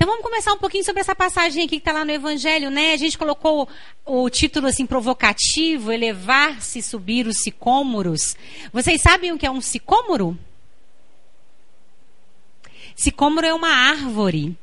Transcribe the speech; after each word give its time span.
Então 0.00 0.08
vamos 0.08 0.24
começar 0.24 0.54
um 0.54 0.56
pouquinho 0.56 0.82
sobre 0.82 1.02
essa 1.02 1.14
passagem 1.14 1.62
aqui 1.62 1.72
que 1.72 1.76
está 1.76 1.92
lá 1.92 2.06
no 2.06 2.10
Evangelho, 2.10 2.70
né? 2.70 2.94
A 2.94 2.96
gente 2.96 3.18
colocou 3.18 3.68
o, 4.02 4.30
título 4.30 4.66
assim 4.66 4.86
provocativo, 4.86 5.92
elevar-se, 5.92 6.80
subir 6.80 7.26
os 7.26 7.42
sicômoros. 7.42 8.34
Vocês 8.72 9.02
sabem 9.02 9.30
o 9.30 9.36
que 9.36 9.44
é 9.44 9.50
um 9.50 9.60
sicômoro? 9.60 10.38
Sicômoro 12.96 13.46
é 13.46 13.52
uma 13.52 13.68
árvore. 13.68 14.56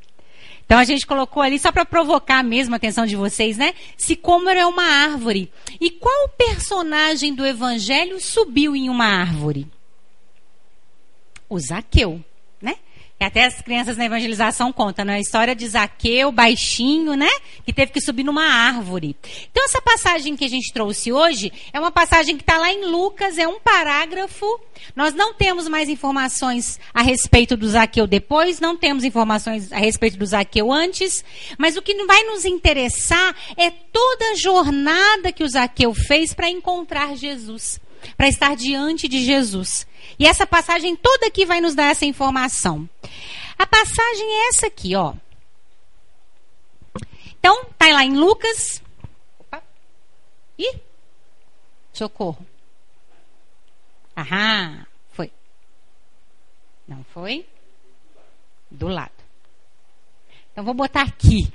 Então 0.65 0.79
a 0.79 0.84
gente 0.84 1.05
colocou 1.05 1.43
ali 1.43 1.59
só 1.59 1.71
para 1.71 1.85
provocar 1.85 2.43
mesmo 2.43 2.73
a 2.73 2.77
atenção 2.77 3.05
de 3.05 3.15
vocês, 3.15 3.57
né? 3.57 3.75
Sicômoro 3.95 4.57
é 4.57 4.65
uma 4.65 4.85
árvore. 4.85 5.51
E 5.79 5.91
qual 5.91 6.29
personagem 6.29 7.35
do 7.35 7.45
evangelho 7.45 8.19
subiu 8.19 8.75
em 8.75 8.89
uma 8.89 9.05
árvore? 9.05 9.67
O 11.47 11.59
Zaqueu, 11.59 12.25
até 13.25 13.45
as 13.45 13.61
crianças 13.61 13.97
na 13.97 14.05
evangelização 14.05 14.71
contam, 14.71 15.04
né? 15.04 15.15
A 15.15 15.20
história 15.20 15.55
de 15.55 15.68
Zaqueu, 15.68 16.31
baixinho, 16.31 17.15
né? 17.15 17.29
Que 17.65 17.73
teve 17.73 17.92
que 17.92 18.00
subir 18.00 18.23
numa 18.23 18.43
árvore. 18.43 19.15
Então, 19.51 19.65
essa 19.65 19.82
passagem 19.82 20.36
que 20.36 20.46
a 20.46 20.50
gente 20.50 20.71
trouxe 20.71 21.11
hoje 21.11 21.51
é 21.73 21.79
uma 21.79 21.92
passagem 21.92 22.37
que 22.37 22.43
está 22.43 22.57
lá 22.57 22.71
em 22.71 22.86
Lucas, 22.86 23.37
é 23.37 23.47
um 23.47 23.59
parágrafo. 23.59 24.45
Nós 24.95 25.14
não 25.14 25.33
temos 25.33 25.68
mais 25.68 25.89
informações 25.89 26.79
a 26.93 27.01
respeito 27.01 27.57
do 27.57 27.68
Zaqueu 27.68 28.06
depois, 28.06 28.59
não 28.59 28.78
temos 28.78 29.04
informações 29.04 29.71
a 29.71 29.78
respeito 29.78 30.18
do 30.18 30.25
Zaqueu 30.25 30.71
antes, 30.71 31.25
mas 31.57 31.75
o 31.75 31.81
que 31.81 31.95
vai 32.06 32.23
nos 32.23 32.45
interessar 32.45 33.36
é 33.58 33.72
toda 33.72 34.31
a 34.31 34.36
jornada 34.36 35.31
que 35.31 35.44
o 35.44 35.50
Zaqueu 35.50 35.94
fez 35.94 36.34
para 36.34 36.50
encontrar 36.50 37.16
Jesus, 37.16 37.80
para 38.16 38.28
estar 38.28 38.56
diante 38.56 39.08
de 39.08 39.23
Jesus. 39.23 39.88
E 40.17 40.25
essa 40.25 40.45
passagem 40.45 40.95
toda 40.95 41.28
aqui 41.28 41.45
vai 41.45 41.59
nos 41.59 41.75
dar 41.75 41.92
essa 41.92 42.06
informação. 42.06 42.89
A 43.58 43.66
passagem 43.66 44.28
é 44.28 44.50
essa 44.50 44.67
aqui, 44.67 44.95
ó. 44.95 45.14
Então, 47.39 47.66
tá 47.78 47.88
lá 47.88 48.03
em 48.03 48.16
Lucas. 48.16 48.81
Opa. 49.40 49.64
Ih! 50.58 50.80
Socorro. 51.94 52.46
Aham, 54.16 54.86
foi. 55.12 55.31
Não 56.88 57.03
foi? 57.14 57.46
Do 58.70 58.88
lado. 58.88 59.12
Então 60.52 60.66
vou 60.66 60.74
botar 60.74 61.03
aqui, 61.03 61.53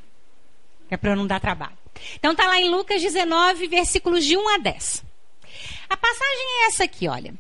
é 0.88 0.96
para 0.96 1.10
eu 1.10 1.16
não 1.16 1.26
dar 1.26 1.40
trabalho. 1.40 1.76
Então 2.14 2.36
tá 2.36 2.46
lá 2.46 2.60
em 2.60 2.70
Lucas 2.70 3.02
19, 3.02 3.66
versículos 3.66 4.24
de 4.24 4.36
1 4.36 4.48
a 4.48 4.58
10. 4.58 5.04
A 5.92 5.96
passagem 5.98 6.46
é 6.46 6.66
essa 6.68 6.84
aqui, 6.84 7.06
olha. 7.06 7.34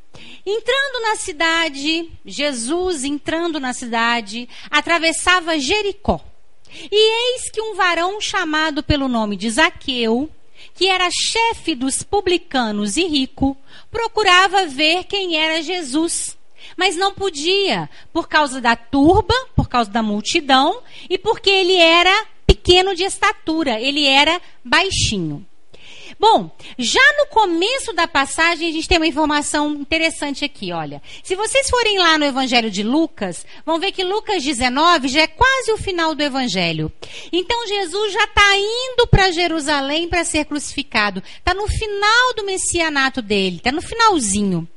Entrando 0.44 1.00
na 1.00 1.16
cidade, 1.16 2.10
Jesus 2.22 3.02
entrando 3.02 3.58
na 3.58 3.72
cidade, 3.72 4.46
atravessava 4.70 5.58
Jericó. 5.58 6.20
E 6.70 7.34
eis 7.34 7.50
que 7.50 7.62
um 7.62 7.74
varão 7.74 8.20
chamado 8.20 8.82
pelo 8.82 9.08
nome 9.08 9.38
de 9.38 9.48
Zaqueu, 9.48 10.28
que 10.74 10.86
era 10.86 11.08
chefe 11.10 11.74
dos 11.74 12.02
publicanos 12.02 12.98
e 12.98 13.06
rico, 13.06 13.56
procurava 13.90 14.66
ver 14.66 15.04
quem 15.04 15.38
era 15.38 15.62
Jesus. 15.62 16.36
Mas 16.76 16.94
não 16.94 17.14
podia, 17.14 17.88
por 18.12 18.28
causa 18.28 18.60
da 18.60 18.76
turba, 18.76 19.34
por 19.56 19.66
causa 19.66 19.90
da 19.90 20.02
multidão 20.02 20.82
e 21.08 21.16
porque 21.16 21.48
ele 21.48 21.76
era 21.76 22.26
pequeno 22.46 22.94
de 22.94 23.02
estatura, 23.02 23.80
ele 23.80 24.04
era 24.06 24.42
baixinho. 24.62 25.46
Bom, 26.22 26.56
já 26.78 27.02
no 27.18 27.26
começo 27.26 27.92
da 27.92 28.06
passagem, 28.06 28.68
a 28.68 28.72
gente 28.72 28.86
tem 28.86 28.96
uma 28.96 29.08
informação 29.08 29.74
interessante 29.74 30.44
aqui, 30.44 30.72
olha. 30.72 31.02
Se 31.20 31.34
vocês 31.34 31.68
forem 31.68 31.98
lá 31.98 32.16
no 32.16 32.24
Evangelho 32.24 32.70
de 32.70 32.84
Lucas, 32.84 33.44
vão 33.66 33.80
ver 33.80 33.90
que 33.90 34.04
Lucas 34.04 34.44
19 34.44 35.08
já 35.08 35.22
é 35.22 35.26
quase 35.26 35.72
o 35.72 35.76
final 35.76 36.14
do 36.14 36.22
Evangelho. 36.22 36.92
Então 37.32 37.66
Jesus 37.66 38.12
já 38.12 38.22
está 38.22 38.56
indo 38.56 39.04
para 39.08 39.32
Jerusalém 39.32 40.08
para 40.08 40.22
ser 40.22 40.44
crucificado. 40.44 41.20
Está 41.38 41.54
no 41.54 41.66
final 41.66 42.34
do 42.36 42.44
messianato 42.44 43.20
dele, 43.20 43.56
está 43.56 43.72
no 43.72 43.82
finalzinho. 43.82 44.68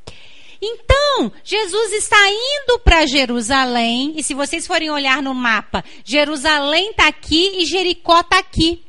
Então, 0.59 1.31
Jesus 1.44 1.94
está 1.94 2.28
indo 2.28 2.80
para 2.80 3.06
Jerusalém, 3.06 4.14
e 4.16 4.24
se 4.24 4.34
vocês 4.34 4.66
forem 4.66 4.90
olhar 4.90 5.22
no 5.22 5.36
mapa, 5.36 5.84
Jerusalém 6.03 6.90
está 6.90 7.08
aqui 7.08 7.62
e 7.62 7.66
Jericó 7.68 8.22
está 8.22 8.40
aqui. 8.40 8.84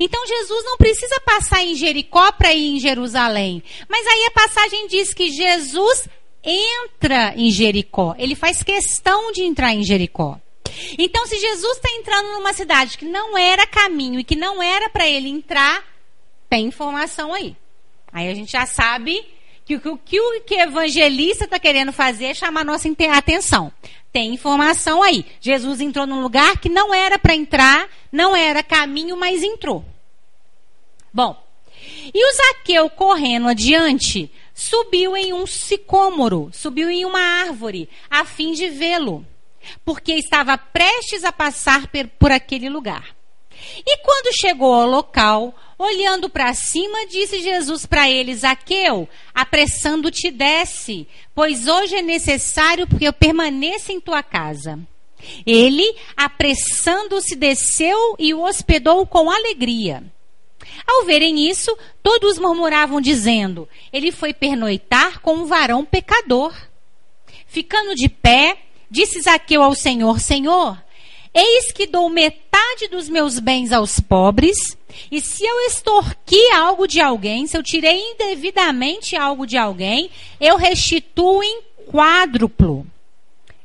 Então 0.00 0.26
Jesus 0.26 0.64
não 0.64 0.76
precisa 0.76 1.20
passar 1.20 1.62
em 1.62 1.74
Jericó 1.74 2.32
para 2.32 2.52
ir 2.54 2.76
em 2.76 2.80
Jerusalém. 2.80 3.62
Mas 3.88 4.06
aí 4.06 4.24
a 4.26 4.30
passagem 4.30 4.86
diz 4.88 5.14
que 5.14 5.30
Jesus 5.30 6.08
entra 6.42 7.34
em 7.36 7.50
Jericó. 7.50 8.14
Ele 8.18 8.34
faz 8.34 8.62
questão 8.62 9.32
de 9.32 9.42
entrar 9.42 9.72
em 9.72 9.82
Jericó. 9.82 10.38
Então, 10.98 11.26
se 11.26 11.38
Jesus 11.38 11.76
está 11.76 11.88
entrando 11.90 12.32
numa 12.32 12.52
cidade 12.52 12.98
que 12.98 13.04
não 13.04 13.38
era 13.38 13.66
caminho 13.66 14.18
e 14.18 14.24
que 14.24 14.34
não 14.34 14.62
era 14.62 14.90
para 14.90 15.08
ele 15.08 15.28
entrar, 15.28 15.84
tem 16.48 16.66
informação 16.66 17.32
aí. 17.32 17.56
Aí 18.12 18.28
a 18.28 18.34
gente 18.34 18.52
já 18.52 18.66
sabe 18.66 19.24
que 19.64 19.76
o 19.76 19.98
que 19.98 20.20
o 20.20 20.40
que 20.42 20.54
evangelista 20.54 21.44
está 21.44 21.58
querendo 21.58 21.92
fazer 21.92 22.26
é 22.26 22.34
chamar 22.34 22.64
nossa 22.64 22.88
atenção. 23.12 23.72
Tem 24.12 24.32
informação 24.32 25.02
aí. 25.02 25.26
Jesus 25.40 25.80
entrou 25.80 26.06
num 26.06 26.22
lugar 26.22 26.58
que 26.58 26.68
não 26.68 26.94
era 26.94 27.18
para 27.18 27.34
entrar, 27.34 27.88
não 28.12 28.36
era 28.36 28.62
caminho, 28.62 29.16
mas 29.16 29.42
entrou. 29.42 29.84
Bom, 31.12 31.36
e 32.12 32.24
o 32.24 32.36
Zaqueu 32.36 32.90
correndo 32.90 33.48
adiante, 33.48 34.30
subiu 34.54 35.16
em 35.16 35.32
um 35.32 35.46
sicômoro, 35.46 36.50
subiu 36.52 36.90
em 36.90 37.04
uma 37.04 37.20
árvore, 37.20 37.88
a 38.10 38.24
fim 38.24 38.52
de 38.52 38.68
vê-lo, 38.68 39.26
porque 39.84 40.12
estava 40.12 40.56
prestes 40.56 41.24
a 41.24 41.32
passar 41.32 41.88
por 42.18 42.30
aquele 42.30 42.68
lugar. 42.68 43.14
E 43.86 43.96
quando 43.98 44.36
chegou 44.36 44.72
ao 44.72 44.86
local, 44.86 45.54
olhando 45.78 46.28
para 46.28 46.54
cima, 46.54 47.06
disse 47.06 47.40
Jesus 47.40 47.86
para 47.86 48.08
ele: 48.08 48.34
Zaqueu, 48.34 49.08
apressando-te, 49.34 50.30
desce, 50.30 51.06
pois 51.34 51.66
hoje 51.66 51.96
é 51.96 52.02
necessário 52.02 52.86
que 52.86 53.04
eu 53.04 53.12
permaneça 53.12 53.92
em 53.92 54.00
tua 54.00 54.22
casa. 54.22 54.78
Ele, 55.46 55.94
apressando-se, 56.16 57.34
desceu 57.34 58.14
e 58.18 58.34
o 58.34 58.42
hospedou 58.42 59.06
com 59.06 59.30
alegria. 59.30 60.02
Ao 60.86 61.04
verem 61.04 61.48
isso, 61.48 61.76
todos 62.02 62.38
murmuravam, 62.38 63.00
dizendo: 63.00 63.68
Ele 63.92 64.12
foi 64.12 64.34
pernoitar 64.34 65.20
com 65.20 65.34
um 65.34 65.46
varão 65.46 65.84
pecador. 65.84 66.54
Ficando 67.46 67.94
de 67.94 68.08
pé, 68.08 68.58
disse 68.90 69.20
Zaqueu 69.22 69.62
ao 69.62 69.74
Senhor: 69.74 70.20
Senhor, 70.20 70.78
Eis 71.34 71.72
que 71.72 71.84
dou 71.84 72.08
metade 72.08 72.86
dos 72.88 73.08
meus 73.08 73.40
bens 73.40 73.72
aos 73.72 73.98
pobres, 73.98 74.78
e 75.10 75.20
se 75.20 75.44
eu 75.44 75.66
extorqui 75.66 76.50
algo 76.52 76.86
de 76.86 77.00
alguém, 77.00 77.46
se 77.46 77.56
eu 77.56 77.62
tirei 77.62 77.98
indevidamente 78.12 79.16
algo 79.16 79.46
de 79.46 79.56
alguém, 79.56 80.10
eu 80.40 80.56
restituo 80.56 81.42
em 81.42 81.62
quádruplo. 81.90 82.86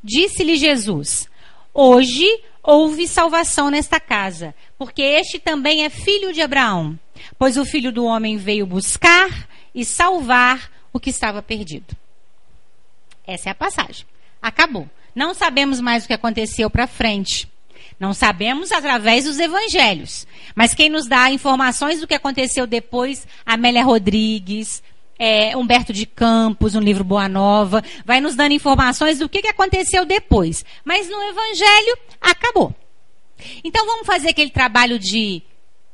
Disse-lhe 0.04 0.56
Jesus: 0.56 1.28
Hoje 1.74 2.28
houve 2.64 3.08
salvação 3.08 3.70
nesta 3.70 4.00
casa, 4.00 4.54
porque 4.78 5.02
este 5.02 5.40
também 5.40 5.84
é 5.84 5.90
filho 5.90 6.34
de 6.34 6.42
Abraão. 6.42 6.98
Pois 7.38 7.58
o 7.58 7.66
filho 7.66 7.92
do 7.92 8.06
homem 8.06 8.38
veio 8.38 8.66
buscar 8.66 9.48
e 9.74 9.84
salvar 9.84 10.72
o 10.94 11.00
que 11.00 11.10
estava 11.10 11.42
perdido. 11.42 11.96
Essa 13.26 13.50
é 13.50 13.52
a 13.52 13.56
passagem. 13.56 14.06
Acabou. 14.42 14.90
Não 15.14 15.34
sabemos 15.34 15.82
mais 15.82 16.04
o 16.04 16.08
que 16.08 16.14
aconteceu 16.14 16.70
para 16.70 16.88
frente. 16.88 17.48
Não 18.00 18.14
sabemos 18.14 18.72
através 18.72 19.26
dos 19.26 19.40
evangelhos. 19.40 20.26
Mas 20.56 20.74
quem 20.74 20.90
nos 20.90 21.06
dá 21.08 21.30
informações 21.30 22.00
do 22.00 22.08
que 22.08 22.14
aconteceu 22.14 22.66
depois, 22.66 23.28
Amélia 23.46 23.84
Rodrigues, 23.84 24.82
é, 25.20 25.56
Humberto 25.58 25.92
de 25.92 26.06
Campos, 26.06 26.76
um 26.76 26.80
livro 26.80 27.04
Boa 27.04 27.28
Nova, 27.28 27.84
vai 28.06 28.22
nos 28.22 28.36
dando 28.36 28.54
informações 28.54 29.20
do 29.20 29.28
que, 29.28 29.42
que 29.42 29.50
aconteceu 29.50 30.06
depois. 30.06 30.64
Mas 30.86 31.10
no 31.10 31.22
evangelho, 31.22 31.98
acabou. 32.22 32.74
Então 33.64 33.86
vamos 33.86 34.08
fazer 34.08 34.30
aquele 34.30 34.50
trabalho 34.50 34.98
de 34.98 35.44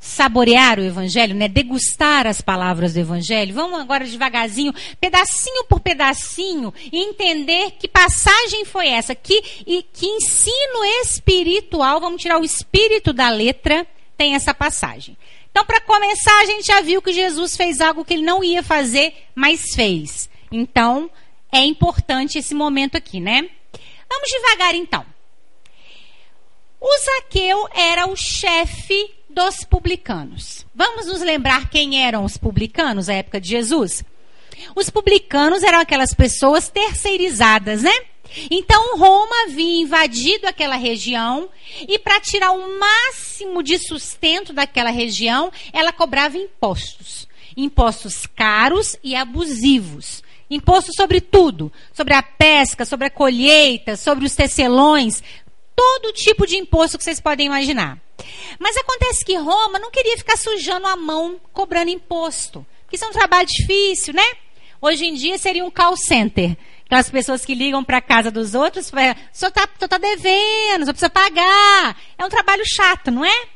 saborear 0.06 0.80
o 0.80 0.84
evangelho, 0.84 1.34
né? 1.34 1.48
Degustar 1.48 2.28
as 2.28 2.40
palavras 2.40 2.94
do 2.94 3.00
evangelho. 3.00 3.56
Vamos 3.56 3.80
agora 3.80 4.06
devagarzinho, 4.06 4.72
pedacinho 5.02 5.66
por 5.66 5.80
pedacinho, 5.80 6.72
entender 6.94 7.72
que 7.72 7.88
passagem 7.88 8.66
foi 8.66 8.88
essa, 8.88 9.16
que 9.16 9.44
e 9.66 9.82
que 9.82 10.06
ensino 10.06 10.86
espiritual, 11.02 12.00
vamos 12.00 12.22
tirar 12.22 12.40
o 12.40 12.46
espírito 12.46 13.12
da 13.12 13.30
letra, 13.30 13.86
tem 14.16 14.36
essa 14.36 14.54
passagem. 14.54 15.18
Então, 15.50 15.66
para 15.66 15.82
começar, 15.82 16.40
a 16.42 16.46
gente 16.46 16.68
já 16.68 16.82
viu 16.82 17.02
que 17.02 17.12
Jesus 17.12 17.58
fez 17.58 17.82
algo 17.82 18.06
que 18.06 18.14
ele 18.14 18.24
não 18.24 18.44
ia 18.44 18.62
fazer, 18.62 19.12
mas 19.34 19.74
fez. 19.74 20.30
Então, 20.52 21.10
é 21.52 21.66
importante 21.66 22.38
esse 22.38 22.54
momento 22.54 22.96
aqui, 22.96 23.20
né? 23.20 23.50
Vamos 24.08 24.30
devagar 24.30 24.76
então. 24.76 25.04
O 26.80 26.98
Zaqueu 27.00 27.68
era 27.74 28.06
o 28.08 28.16
chefe 28.16 29.15
dos 29.36 29.66
publicanos. 29.66 30.66
Vamos 30.74 31.08
nos 31.08 31.20
lembrar 31.20 31.70
quem 31.70 32.02
eram 32.02 32.24
os 32.24 32.38
publicanos 32.38 33.10
à 33.10 33.16
época 33.16 33.42
de 33.42 33.50
Jesus? 33.50 34.02
Os 34.74 34.90
publicanos 34.90 35.62
eram 35.62 35.80
aquelas 35.80 36.14
pessoas 36.14 36.70
terceirizadas, 36.70 37.84
né? 37.84 37.92
Então 38.50 38.98
Roma 38.98 39.44
havia 39.44 39.82
invadido 39.82 40.48
aquela 40.48 40.78
região 40.78 41.50
e 41.86 42.00
para 42.00 42.22
tirar 42.22 42.52
o 42.52 42.80
máximo 42.80 43.62
de 43.62 43.78
sustento 43.78 44.54
daquela 44.54 44.90
região, 44.90 45.52
ela 45.74 45.92
cobrava 45.92 46.38
impostos. 46.38 47.28
Impostos 47.58 48.26
caros 48.26 48.96
e 49.04 49.18
abusivos. 49.18 50.24
Imposto 50.50 50.94
sobre 50.96 51.20
tudo, 51.20 51.72
sobre 51.94 52.14
a 52.14 52.24
pesca, 52.24 52.86
sobre 52.86 53.08
a 53.08 53.12
colheita, 53.12 53.98
sobre 53.98 54.26
os 54.26 54.36
tecelões, 54.36 55.22
todo 55.76 56.14
tipo 56.14 56.48
de 56.48 56.56
imposto 56.56 56.98
que 56.98 57.04
vocês 57.04 57.20
podem 57.20 57.48
imaginar. 57.48 58.05
Mas 58.60 58.78
acontece 58.78 59.26
que 59.26 59.36
Roma 59.36 59.80
não 59.80 59.92
queria 59.92 60.18
ficar 60.18 60.38
sujando 60.38 60.88
a 60.88 60.96
mão 60.96 61.40
cobrando 61.54 61.90
imposto, 61.90 62.66
porque 62.82 62.96
isso 62.96 63.06
é 63.06 63.10
um 63.10 63.14
trabalho 63.14 63.48
difícil, 63.48 64.14
né? 64.14 64.26
Hoje 64.82 65.06
em 65.06 65.14
dia 65.14 65.38
seria 65.38 65.66
um 65.66 65.72
call 65.72 65.98
center. 65.98 66.56
Aquelas 66.86 67.10
pessoas 67.10 67.44
que 67.44 67.56
ligam 67.56 67.84
para 67.84 67.98
a 67.98 68.02
casa 68.02 68.30
dos 68.30 68.54
outros, 68.54 68.92
só 69.34 69.48
está 69.48 69.66
tá 69.66 69.98
devendo, 69.98 70.86
só 70.86 70.92
precisa 70.92 71.10
pagar. 71.10 71.98
É 72.18 72.24
um 72.24 72.30
trabalho 72.30 72.64
chato, 72.66 73.10
não 73.10 73.26
é? 73.26 73.48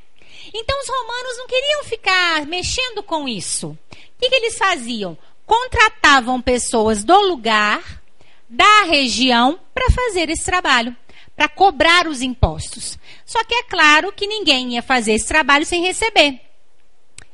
Então 0.53 0.79
os 0.79 0.87
romanos 0.87 1.37
não 1.37 1.47
queriam 1.47 1.83
ficar 1.83 2.45
mexendo 2.47 3.03
com 3.03 3.27
isso. 3.27 3.67
O 3.69 3.77
que, 4.19 4.29
que 4.29 4.35
eles 4.35 4.57
faziam? 4.57 5.17
Contratavam 5.45 6.41
pessoas 6.41 7.03
do 7.03 7.19
lugar, 7.21 8.01
da 8.49 8.83
região, 8.85 9.59
para 9.73 9.89
fazer 9.91 10.29
esse 10.29 10.43
trabalho, 10.43 10.95
para 11.39 11.47
cobrar 11.47 12.05
os 12.05 12.21
impostos. 12.21 12.99
Só 13.25 13.41
que 13.45 13.55
é 13.55 13.63
claro 13.63 14.11
que 14.11 14.27
ninguém 14.27 14.73
ia 14.73 14.81
fazer 14.81 15.13
esse 15.13 15.25
trabalho 15.25 15.65
sem 15.65 15.81
receber. 15.81 16.41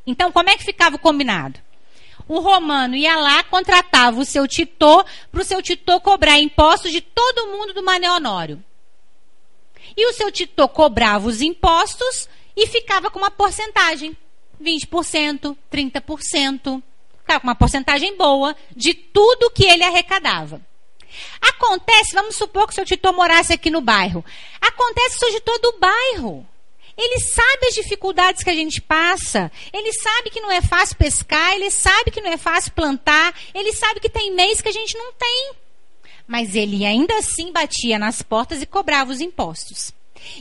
Então, 0.05 0.31
como 0.31 0.47
é 0.47 0.55
que 0.55 0.63
ficava 0.63 0.95
o 0.95 0.99
combinado? 0.99 1.59
o 2.27 2.39
romano 2.39 2.95
ia 2.95 3.15
lá, 3.17 3.43
contratava 3.43 4.19
o 4.19 4.25
seu 4.25 4.47
titor 4.47 5.05
para 5.31 5.41
o 5.41 5.43
seu 5.43 5.61
titor 5.61 6.01
cobrar 6.01 6.39
impostos 6.39 6.91
de 6.91 7.01
todo 7.01 7.47
mundo 7.47 7.73
do 7.73 7.83
Mané 7.83 8.11
Honório. 8.11 8.63
E 9.97 10.07
o 10.07 10.13
seu 10.13 10.31
titor 10.31 10.67
cobrava 10.69 11.27
os 11.27 11.41
impostos 11.41 12.29
e 12.55 12.67
ficava 12.67 13.09
com 13.09 13.17
uma 13.19 13.31
porcentagem. 13.31 14.15
20%, 14.61 15.57
30%. 15.71 16.83
Ficava 17.21 17.39
com 17.39 17.47
uma 17.47 17.55
porcentagem 17.55 18.15
boa 18.15 18.55
de 18.75 18.93
tudo 18.93 19.51
que 19.51 19.65
ele 19.65 19.83
arrecadava. 19.83 20.61
Acontece, 21.41 22.13
vamos 22.13 22.35
supor 22.35 22.67
que 22.67 22.73
o 22.73 22.75
seu 22.75 22.85
titor 22.85 23.13
morasse 23.13 23.53
aqui 23.53 23.69
no 23.69 23.81
bairro. 23.81 24.23
Acontece 24.61 25.19
que 25.19 25.49
o 25.49 25.57
do 25.59 25.77
bairro 25.79 26.47
ele 26.97 27.19
sabe 27.19 27.67
as 27.67 27.75
dificuldades 27.75 28.41
que 28.41 28.49
a 28.49 28.55
gente 28.55 28.81
passa. 28.81 29.51
Ele 29.73 29.91
sabe 29.93 30.29
que 30.29 30.39
não 30.39 30.49
é 30.49 30.61
fácil 30.61 30.95
pescar. 30.95 31.53
Ele 31.53 31.69
sabe 31.69 32.09
que 32.09 32.21
não 32.21 32.31
é 32.31 32.37
fácil 32.37 32.71
plantar. 32.71 33.33
Ele 33.53 33.73
sabe 33.73 33.99
que 33.99 34.09
tem 34.09 34.33
mês 34.33 34.61
que 34.61 34.69
a 34.69 34.71
gente 34.71 34.97
não 34.97 35.11
tem. 35.11 35.51
Mas 36.25 36.55
ele 36.55 36.85
ainda 36.85 37.17
assim 37.17 37.51
batia 37.51 37.99
nas 37.99 38.21
portas 38.21 38.61
e 38.61 38.65
cobrava 38.65 39.11
os 39.11 39.19
impostos. 39.19 39.93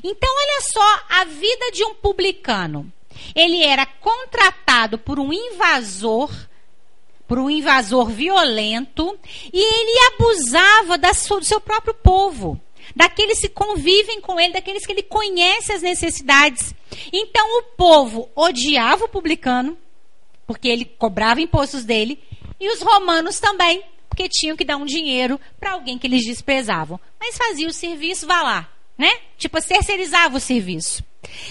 Então, 0.02 0.30
olha 0.30 0.60
só 0.72 1.02
a 1.10 1.24
vida 1.24 1.72
de 1.72 1.84
um 1.84 1.94
publicano. 1.94 2.90
Ele 3.34 3.62
era 3.62 3.84
contratado 3.84 4.96
por 4.96 5.18
um 5.18 5.32
invasor, 5.32 6.30
por 7.26 7.38
um 7.38 7.48
invasor 7.48 8.10
violento, 8.10 9.18
e 9.52 9.58
ele 9.58 10.14
abusava 10.14 10.98
da, 10.98 11.10
do 11.10 11.44
seu 11.44 11.60
próprio 11.60 11.94
povo 11.94 12.60
daqueles 12.94 13.40
que 13.40 13.48
convivem 13.48 14.20
com 14.20 14.38
ele, 14.38 14.52
daqueles 14.52 14.84
que 14.84 14.92
ele 14.92 15.02
conhece 15.02 15.72
as 15.72 15.82
necessidades. 15.82 16.74
Então 17.12 17.58
o 17.58 17.62
povo 17.76 18.28
odiava 18.34 19.04
o 19.04 19.08
publicano, 19.08 19.78
porque 20.46 20.68
ele 20.68 20.84
cobrava 20.84 21.40
impostos 21.40 21.84
dele, 21.84 22.22
e 22.60 22.68
os 22.68 22.82
romanos 22.82 23.38
também, 23.40 23.82
porque 24.08 24.28
tinham 24.28 24.56
que 24.56 24.64
dar 24.64 24.76
um 24.76 24.84
dinheiro 24.84 25.40
para 25.58 25.72
alguém 25.72 25.98
que 25.98 26.06
eles 26.06 26.24
desprezavam. 26.24 27.00
Mas 27.18 27.36
fazia 27.36 27.66
o 27.66 27.72
serviço, 27.72 28.26
vá 28.26 28.42
lá, 28.42 28.70
né? 28.96 29.10
Tipo, 29.36 29.60
terceirizava 29.60 30.36
o 30.36 30.40
serviço. 30.40 31.02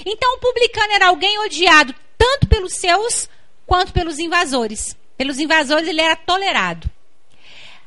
Então 0.05 0.35
o 0.35 0.39
publicano 0.39 0.93
era 0.93 1.07
alguém 1.07 1.39
odiado 1.39 1.93
tanto 2.17 2.47
pelos 2.47 2.73
seus 2.73 3.27
quanto 3.65 3.91
pelos 3.91 4.19
invasores. 4.19 4.95
Pelos 5.23 5.39
invasores 5.39 5.87
ele 5.87 6.01
era 6.01 6.17
tolerado. 6.17 6.91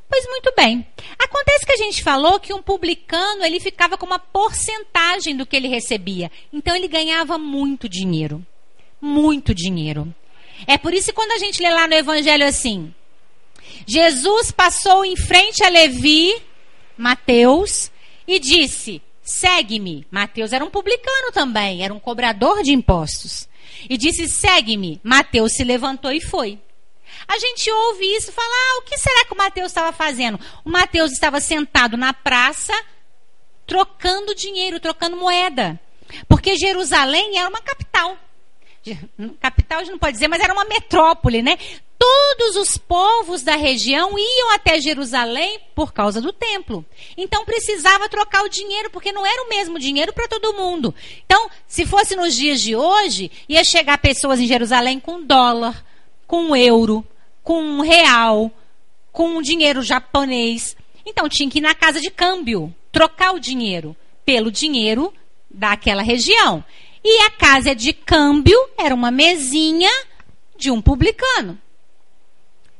Pois 0.08 0.24
muito 0.24 0.54
bem. 0.56 0.86
Acontece 1.18 1.66
que 1.66 1.72
a 1.72 1.76
gente 1.76 2.02
falou 2.02 2.40
que 2.40 2.54
um 2.54 2.62
publicano 2.62 3.44
ele 3.44 3.60
ficava 3.60 3.98
com 3.98 4.06
uma 4.06 4.18
porcentagem 4.18 5.36
do 5.36 5.44
que 5.44 5.54
ele 5.54 5.68
recebia. 5.68 6.32
Então 6.50 6.74
ele 6.74 6.88
ganhava 6.88 7.36
muito 7.36 7.90
dinheiro. 7.90 8.42
Muito 8.98 9.54
dinheiro. 9.54 10.14
É 10.66 10.78
por 10.78 10.94
isso 10.94 11.08
que 11.08 11.12
quando 11.12 11.32
a 11.32 11.38
gente 11.38 11.62
lê 11.62 11.68
lá 11.68 11.86
no 11.86 11.92
Evangelho 11.92 12.46
assim: 12.46 12.94
Jesus 13.86 14.50
passou 14.50 15.04
em 15.04 15.14
frente 15.14 15.62
a 15.62 15.68
Levi, 15.68 16.42
Mateus, 16.96 17.92
e 18.26 18.38
disse: 18.38 19.02
Segue-me. 19.20 20.06
Mateus 20.10 20.54
era 20.54 20.64
um 20.64 20.70
publicano 20.70 21.30
também, 21.34 21.84
era 21.84 21.92
um 21.92 22.00
cobrador 22.00 22.62
de 22.62 22.72
impostos. 22.72 23.46
E 23.90 23.98
disse: 23.98 24.26
Segue-me. 24.26 24.98
Mateus 25.04 25.52
se 25.52 25.64
levantou 25.64 26.10
e 26.10 26.22
foi. 26.22 26.58
A 27.28 27.38
gente 27.38 27.70
ouve 27.70 28.04
isso 28.16 28.30
e 28.30 28.34
fala: 28.34 28.48
ah, 28.48 28.78
o 28.78 28.82
que 28.82 28.98
será 28.98 29.24
que 29.24 29.34
o 29.34 29.36
Mateus 29.36 29.68
estava 29.68 29.92
fazendo? 29.92 30.38
O 30.64 30.70
Mateus 30.70 31.12
estava 31.12 31.40
sentado 31.40 31.96
na 31.96 32.12
praça, 32.12 32.72
trocando 33.66 34.34
dinheiro, 34.34 34.80
trocando 34.80 35.16
moeda. 35.16 35.80
Porque 36.28 36.56
Jerusalém 36.56 37.38
era 37.38 37.48
uma 37.48 37.60
capital. 37.60 38.16
Capital 39.40 39.78
a 39.78 39.82
gente 39.82 39.92
não 39.92 39.98
pode 39.98 40.12
dizer, 40.12 40.28
mas 40.28 40.40
era 40.40 40.52
uma 40.52 40.64
metrópole, 40.64 41.42
né? 41.42 41.58
Todos 41.98 42.56
os 42.56 42.78
povos 42.78 43.42
da 43.42 43.56
região 43.56 44.16
iam 44.16 44.52
até 44.54 44.80
Jerusalém 44.80 45.60
por 45.74 45.92
causa 45.92 46.20
do 46.20 46.32
templo. 46.32 46.84
Então 47.16 47.44
precisava 47.44 48.08
trocar 48.08 48.44
o 48.44 48.48
dinheiro, 48.48 48.90
porque 48.90 49.10
não 49.10 49.26
era 49.26 49.42
o 49.42 49.48
mesmo 49.48 49.78
dinheiro 49.78 50.12
para 50.12 50.28
todo 50.28 50.54
mundo. 50.54 50.94
Então, 51.24 51.50
se 51.66 51.84
fosse 51.84 52.14
nos 52.14 52.36
dias 52.36 52.60
de 52.60 52.76
hoje, 52.76 53.32
ia 53.48 53.64
chegar 53.64 53.98
pessoas 53.98 54.38
em 54.38 54.46
Jerusalém 54.46 55.00
com 55.00 55.22
dólar, 55.22 55.84
com 56.26 56.54
euro, 56.54 57.04
com 57.46 57.62
um 57.62 57.80
real, 57.80 58.50
com 59.12 59.36
um 59.36 59.40
dinheiro 59.40 59.80
japonês. 59.80 60.76
Então 61.06 61.28
tinha 61.28 61.48
que 61.48 61.58
ir 61.58 61.60
na 61.60 61.76
casa 61.76 62.00
de 62.00 62.10
câmbio, 62.10 62.74
trocar 62.90 63.30
o 63.30 63.38
dinheiro 63.38 63.96
pelo 64.24 64.50
dinheiro 64.50 65.14
daquela 65.48 66.02
região. 66.02 66.64
E 67.04 67.22
a 67.22 67.30
casa 67.30 67.72
de 67.72 67.92
câmbio 67.92 68.58
era 68.76 68.92
uma 68.92 69.12
mesinha 69.12 69.88
de 70.58 70.72
um 70.72 70.82
publicano. 70.82 71.56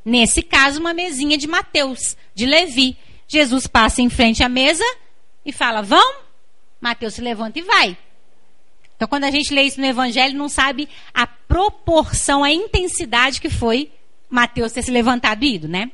Nesse 0.05 0.43
caso, 0.43 0.81
uma 0.81 0.93
mesinha 0.93 1.39
de 1.39 1.47
Mateus, 1.47 2.17
de 2.35 2.45
Levi. 2.45 2.97
Jesus 3.29 3.69
passa 3.69 4.03
em 4.03 4.11
frente 4.11 4.43
à 4.43 4.49
mesa 4.49 4.85
e 5.45 5.53
fala: 5.53 5.81
Vão? 5.81 6.17
Mateus 6.81 7.15
se 7.15 7.21
levanta 7.21 7.61
e 7.61 7.63
vai. 7.63 7.97
Então, 8.97 9.07
quando 9.07 9.25
a 9.25 9.31
gente 9.31 9.55
lê 9.55 9.63
isso 9.63 9.81
no 9.81 9.87
Evangelho, 9.87 10.37
não 10.37 10.49
sabe 10.49 10.89
a 11.15 11.25
proporção, 11.25 12.43
a 12.43 12.51
intensidade 12.51 13.41
que 13.41 13.49
foi 13.49 13.93
Mateus 14.29 14.73
ter 14.73 14.83
se 14.83 14.91
levantado 14.91 15.45
e 15.45 15.55
ido, 15.55 15.69
né? 15.69 15.91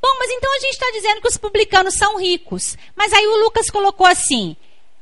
Bom, 0.00 0.16
mas 0.18 0.30
então 0.30 0.54
a 0.54 0.60
gente 0.60 0.72
está 0.72 0.90
dizendo 0.92 1.20
que 1.20 1.28
os 1.28 1.36
publicanos 1.36 1.94
são 1.94 2.18
ricos. 2.18 2.76
Mas 2.94 3.12
aí 3.12 3.26
o 3.26 3.42
Lucas 3.42 3.68
colocou 3.68 4.06
assim: 4.06 4.56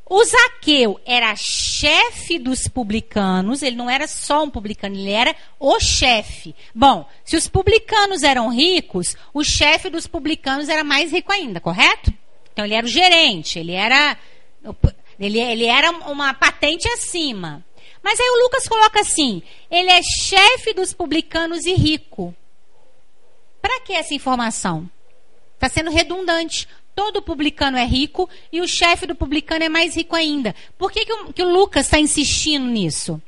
o 0.07 0.23
Zaqueu 0.23 1.01
era 1.07 1.35
chefe 1.35 2.39
dos 2.39 2.69
publicanos, 2.69 3.63
ele 3.63 3.77
não 3.77 3.89
era 3.89 4.07
só 4.07 4.45
um 4.45 4.51
publicano, 4.51 4.95
ele 4.95 5.11
era 5.11 5.35
o 5.59 5.81
chefe. 5.81 6.55
Bom, 6.75 7.09
se 7.25 7.37
os 7.37 7.49
publicanos 7.49 8.23
eram 8.23 8.49
ricos, 8.49 9.17
o 9.33 9.43
chefe 9.43 9.89
dos 9.89 10.07
publicanos 10.07 10.69
era 10.69 10.85
mais 10.85 11.11
rico 11.11 11.33
ainda, 11.33 11.61
correto? 11.61 12.13
Então 12.53 12.65
ele 12.65 12.75
era 12.75 12.87
o 12.87 12.89
gerente, 12.89 13.59
ele 13.59 13.73
era, 13.73 14.17
ele, 15.19 15.41
ele 15.41 15.65
era 15.65 15.91
uma 15.91 16.35
patente 16.35 16.87
acima. 16.89 17.65
Mas 18.03 18.21
aí 18.21 18.29
o 18.29 18.43
Lucas 18.43 18.69
coloca 18.69 19.01
assim: 19.01 19.43
ele 19.71 19.91
é 19.91 20.03
chefe 20.03 20.75
dos 20.75 20.93
publicanos 20.93 21.65
e 21.65 21.73
rico. 21.73 22.35
Para 23.65 23.81
que 23.81 23.95
essa 23.95 24.13
informação? 24.13 24.91
Está 25.55 25.71
sendo 25.71 25.91
redundante. 25.91 26.69
Todo 26.95 27.23
publicano 27.23 27.79
é 27.79 27.87
rico 27.87 28.29
e 28.53 28.61
o 28.61 28.69
chefe 28.69 29.07
do 29.07 29.15
publicano 29.15 29.65
é 29.65 29.71
mais 29.71 29.97
rico 29.97 30.15
ainda. 30.15 30.55
Por 30.77 30.93
que, 30.93 31.07
que, 31.07 31.13
o, 31.15 31.33
que 31.33 31.43
o 31.43 31.51
Lucas 31.51 31.87
está 31.87 31.99
insistindo 31.99 32.67
nisso? 32.67 33.23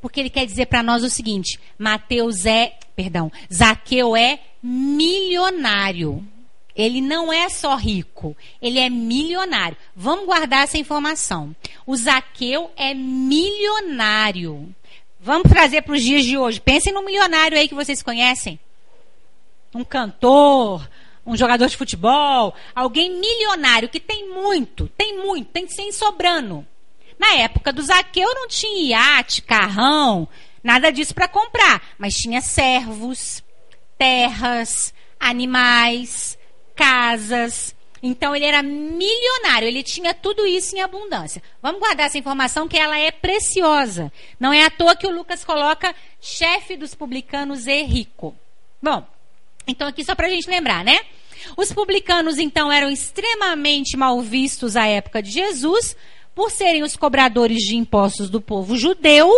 Porque 0.00 0.20
ele 0.20 0.30
quer 0.30 0.46
dizer 0.46 0.66
para 0.68 0.82
nós 0.82 1.04
o 1.04 1.10
seguinte: 1.10 1.60
Mateus 1.78 2.46
é, 2.46 2.78
perdão, 2.96 3.30
Zaqueu 3.52 4.16
é 4.16 4.40
milionário. 4.62 6.26
Ele 6.74 7.02
não 7.02 7.30
é 7.30 7.50
só 7.50 7.76
rico, 7.76 8.34
ele 8.62 8.78
é 8.78 8.88
milionário. 8.88 9.76
Vamos 9.94 10.24
guardar 10.24 10.64
essa 10.64 10.78
informação. 10.78 11.54
O 11.86 11.94
Zaqueu 11.94 12.72
é 12.74 12.94
milionário. 12.94 14.74
Vamos 15.20 15.50
trazer 15.50 15.82
para 15.82 15.92
os 15.92 16.02
dias 16.02 16.24
de 16.24 16.38
hoje. 16.38 16.58
Pensem 16.58 16.90
no 16.90 17.04
milionário 17.04 17.58
aí 17.58 17.68
que 17.68 17.74
vocês 17.74 18.02
conhecem 18.02 18.58
um 19.74 19.84
cantor, 19.84 20.88
um 21.26 21.36
jogador 21.36 21.66
de 21.68 21.76
futebol, 21.76 22.54
alguém 22.74 23.18
milionário 23.18 23.88
que 23.88 24.00
tem 24.00 24.28
muito, 24.28 24.88
tem 24.88 25.18
muito, 25.18 25.50
tem 25.50 25.66
sem 25.68 25.90
sobrando. 25.90 26.66
Na 27.18 27.34
época 27.34 27.72
do 27.72 27.82
Zaqueu 27.82 28.34
não 28.34 28.48
tinha 28.48 28.88
iate, 28.88 29.42
carrão, 29.42 30.28
nada 30.62 30.90
disso 30.90 31.14
para 31.14 31.28
comprar, 31.28 31.82
mas 31.98 32.14
tinha 32.14 32.40
servos, 32.40 33.42
terras, 33.96 34.92
animais, 35.18 36.38
casas. 36.74 37.74
Então 38.02 38.36
ele 38.36 38.44
era 38.44 38.62
milionário, 38.62 39.66
ele 39.66 39.82
tinha 39.82 40.12
tudo 40.12 40.46
isso 40.46 40.76
em 40.76 40.82
abundância. 40.82 41.42
Vamos 41.62 41.80
guardar 41.80 42.06
essa 42.06 42.18
informação 42.18 42.68
que 42.68 42.76
ela 42.76 42.98
é 42.98 43.10
preciosa. 43.10 44.12
Não 44.38 44.52
é 44.52 44.64
à 44.64 44.70
toa 44.70 44.94
que 44.94 45.06
o 45.06 45.14
Lucas 45.14 45.42
coloca 45.42 45.94
chefe 46.20 46.76
dos 46.76 46.94
publicanos 46.94 47.66
e 47.66 47.82
rico. 47.82 48.36
Bom, 48.82 49.06
então 49.66 49.88
aqui 49.88 50.04
só 50.04 50.14
para 50.14 50.26
a 50.26 50.30
gente 50.30 50.48
lembrar, 50.48 50.84
né? 50.84 51.00
Os 51.56 51.72
publicanos 51.72 52.38
então 52.38 52.72
eram 52.72 52.90
extremamente 52.90 53.96
mal 53.96 54.20
vistos 54.20 54.76
à 54.76 54.86
época 54.86 55.22
de 55.22 55.30
Jesus, 55.30 55.96
por 56.34 56.50
serem 56.50 56.82
os 56.82 56.96
cobradores 56.96 57.62
de 57.62 57.76
impostos 57.76 58.28
do 58.28 58.40
povo 58.40 58.76
judeu 58.76 59.30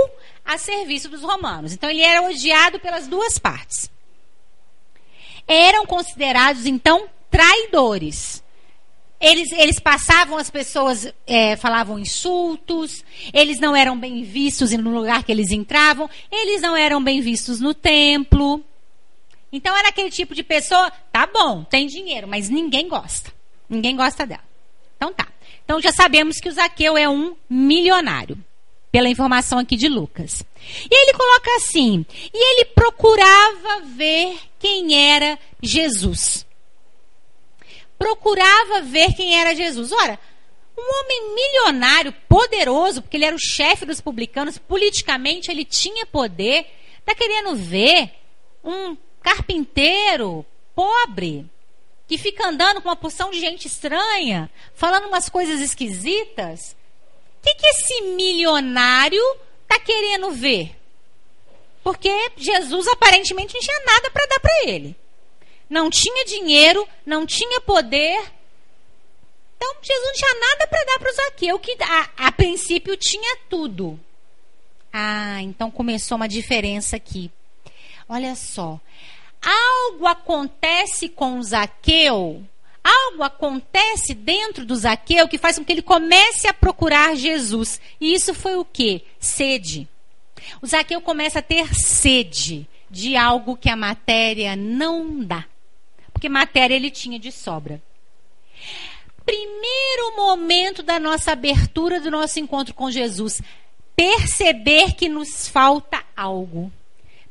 a 0.44 0.56
serviço 0.56 1.08
dos 1.08 1.22
romanos. 1.22 1.72
Então 1.72 1.90
ele 1.90 2.02
era 2.02 2.22
odiado 2.22 2.78
pelas 2.78 3.06
duas 3.06 3.38
partes. 3.38 3.90
Eram 5.46 5.84
considerados 5.84 6.64
então 6.66 7.08
traidores. 7.30 8.42
Eles, 9.20 9.50
eles 9.52 9.80
passavam, 9.80 10.36
as 10.36 10.50
pessoas 10.50 11.12
é, 11.26 11.56
falavam 11.56 11.98
insultos, 11.98 13.02
eles 13.32 13.58
não 13.58 13.74
eram 13.74 13.98
bem 13.98 14.22
vistos 14.22 14.72
no 14.72 14.90
lugar 14.90 15.24
que 15.24 15.32
eles 15.32 15.50
entravam, 15.50 16.08
eles 16.30 16.60
não 16.60 16.76
eram 16.76 17.02
bem 17.02 17.20
vistos 17.20 17.58
no 17.58 17.72
templo. 17.72 18.62
Então 19.52 19.76
era 19.76 19.88
aquele 19.88 20.10
tipo 20.10 20.34
de 20.34 20.42
pessoa, 20.42 20.90
tá 21.12 21.26
bom, 21.26 21.64
tem 21.64 21.86
dinheiro, 21.86 22.26
mas 22.26 22.48
ninguém 22.48 22.88
gosta. 22.88 23.32
Ninguém 23.68 23.96
gosta 23.96 24.26
dela. 24.26 24.44
Então 24.96 25.12
tá. 25.12 25.28
Então 25.64 25.80
já 25.80 25.92
sabemos 25.92 26.38
que 26.38 26.48
o 26.48 26.52
Zaqueu 26.52 26.96
é 26.96 27.08
um 27.08 27.36
milionário, 27.48 28.38
pela 28.90 29.08
informação 29.08 29.58
aqui 29.58 29.76
de 29.76 29.88
Lucas. 29.88 30.44
E 30.90 30.94
ele 30.94 31.12
coloca 31.12 31.50
assim: 31.56 32.04
e 32.32 32.52
ele 32.52 32.64
procurava 32.66 33.82
ver 33.84 34.38
quem 34.58 35.12
era 35.12 35.38
Jesus. 35.62 36.46
Procurava 37.98 38.82
ver 38.82 39.14
quem 39.14 39.38
era 39.38 39.54
Jesus. 39.54 39.90
Ora, 39.92 40.18
um 40.78 41.00
homem 41.00 41.34
milionário, 41.34 42.12
poderoso, 42.28 43.00
porque 43.00 43.16
ele 43.16 43.24
era 43.24 43.36
o 43.36 43.40
chefe 43.40 43.86
dos 43.86 44.00
publicanos, 44.00 44.58
politicamente 44.58 45.50
ele 45.50 45.64
tinha 45.64 46.04
poder, 46.06 46.66
está 46.98 47.14
querendo 47.14 47.56
ver 47.56 48.12
um 48.62 48.96
carpinteiro 49.26 50.46
pobre 50.72 51.44
que 52.06 52.16
fica 52.16 52.46
andando 52.46 52.80
com 52.80 52.88
uma 52.88 52.94
porção 52.94 53.32
de 53.32 53.40
gente 53.40 53.66
estranha, 53.66 54.48
falando 54.72 55.08
umas 55.08 55.28
coisas 55.28 55.60
esquisitas. 55.60 56.76
O 57.40 57.42
que, 57.42 57.54
que 57.56 57.66
esse 57.66 58.02
milionário 58.02 59.20
está 59.62 59.80
querendo 59.80 60.30
ver? 60.30 60.76
Porque 61.82 62.08
Jesus 62.36 62.86
aparentemente 62.86 63.54
não 63.54 63.60
tinha 63.60 63.84
nada 63.84 64.10
para 64.12 64.26
dar 64.26 64.40
para 64.40 64.64
ele. 64.64 64.94
Não 65.68 65.90
tinha 65.90 66.24
dinheiro, 66.24 66.86
não 67.04 67.26
tinha 67.26 67.60
poder. 67.60 68.32
Então 69.56 69.74
Jesus 69.82 70.06
não 70.06 70.12
tinha 70.12 70.34
nada 70.34 70.66
para 70.68 70.84
dar 70.84 70.98
para 71.00 71.10
o 71.10 71.14
Zaqueu, 71.14 71.58
que 71.58 71.76
a, 71.82 72.28
a 72.28 72.32
princípio 72.32 72.96
tinha 72.96 73.38
tudo. 73.50 73.98
Ah, 74.92 75.42
então 75.42 75.68
começou 75.68 76.14
uma 76.14 76.28
diferença 76.28 76.94
aqui. 76.94 77.30
Olha 78.08 78.36
só 78.36 78.80
algo 79.46 80.06
acontece 80.06 81.08
com 81.08 81.40
Zaqueu, 81.40 82.44
algo 82.82 83.22
acontece 83.22 84.12
dentro 84.12 84.66
do 84.66 84.74
Zaqueu 84.74 85.28
que 85.28 85.38
faz 85.38 85.56
com 85.56 85.64
que 85.64 85.72
ele 85.72 85.82
comece 85.82 86.48
a 86.48 86.52
procurar 86.52 87.14
Jesus. 87.14 87.80
E 88.00 88.12
isso 88.12 88.34
foi 88.34 88.56
o 88.56 88.64
que? 88.64 89.04
Sede. 89.20 89.88
O 90.60 90.66
Zaqueu 90.66 91.00
começa 91.00 91.38
a 91.38 91.42
ter 91.42 91.72
sede 91.74 92.68
de 92.90 93.16
algo 93.16 93.56
que 93.56 93.70
a 93.70 93.76
matéria 93.76 94.56
não 94.56 95.24
dá. 95.24 95.44
Porque 96.12 96.28
matéria 96.28 96.74
ele 96.74 96.90
tinha 96.90 97.18
de 97.18 97.30
sobra. 97.30 97.82
Primeiro 99.24 100.16
momento 100.16 100.82
da 100.82 101.00
nossa 101.00 101.32
abertura 101.32 102.00
do 102.00 102.10
nosso 102.10 102.38
encontro 102.38 102.72
com 102.74 102.90
Jesus, 102.90 103.42
perceber 103.96 104.94
que 104.94 105.08
nos 105.08 105.48
falta 105.48 106.02
algo 106.16 106.72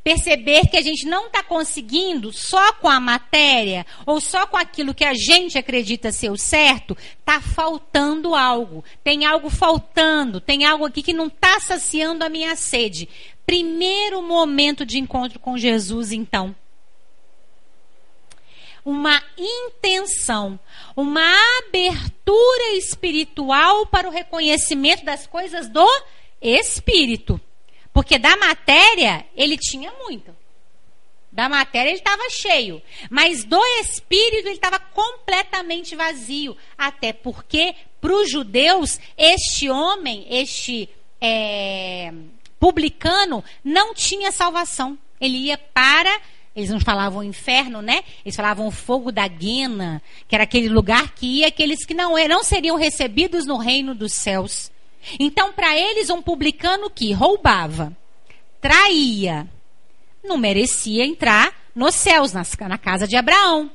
perceber 0.05 0.67
que 0.67 0.77
a 0.77 0.83
gente 0.83 1.07
não 1.07 1.25
está 1.25 1.41
conseguindo 1.41 2.31
só 2.31 2.73
com 2.73 2.87
a 2.87 2.99
matéria 2.99 3.83
ou 4.05 4.21
só 4.21 4.45
com 4.45 4.55
aquilo 4.55 4.93
que 4.93 5.03
a 5.03 5.15
gente 5.15 5.57
acredita 5.57 6.11
ser 6.11 6.29
o 6.29 6.37
certo, 6.37 6.95
está 7.19 7.41
faltando 7.41 8.35
algo. 8.35 8.85
Tem 9.03 9.25
algo 9.25 9.49
faltando, 9.49 10.39
tem 10.39 10.63
algo 10.63 10.85
aqui 10.85 11.01
que 11.01 11.11
não 11.11 11.25
está 11.25 11.59
saciando 11.59 12.23
a 12.23 12.29
minha 12.29 12.55
sede. 12.55 13.09
Primeiro 13.47 14.21
momento 14.21 14.85
de 14.85 14.99
encontro 14.99 15.39
com 15.39 15.57
Jesus, 15.57 16.11
então. 16.11 16.55
Uma 18.85 19.19
intenção, 19.35 20.59
uma 20.95 21.33
abertura 21.65 22.75
espiritual 22.75 23.87
para 23.87 24.07
o 24.07 24.11
reconhecimento 24.11 25.03
das 25.03 25.25
coisas 25.25 25.67
do 25.67 25.87
Espírito. 26.39 27.41
Porque 27.95 28.19
da 28.19 28.35
matéria 28.35 29.25
ele 29.37 29.57
tinha 29.57 29.89
muito. 30.03 30.35
Da 31.31 31.47
matéria 31.47 31.91
ele 31.91 31.97
estava 31.97 32.29
cheio. 32.29 32.81
Mas 33.09 33.45
do 33.45 33.65
espírito 33.79 34.49
ele 34.49 34.55
estava 34.55 34.77
completamente 34.77 35.95
vazio. 35.95 36.57
Até 36.77 37.13
porque, 37.13 37.73
para 38.01 38.13
os 38.13 38.29
judeus, 38.29 38.99
este 39.17 39.69
homem, 39.69 40.27
este 40.29 40.89
é, 41.21 42.11
publicano, 42.59 43.41
não 43.63 43.93
tinha 43.93 44.29
salvação. 44.29 44.99
Ele 45.17 45.37
ia 45.37 45.57
para 45.57 46.19
eles 46.53 46.69
não 46.69 46.81
falavam 46.81 47.23
inferno, 47.23 47.81
né? 47.81 48.03
Eles 48.25 48.35
falavam 48.35 48.69
fogo 48.71 49.09
da 49.09 49.27
guena, 49.27 50.01
que 50.27 50.35
era 50.35 50.43
aquele 50.43 50.69
lugar 50.69 51.13
que 51.13 51.39
ia 51.39 51.47
aqueles 51.47 51.85
que 51.85 51.93
não, 51.93 52.15
não 52.27 52.43
seriam 52.43 52.75
recebidos 52.75 53.45
no 53.45 53.55
reino 53.57 53.95
dos 53.95 54.11
céus. 54.11 54.71
Então, 55.19 55.53
para 55.53 55.77
eles, 55.77 56.09
um 56.09 56.21
publicano 56.21 56.89
que 56.89 57.13
roubava, 57.13 57.95
traía, 58.59 59.47
não 60.23 60.37
merecia 60.37 61.05
entrar 61.05 61.53
nos 61.75 61.93
céus, 61.95 62.33
na 62.33 62.77
casa 62.77 63.07
de 63.07 63.15
Abraão. 63.15 63.69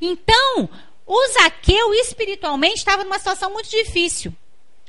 Então, 0.00 0.68
o 1.06 1.28
Zaqueu 1.28 1.94
espiritualmente 1.94 2.78
estava 2.78 3.04
numa 3.04 3.18
situação 3.18 3.52
muito 3.52 3.70
difícil. 3.70 4.34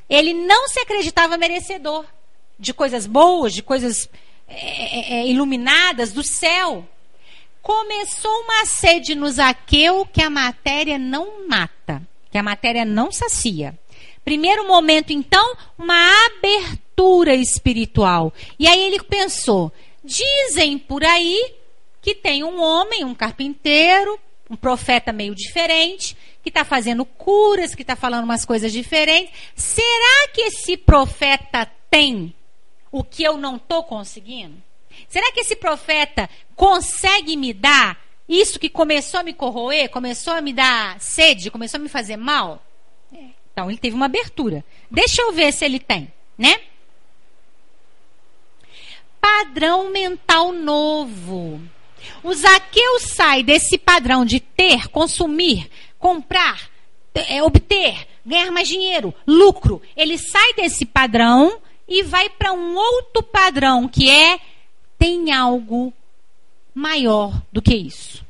Ele 0.10 0.34
não 0.34 0.68
se 0.68 0.80
acreditava 0.80 1.38
merecedor 1.38 2.06
de 2.58 2.74
coisas 2.74 3.06
boas, 3.06 3.54
de 3.54 3.62
coisas 3.62 4.10
é, 4.48 4.56
é, 4.56 5.20
é 5.20 5.28
iluminadas 5.28 6.12
do 6.12 6.24
céu. 6.24 6.88
Começou 7.62 8.32
uma 8.44 8.66
sede 8.66 9.14
no 9.14 9.30
Zaqueu 9.30 10.06
que 10.06 10.22
a 10.22 10.30
matéria 10.30 10.98
não 10.98 11.48
mata, 11.48 12.02
que 12.32 12.38
a 12.38 12.44
matéria 12.44 12.86
não 12.86 13.12
sacia. 13.12 13.78
Primeiro 14.28 14.68
momento, 14.68 15.12
então, 15.14 15.56
uma 15.80 15.96
abertura 16.26 17.34
espiritual. 17.34 18.34
E 18.60 18.68
aí 18.68 18.78
ele 18.82 19.02
pensou: 19.02 19.72
dizem 20.04 20.78
por 20.78 21.02
aí 21.02 21.54
que 22.02 22.14
tem 22.14 22.44
um 22.44 22.62
homem, 22.62 23.06
um 23.06 23.16
carpinteiro, 23.16 24.20
um 24.50 24.58
profeta 24.58 25.14
meio 25.14 25.34
diferente, 25.34 26.18
que 26.44 26.50
está 26.50 26.66
fazendo 26.66 27.06
curas, 27.06 27.74
que 27.74 27.84
está 27.84 27.96
falando 27.96 28.26
umas 28.26 28.44
coisas 28.44 28.70
diferentes. 28.74 29.34
Será 29.56 30.28
que 30.34 30.42
esse 30.42 30.76
profeta 30.76 31.66
tem 31.90 32.36
o 32.92 33.06
que 33.06 33.24
eu 33.24 33.38
não 33.38 33.56
estou 33.56 33.82
conseguindo? 33.82 34.62
Será 35.08 35.32
que 35.32 35.40
esse 35.40 35.56
profeta 35.56 36.30
consegue 36.54 37.38
me 37.38 37.54
dar 37.54 37.98
isso 38.28 38.60
que 38.60 38.68
começou 38.68 39.22
a 39.22 39.24
me 39.24 39.32
corroer, 39.32 39.90
começou 39.90 40.34
a 40.34 40.42
me 40.42 40.52
dar 40.52 41.00
sede, 41.00 41.50
começou 41.50 41.80
a 41.80 41.82
me 41.82 41.88
fazer 41.88 42.18
mal? 42.18 42.67
Então, 43.58 43.72
ele 43.72 43.80
teve 43.80 43.96
uma 43.96 44.06
abertura. 44.06 44.64
Deixa 44.92 45.20
eu 45.20 45.32
ver 45.32 45.52
se 45.52 45.66
ele 45.66 45.80
tem, 45.80 46.14
né? 46.38 46.60
Padrão 49.20 49.90
mental 49.90 50.52
novo. 50.52 51.60
O 52.22 52.36
Zaqueu 52.36 53.00
sai 53.00 53.42
desse 53.42 53.80
padrão 53.80 54.24
de 54.24 54.40
ter, 54.40 54.90
consumir, 54.90 55.72
comprar, 55.98 56.70
é, 57.16 57.42
obter, 57.42 58.08
ganhar 58.24 58.52
mais 58.52 58.68
dinheiro, 58.68 59.12
lucro. 59.26 59.82
Ele 59.96 60.20
sai 60.20 60.54
desse 60.54 60.86
padrão 60.86 61.60
e 61.88 62.04
vai 62.04 62.30
para 62.30 62.54
um 62.54 62.76
outro 62.76 63.24
padrão 63.24 63.88
que 63.88 64.08
é 64.08 64.40
tem 65.00 65.34
algo 65.34 65.92
maior 66.76 67.42
do 67.52 67.60
que 67.60 67.74
isso 67.74 68.27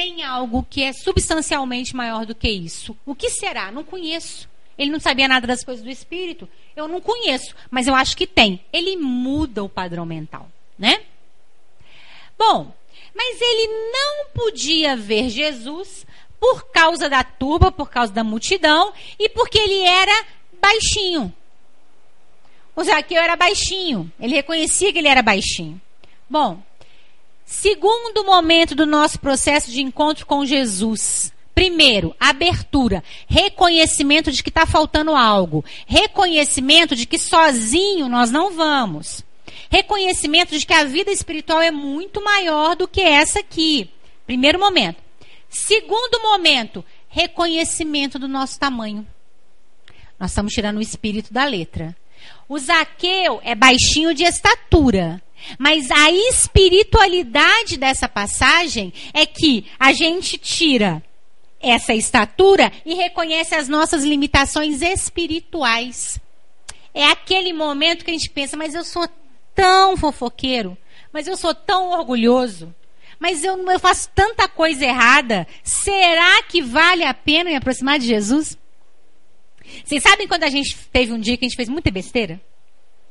tem 0.00 0.22
algo 0.22 0.66
que 0.70 0.82
é 0.82 0.94
substancialmente 0.94 1.94
maior 1.94 2.24
do 2.24 2.34
que 2.34 2.48
isso. 2.48 2.96
O 3.04 3.14
que 3.14 3.28
será? 3.28 3.70
Não 3.70 3.84
conheço. 3.84 4.48
Ele 4.78 4.90
não 4.90 4.98
sabia 4.98 5.28
nada 5.28 5.46
das 5.46 5.62
coisas 5.62 5.84
do 5.84 5.90
espírito. 5.90 6.48
Eu 6.74 6.88
não 6.88 7.02
conheço, 7.02 7.54
mas 7.70 7.86
eu 7.86 7.94
acho 7.94 8.16
que 8.16 8.26
tem. 8.26 8.64
Ele 8.72 8.96
muda 8.96 9.62
o 9.62 9.68
padrão 9.68 10.06
mental, 10.06 10.50
né? 10.78 11.02
Bom, 12.38 12.74
mas 13.14 13.38
ele 13.42 13.66
não 13.92 14.28
podia 14.32 14.96
ver 14.96 15.28
Jesus 15.28 16.06
por 16.40 16.70
causa 16.70 17.06
da 17.06 17.22
turba, 17.22 17.70
por 17.70 17.90
causa 17.90 18.10
da 18.10 18.24
multidão 18.24 18.94
e 19.18 19.28
porque 19.28 19.58
ele 19.58 19.82
era 19.82 20.24
baixinho. 20.58 21.30
O 22.74 22.82
Zaqueu 22.82 23.20
era 23.20 23.36
baixinho. 23.36 24.10
Ele 24.18 24.34
reconhecia 24.34 24.90
que 24.94 24.98
ele 24.98 25.08
era 25.08 25.20
baixinho. 25.20 25.78
Bom, 26.26 26.62
Segundo 27.50 28.24
momento 28.24 28.76
do 28.76 28.86
nosso 28.86 29.18
processo 29.18 29.72
de 29.72 29.82
encontro 29.82 30.24
com 30.24 30.46
Jesus. 30.46 31.32
Primeiro, 31.52 32.14
abertura, 32.18 33.02
reconhecimento 33.26 34.30
de 34.30 34.40
que 34.40 34.50
está 34.50 34.64
faltando 34.64 35.16
algo, 35.16 35.64
reconhecimento 35.84 36.94
de 36.94 37.06
que 37.06 37.18
sozinho 37.18 38.08
nós 38.08 38.30
não 38.30 38.52
vamos, 38.52 39.24
reconhecimento 39.68 40.56
de 40.56 40.64
que 40.64 40.72
a 40.72 40.84
vida 40.84 41.10
espiritual 41.10 41.60
é 41.60 41.72
muito 41.72 42.22
maior 42.22 42.76
do 42.76 42.86
que 42.86 43.00
essa 43.00 43.40
aqui. 43.40 43.90
Primeiro 44.24 44.60
momento. 44.60 45.02
Segundo 45.48 46.22
momento, 46.22 46.84
reconhecimento 47.08 48.16
do 48.16 48.28
nosso 48.28 48.60
tamanho. 48.60 49.04
Nós 50.20 50.30
estamos 50.30 50.52
tirando 50.52 50.76
o 50.76 50.82
espírito 50.82 51.34
da 51.34 51.44
letra. 51.44 51.96
O 52.48 52.56
Zaqueu 52.60 53.40
é 53.42 53.56
baixinho 53.56 54.14
de 54.14 54.22
estatura. 54.22 55.20
Mas 55.58 55.90
a 55.90 56.10
espiritualidade 56.10 57.76
dessa 57.76 58.08
passagem 58.08 58.92
é 59.12 59.26
que 59.26 59.66
a 59.78 59.92
gente 59.92 60.38
tira 60.38 61.02
essa 61.60 61.94
estatura 61.94 62.72
e 62.84 62.94
reconhece 62.94 63.54
as 63.54 63.68
nossas 63.68 64.02
limitações 64.02 64.80
espirituais. 64.82 66.18
É 66.94 67.04
aquele 67.06 67.52
momento 67.52 68.04
que 68.04 68.10
a 68.10 68.14
gente 68.14 68.30
pensa, 68.30 68.56
mas 68.56 68.74
eu 68.74 68.82
sou 68.82 69.08
tão 69.54 69.96
fofoqueiro, 69.96 70.76
mas 71.12 71.26
eu 71.26 71.36
sou 71.36 71.54
tão 71.54 71.90
orgulhoso, 71.90 72.74
mas 73.18 73.44
eu, 73.44 73.56
eu 73.70 73.78
faço 73.78 74.08
tanta 74.14 74.48
coisa 74.48 74.84
errada. 74.84 75.46
Será 75.62 76.42
que 76.44 76.62
vale 76.62 77.04
a 77.04 77.12
pena 77.12 77.50
me 77.50 77.56
aproximar 77.56 77.98
de 77.98 78.06
Jesus? 78.06 78.58
Vocês 79.84 80.02
sabem 80.02 80.26
quando 80.26 80.44
a 80.44 80.48
gente 80.48 80.76
teve 80.90 81.12
um 81.12 81.20
dia 81.20 81.36
que 81.36 81.44
a 81.44 81.48
gente 81.48 81.56
fez 81.56 81.68
muita 81.68 81.90
besteira? 81.90 82.40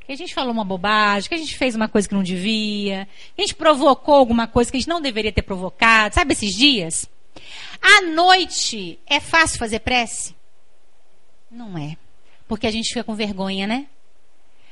Que 0.09 0.13
a 0.13 0.17
gente 0.17 0.33
falou 0.33 0.51
uma 0.51 0.65
bobagem, 0.65 1.29
que 1.29 1.35
a 1.35 1.37
gente 1.37 1.55
fez 1.55 1.75
uma 1.75 1.87
coisa 1.87 2.09
que 2.09 2.15
não 2.15 2.23
devia, 2.23 3.07
que 3.35 3.43
a 3.43 3.45
gente 3.45 3.53
provocou 3.53 4.15
alguma 4.15 4.47
coisa 4.47 4.71
que 4.71 4.77
a 4.77 4.79
gente 4.79 4.89
não 4.89 4.99
deveria 4.99 5.31
ter 5.31 5.43
provocado. 5.43 6.15
Sabe 6.15 6.33
esses 6.33 6.55
dias? 6.55 7.07
À 7.79 8.01
noite 8.01 8.97
é 9.05 9.19
fácil 9.19 9.59
fazer 9.59 9.81
prece? 9.81 10.35
Não 11.51 11.77
é. 11.77 11.95
Porque 12.47 12.65
a 12.65 12.71
gente 12.71 12.87
fica 12.87 13.03
com 13.03 13.13
vergonha, 13.13 13.67
né? 13.67 13.85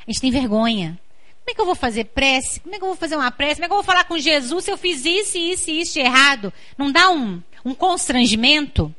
A 0.07 0.11
gente 0.11 0.21
tem 0.21 0.31
vergonha. 0.31 0.99
Como 1.41 1.51
é 1.51 1.53
que 1.53 1.61
eu 1.61 1.67
vou 1.67 1.75
fazer 1.75 2.05
prece? 2.05 2.59
Como 2.61 2.73
é 2.73 2.79
que 2.79 2.83
eu 2.83 2.87
vou 2.87 2.97
fazer 2.97 3.15
uma 3.15 3.29
prece? 3.29 3.57
Como 3.57 3.65
é 3.65 3.67
que 3.67 3.73
eu 3.73 3.77
vou 3.77 3.83
falar 3.83 4.05
com 4.05 4.17
Jesus 4.17 4.65
se 4.65 4.71
eu 4.71 4.77
fiz 4.77 5.05
isso, 5.05 5.37
isso 5.37 5.69
e 5.69 5.81
isso 5.81 5.99
errado? 5.99 6.51
Não 6.75 6.91
dá 6.91 7.11
um, 7.11 7.43
um 7.63 7.75
constrangimento? 7.75 8.91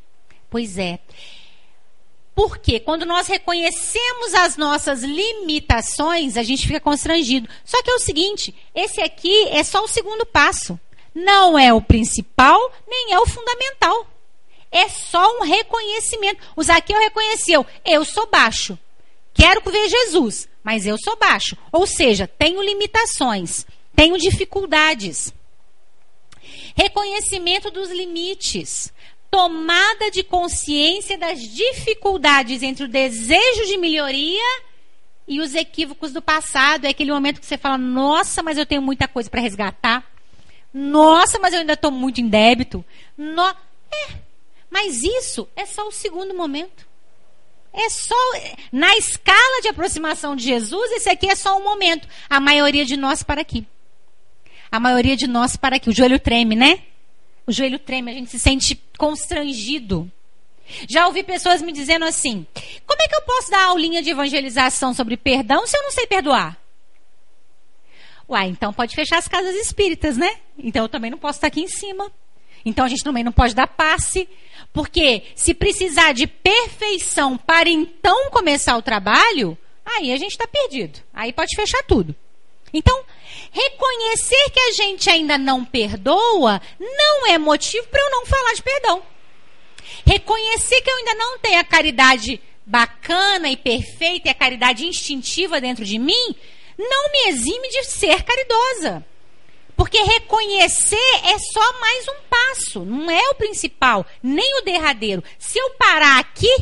Pois 0.49 0.78
é. 0.78 1.00
Porque 2.38 2.78
quando 2.78 3.04
nós 3.04 3.26
reconhecemos 3.26 4.33
as 4.33 4.57
nossas 4.57 5.02
limitações, 5.02 6.37
a 6.37 6.42
gente 6.45 6.68
fica 6.68 6.78
constrangido. 6.78 7.49
Só 7.64 7.83
que 7.83 7.90
é 7.90 7.95
o 7.95 7.99
seguinte: 7.99 8.54
esse 8.73 9.00
aqui 9.00 9.49
é 9.49 9.64
só 9.64 9.83
o 9.83 9.88
segundo 9.88 10.25
passo. 10.25 10.78
Não 11.12 11.59
é 11.59 11.75
o 11.75 11.83
principal, 11.83 12.73
nem 12.87 13.12
é 13.12 13.18
o 13.18 13.26
fundamental. 13.26 14.07
É 14.71 14.88
só 14.88 15.37
um 15.37 15.42
reconhecimento. 15.42 16.40
O 16.54 16.62
Zaqueu 16.62 17.00
reconheceu: 17.00 17.66
eu 17.85 18.04
sou 18.04 18.28
baixo. 18.28 18.78
Quero 19.35 19.61
ver 19.68 19.88
Jesus, 19.88 20.49
mas 20.62 20.87
eu 20.87 20.97
sou 20.97 21.16
baixo. 21.16 21.57
Ou 21.73 21.88
seja, 21.88 22.28
tenho 22.28 22.62
limitações, 22.62 23.66
tenho 23.97 24.16
dificuldades. 24.16 25.35
Reconhecimento 26.76 27.68
dos 27.68 27.90
limites 27.90 28.92
tomada 29.30 30.11
de 30.11 30.23
consciência 30.23 31.18
das 31.18 31.40
dificuldades 31.40 32.62
entre 32.62 32.85
o 32.85 32.88
desejo 32.88 33.66
de 33.66 33.76
melhoria 33.76 34.62
e 35.26 35.40
os 35.40 35.54
equívocos 35.54 36.12
do 36.12 36.23
passado. 36.23 36.87
É 36.87 36.88
aquele 36.88 37.12
momento 37.12 37.40
que 37.40 37.47
você 37.47 37.58
fala: 37.58 37.78
nossa, 37.78 38.42
mas 38.42 38.56
eu 38.56 38.66
tenho 38.66 38.82
muita 38.82 39.06
coisa 39.06 39.28
para 39.28 39.40
resgatar. 39.40 40.04
Nossa, 40.73 41.38
mas 41.38 41.52
eu 41.52 41.61
ainda 41.61 41.75
estou 41.75 41.90
muito 41.90 42.20
em 42.20 42.28
débito. 42.28 42.85
No... 43.16 43.47
É, 43.47 44.14
mas 44.70 45.02
isso 45.02 45.49
é 45.56 45.64
só 45.64 45.87
o 45.87 45.92
segundo 45.92 46.35
momento. 46.35 46.87
É 47.73 47.88
só. 47.90 48.14
Na 48.73 48.97
escala 48.97 49.62
de 49.62 49.68
aproximação 49.68 50.35
de 50.35 50.44
Jesus, 50.44 50.90
esse 50.92 51.08
aqui 51.08 51.28
é 51.28 51.35
só 51.35 51.56
um 51.58 51.64
momento. 51.64 52.08
A 52.28 52.40
maioria 52.40 52.85
de 52.85 52.97
nós 52.97 53.23
para 53.23 53.40
aqui. 53.40 53.66
A 54.70 54.80
maioria 54.80 55.16
de 55.16 55.26
nós 55.26 55.56
para 55.56 55.76
aqui. 55.76 55.91
O 55.91 55.95
joelho 55.95 56.19
treme, 56.19 56.56
né? 56.56 56.82
O 57.49 57.52
joelho 57.52 57.78
treme, 57.78 58.11
a 58.11 58.15
gente 58.15 58.30
se 58.30 58.39
sente 58.39 58.78
constrangido. 58.99 60.11
Já 60.87 61.06
ouvi 61.06 61.23
pessoas 61.23 61.63
me 61.63 61.73
dizendo 61.73 62.04
assim: 62.04 62.47
como 62.87 63.00
é 63.00 63.08
que 63.08 63.15
eu 63.15 63.23
posso 63.23 63.50
dar 63.50 63.65
aulinha 63.65 64.02
de 64.02 64.11
evangelização 64.11 64.93
sobre 64.93 65.17
perdão 65.17 65.67
se 65.67 65.75
eu 65.75 65.82
não 65.82 65.91
sei 65.91 66.06
perdoar? 66.06 66.58
Uai, 68.28 68.49
então 68.49 68.71
pode 68.71 68.95
fechar 68.95 69.17
as 69.17 69.26
casas 69.26 69.54
espíritas, 69.54 70.19
né? 70.19 70.30
Então 70.58 70.84
eu 70.84 70.89
também 70.91 71.11
não 71.11 71.17
posso 71.17 71.39
estar 71.39 71.47
aqui 71.47 71.63
em 71.63 71.69
cima. 71.69 72.13
Então 72.67 72.84
a 72.84 72.89
gente 72.89 73.02
também 73.02 73.25
não 73.25 73.32
pode 73.32 73.54
dar 73.54 73.67
passe. 73.67 74.28
Porque 74.71 75.23
se 75.34 75.54
precisar 75.54 76.13
de 76.13 76.26
perfeição 76.26 77.39
para 77.39 77.71
então 77.71 78.30
começar 78.30 78.76
o 78.76 78.82
trabalho, 78.82 79.56
aí 79.87 80.13
a 80.13 80.19
gente 80.19 80.32
está 80.32 80.47
perdido. 80.47 81.00
Aí 81.15 81.32
pode 81.32 81.56
fechar 81.56 81.82
tudo. 81.84 82.15
Então, 82.73 83.04
reconhecer 83.50 84.50
que 84.50 84.61
a 84.61 84.73
gente 84.73 85.09
ainda 85.11 85.39
não 85.39 85.65
perdoa 85.65 86.61
não 86.78 87.26
é 87.26 87.39
motivo 87.39 87.87
para 87.89 88.00
eu 88.00 88.11
não 88.11 88.26
falar 88.26 88.54
de 88.54 88.63
perdão. 88.63 89.02
Reconhecer 90.07 90.81
que 90.81 90.91
eu 90.91 90.97
ainda 90.97 91.15
não 91.15 91.39
tenho 91.39 91.61
a 91.61 91.65
caridade 91.65 92.41
bacana 92.65 93.49
e 93.49 93.57
perfeita 93.57 94.28
e 94.28 94.31
a 94.31 94.35
caridade 94.35 94.87
instintiva 94.87 95.61
dentro 95.61 95.85
de 95.85 95.99
mim 95.99 96.35
não 96.78 97.11
me 97.11 97.28
exime 97.28 97.69
de 97.69 97.85
ser 97.85 98.23
caridosa. 98.23 99.04
Porque 99.75 99.99
reconhecer 100.02 101.15
é 101.25 101.39
só 101.39 101.81
mais 101.81 102.09
um 102.09 102.17
passo, 102.28 102.85
não 102.85 103.11
é 103.11 103.31
o 103.31 103.35
principal, 103.35 104.04
nem 104.23 104.59
o 104.59 104.63
derradeiro. 104.63 105.23
Se 105.39 105.59
eu 105.59 105.71
parar 105.71 106.19
aqui, 106.19 106.52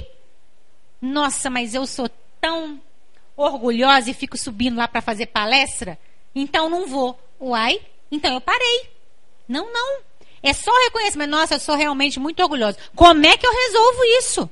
nossa, 1.01 1.49
mas 1.49 1.75
eu 1.75 1.87
sou 1.87 2.11
tão 2.41 2.81
orgulhosa 3.37 4.11
e 4.11 4.15
fico 4.15 4.37
subindo 4.37 4.77
lá 4.77 4.89
para 4.89 5.01
fazer 5.01 5.27
palestra, 5.27 5.99
então 6.35 6.69
não 6.69 6.87
vou. 6.87 7.19
Uai, 7.41 7.81
então 8.11 8.33
eu 8.33 8.41
parei. 8.41 8.91
Não, 9.49 9.73
não. 9.73 10.01
É 10.43 10.53
só 10.53 10.71
reconhecimento. 10.85 11.31
Nossa, 11.31 11.55
eu 11.55 11.61
sou 11.61 11.75
realmente 11.75 12.19
muito 12.19 12.43
orgulhosa. 12.43 12.79
Como 12.95 13.27
é 13.27 13.37
que 13.37 13.47
eu 13.47 13.53
resolvo 13.53 14.05
isso? 14.19 14.51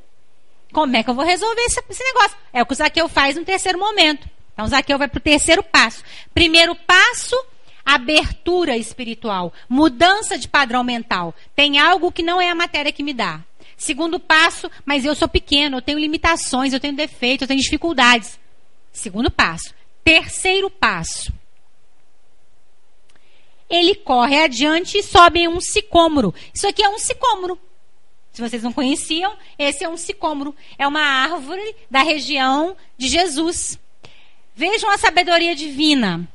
Como 0.73 0.97
é 0.97 1.03
que 1.03 1.11
eu 1.11 1.15
vou 1.15 1.25
resolver 1.25 1.63
esse, 1.63 1.81
esse 1.89 2.03
negócio? 2.03 2.37
É 2.53 2.63
o 2.63 2.67
que 2.67 2.73
o 2.73 2.77
Zaqueu 2.77 3.09
faz 3.09 3.37
no 3.37 3.45
terceiro 3.45 3.79
momento. 3.79 4.29
Então, 4.53 4.65
o 4.65 4.69
Zaqueu 4.69 4.99
vai 4.99 5.09
para 5.09 5.19
o 5.19 5.23
terceiro 5.23 5.63
passo. 5.63 6.03
Primeiro 6.33 6.75
passo, 6.75 7.37
abertura 7.85 8.77
espiritual, 8.77 9.53
mudança 9.69 10.37
de 10.37 10.49
padrão 10.49 10.83
mental. 10.83 11.35
Tem 11.55 11.79
algo 11.79 12.11
que 12.11 12.23
não 12.23 12.41
é 12.41 12.51
a 12.51 12.55
matéria 12.55 12.93
que 12.93 13.03
me 13.03 13.15
dá. 13.15 13.41
Segundo 13.77 14.19
passo, 14.19 14.71
mas 14.85 15.05
eu 15.05 15.15
sou 15.15 15.29
pequeno, 15.29 15.79
eu 15.79 15.83
tenho 15.83 15.99
limitações, 15.99 16.73
eu 16.73 16.81
tenho 16.81 16.97
defeitos, 16.97 17.43
eu 17.43 17.49
tenho 17.49 17.61
dificuldades. 17.61 18.39
Segundo 18.95 19.29
passo. 19.29 19.75
Terceiro 20.05 20.71
passo. 20.71 21.33
Ele 23.69 23.95
corre 23.97 24.41
adiante 24.41 24.99
e 24.99 25.03
sobe 25.03 25.41
em 25.41 25.49
um 25.49 25.61
sicômoro. 25.61 26.33
Isso 26.55 26.67
aqui 26.67 26.83
é 26.83 26.89
um 26.89 26.99
sicômoro. 26.99 27.59
Se 28.33 28.41
vocês 28.41 28.63
não 28.63 28.73
conheciam, 28.73 29.37
esse 29.59 29.85
é 29.85 29.89
um 29.89 29.97
sicômoro. 29.97 30.55
É 30.79 30.87
uma 30.87 31.01
árvore 31.01 31.75
da 31.91 32.03
região 32.03 32.77
de 32.97 33.09
Jesus. 33.09 33.79
Vejam 34.55 34.89
a 34.89 34.97
sabedoria 34.97 35.57
divina. 35.57 36.29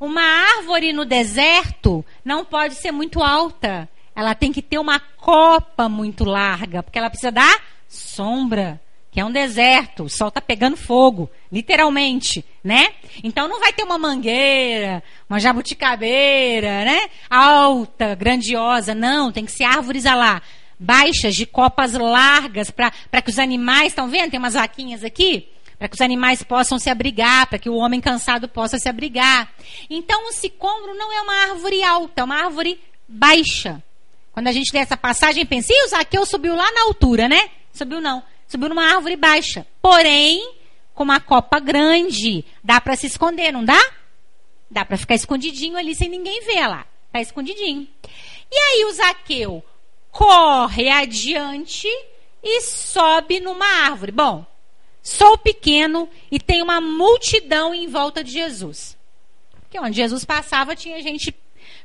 Uma 0.00 0.22
árvore 0.22 0.92
no 0.92 1.04
deserto 1.04 2.04
não 2.24 2.44
pode 2.44 2.74
ser 2.74 2.90
muito 2.90 3.22
alta. 3.22 3.88
Ela 4.16 4.34
tem 4.34 4.52
que 4.52 4.62
ter 4.62 4.78
uma 4.78 4.98
copa 4.98 5.88
muito 5.88 6.24
larga, 6.24 6.82
porque 6.82 6.98
ela 6.98 7.10
precisa 7.10 7.30
dar 7.30 7.62
sombra 7.88 8.80
que 9.14 9.20
é 9.20 9.24
um 9.24 9.30
deserto, 9.30 10.02
o 10.02 10.10
sol 10.10 10.26
está 10.26 10.40
pegando 10.40 10.76
fogo, 10.76 11.30
literalmente, 11.52 12.44
né? 12.64 12.88
Então 13.22 13.46
não 13.46 13.60
vai 13.60 13.72
ter 13.72 13.84
uma 13.84 13.96
mangueira, 13.96 15.04
uma 15.30 15.38
jabuticabeira, 15.38 16.84
né? 16.84 17.08
Alta, 17.30 18.16
grandiosa, 18.16 18.92
não, 18.92 19.30
tem 19.30 19.44
que 19.44 19.52
ser 19.52 19.62
árvores 19.62 20.02
lá, 20.02 20.42
baixas, 20.80 21.36
de 21.36 21.46
copas 21.46 21.92
largas, 21.92 22.72
para 22.72 23.22
que 23.22 23.30
os 23.30 23.38
animais, 23.38 23.92
estão 23.92 24.08
vendo? 24.08 24.32
Tem 24.32 24.38
umas 24.40 24.54
vaquinhas 24.54 25.04
aqui, 25.04 25.48
para 25.78 25.86
que 25.86 25.94
os 25.94 26.00
animais 26.00 26.42
possam 26.42 26.76
se 26.76 26.90
abrigar, 26.90 27.46
para 27.46 27.60
que 27.60 27.70
o 27.70 27.76
homem 27.76 28.00
cansado 28.00 28.48
possa 28.48 28.80
se 28.80 28.88
abrigar. 28.88 29.48
Então 29.88 30.28
o 30.28 30.32
sicômoro 30.32 30.92
não 30.92 31.12
é 31.12 31.22
uma 31.22 31.52
árvore 31.52 31.84
alta, 31.84 32.22
é 32.22 32.24
uma 32.24 32.46
árvore 32.46 32.80
baixa. 33.06 33.80
Quando 34.32 34.48
a 34.48 34.52
gente 34.52 34.72
lê 34.74 34.80
essa 34.80 34.96
passagem, 34.96 35.46
pensa, 35.46 35.72
e 35.72 35.84
o 35.84 35.88
Zaqueu 35.90 36.26
subiu 36.26 36.56
lá 36.56 36.68
na 36.72 36.82
altura, 36.82 37.28
né? 37.28 37.48
Subiu 37.72 38.00
não 38.00 38.20
Subiu 38.46 38.68
numa 38.68 38.94
árvore 38.94 39.16
baixa. 39.16 39.66
Porém, 39.80 40.54
com 40.94 41.02
uma 41.02 41.20
copa 41.20 41.58
grande, 41.58 42.44
dá 42.62 42.80
para 42.80 42.96
se 42.96 43.06
esconder, 43.06 43.52
não 43.52 43.64
dá? 43.64 43.80
Dá 44.70 44.84
para 44.84 44.96
ficar 44.96 45.14
escondidinho 45.14 45.76
ali 45.76 45.94
sem 45.94 46.08
ninguém 46.08 46.44
ver 46.44 46.66
lá. 46.66 46.86
Tá 47.12 47.20
escondidinho. 47.20 47.88
E 48.50 48.56
aí 48.56 48.84
o 48.84 48.92
Zaqueu 48.92 49.64
corre 50.10 50.88
adiante 50.88 51.88
e 52.42 52.60
sobe 52.60 53.40
numa 53.40 53.66
árvore. 53.84 54.12
Bom, 54.12 54.46
sou 55.02 55.36
pequeno 55.38 56.08
e 56.30 56.38
tem 56.38 56.62
uma 56.62 56.80
multidão 56.80 57.74
em 57.74 57.88
volta 57.88 58.22
de 58.22 58.32
Jesus. 58.32 58.96
Porque 59.60 59.78
onde 59.78 59.96
Jesus 59.96 60.24
passava 60.24 60.76
tinha 60.76 61.02
gente 61.02 61.34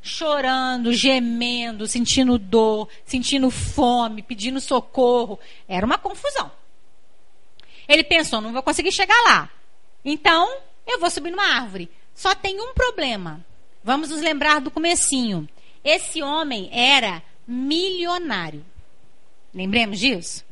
chorando, 0.02 0.94
gemendo, 0.94 1.88
sentindo 1.88 2.38
dor, 2.38 2.88
sentindo 3.06 3.50
fome, 3.50 4.24
pedindo 4.24 4.60
socorro. 4.62 5.40
Era 5.68 5.86
uma 5.86 5.98
confusão. 5.98 6.52
Ele 7.88 8.04
pensou: 8.04 8.42
não 8.42 8.54
vou 8.54 8.64
conseguir 8.64 8.92
chegar 8.92 9.20
lá. 9.24 9.50
Então, 10.04 10.62
eu 10.88 11.00
vou 11.00 11.10
subir 11.10 11.32
numa 11.32 11.56
árvore. 11.56 11.90
Só 12.14 12.36
tem 12.36 12.60
um 12.60 12.74
problema. 12.74 13.46
Vamos 13.84 14.10
nos 14.10 14.22
lembrar 14.22 14.60
do 14.60 14.72
comecinho. 14.72 15.48
Esse 15.84 16.22
homem 16.22 16.70
era 16.72 17.24
milionário. 17.48 18.66
Lembremos 19.54 20.00
disso? 20.00 20.46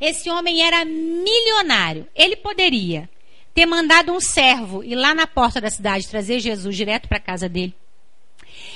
Esse 0.00 0.28
homem 0.30 0.62
era 0.62 0.84
milionário. 0.84 2.08
Ele 2.14 2.36
poderia 2.36 3.08
ter 3.54 3.66
mandado 3.66 4.12
um 4.12 4.20
servo 4.20 4.82
ir 4.82 4.96
lá 4.96 5.14
na 5.14 5.26
porta 5.26 5.60
da 5.60 5.70
cidade 5.70 6.08
trazer 6.08 6.40
Jesus 6.40 6.74
direto 6.74 7.08
para 7.08 7.18
a 7.18 7.20
casa 7.20 7.48
dele. 7.48 7.74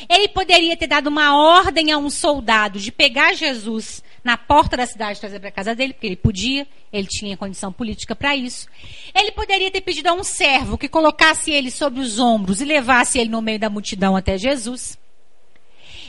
Ele 0.08 0.28
poderia 0.28 0.76
ter 0.76 0.86
dado 0.86 1.06
uma 1.08 1.36
ordem 1.36 1.92
a 1.92 1.98
um 1.98 2.10
soldado 2.10 2.78
de 2.78 2.92
pegar 2.92 3.34
Jesus 3.34 4.02
na 4.22 4.36
porta 4.36 4.76
da 4.76 4.86
cidade 4.86 5.18
e 5.18 5.20
trazer 5.20 5.40
para 5.40 5.48
a 5.48 5.52
casa 5.52 5.74
dele, 5.74 5.92
porque 5.92 6.06
ele 6.06 6.16
podia, 6.16 6.66
ele 6.92 7.06
tinha 7.06 7.36
condição 7.36 7.72
política 7.72 8.14
para 8.14 8.36
isso. 8.36 8.66
Ele 9.14 9.32
poderia 9.32 9.70
ter 9.70 9.80
pedido 9.80 10.08
a 10.08 10.12
um 10.12 10.24
servo 10.24 10.78
que 10.78 10.88
colocasse 10.88 11.50
ele 11.50 11.70
sobre 11.70 12.00
os 12.00 12.18
ombros 12.18 12.60
e 12.60 12.64
levasse 12.64 13.18
ele 13.18 13.30
no 13.30 13.40
meio 13.40 13.58
da 13.58 13.70
multidão 13.70 14.16
até 14.16 14.36
Jesus. 14.36 14.98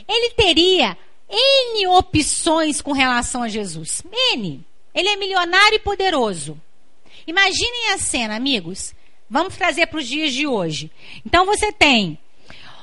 Ele 0.08 0.30
teria 0.30 0.96
N 1.28 1.86
opções 1.88 2.80
com 2.80 2.92
relação 2.92 3.42
a 3.42 3.48
Jesus. 3.48 4.02
N. 4.34 4.64
Ele 4.94 5.08
é 5.08 5.16
milionário 5.16 5.76
e 5.76 5.80
poderoso. 5.80 6.60
Imaginem 7.26 7.92
a 7.92 7.98
cena, 7.98 8.34
amigos. 8.34 8.92
Vamos 9.28 9.56
trazer 9.56 9.86
para 9.86 10.00
os 10.00 10.08
dias 10.08 10.32
de 10.32 10.46
hoje. 10.46 10.90
Então 11.24 11.46
você 11.46 11.70
tem 11.70 12.18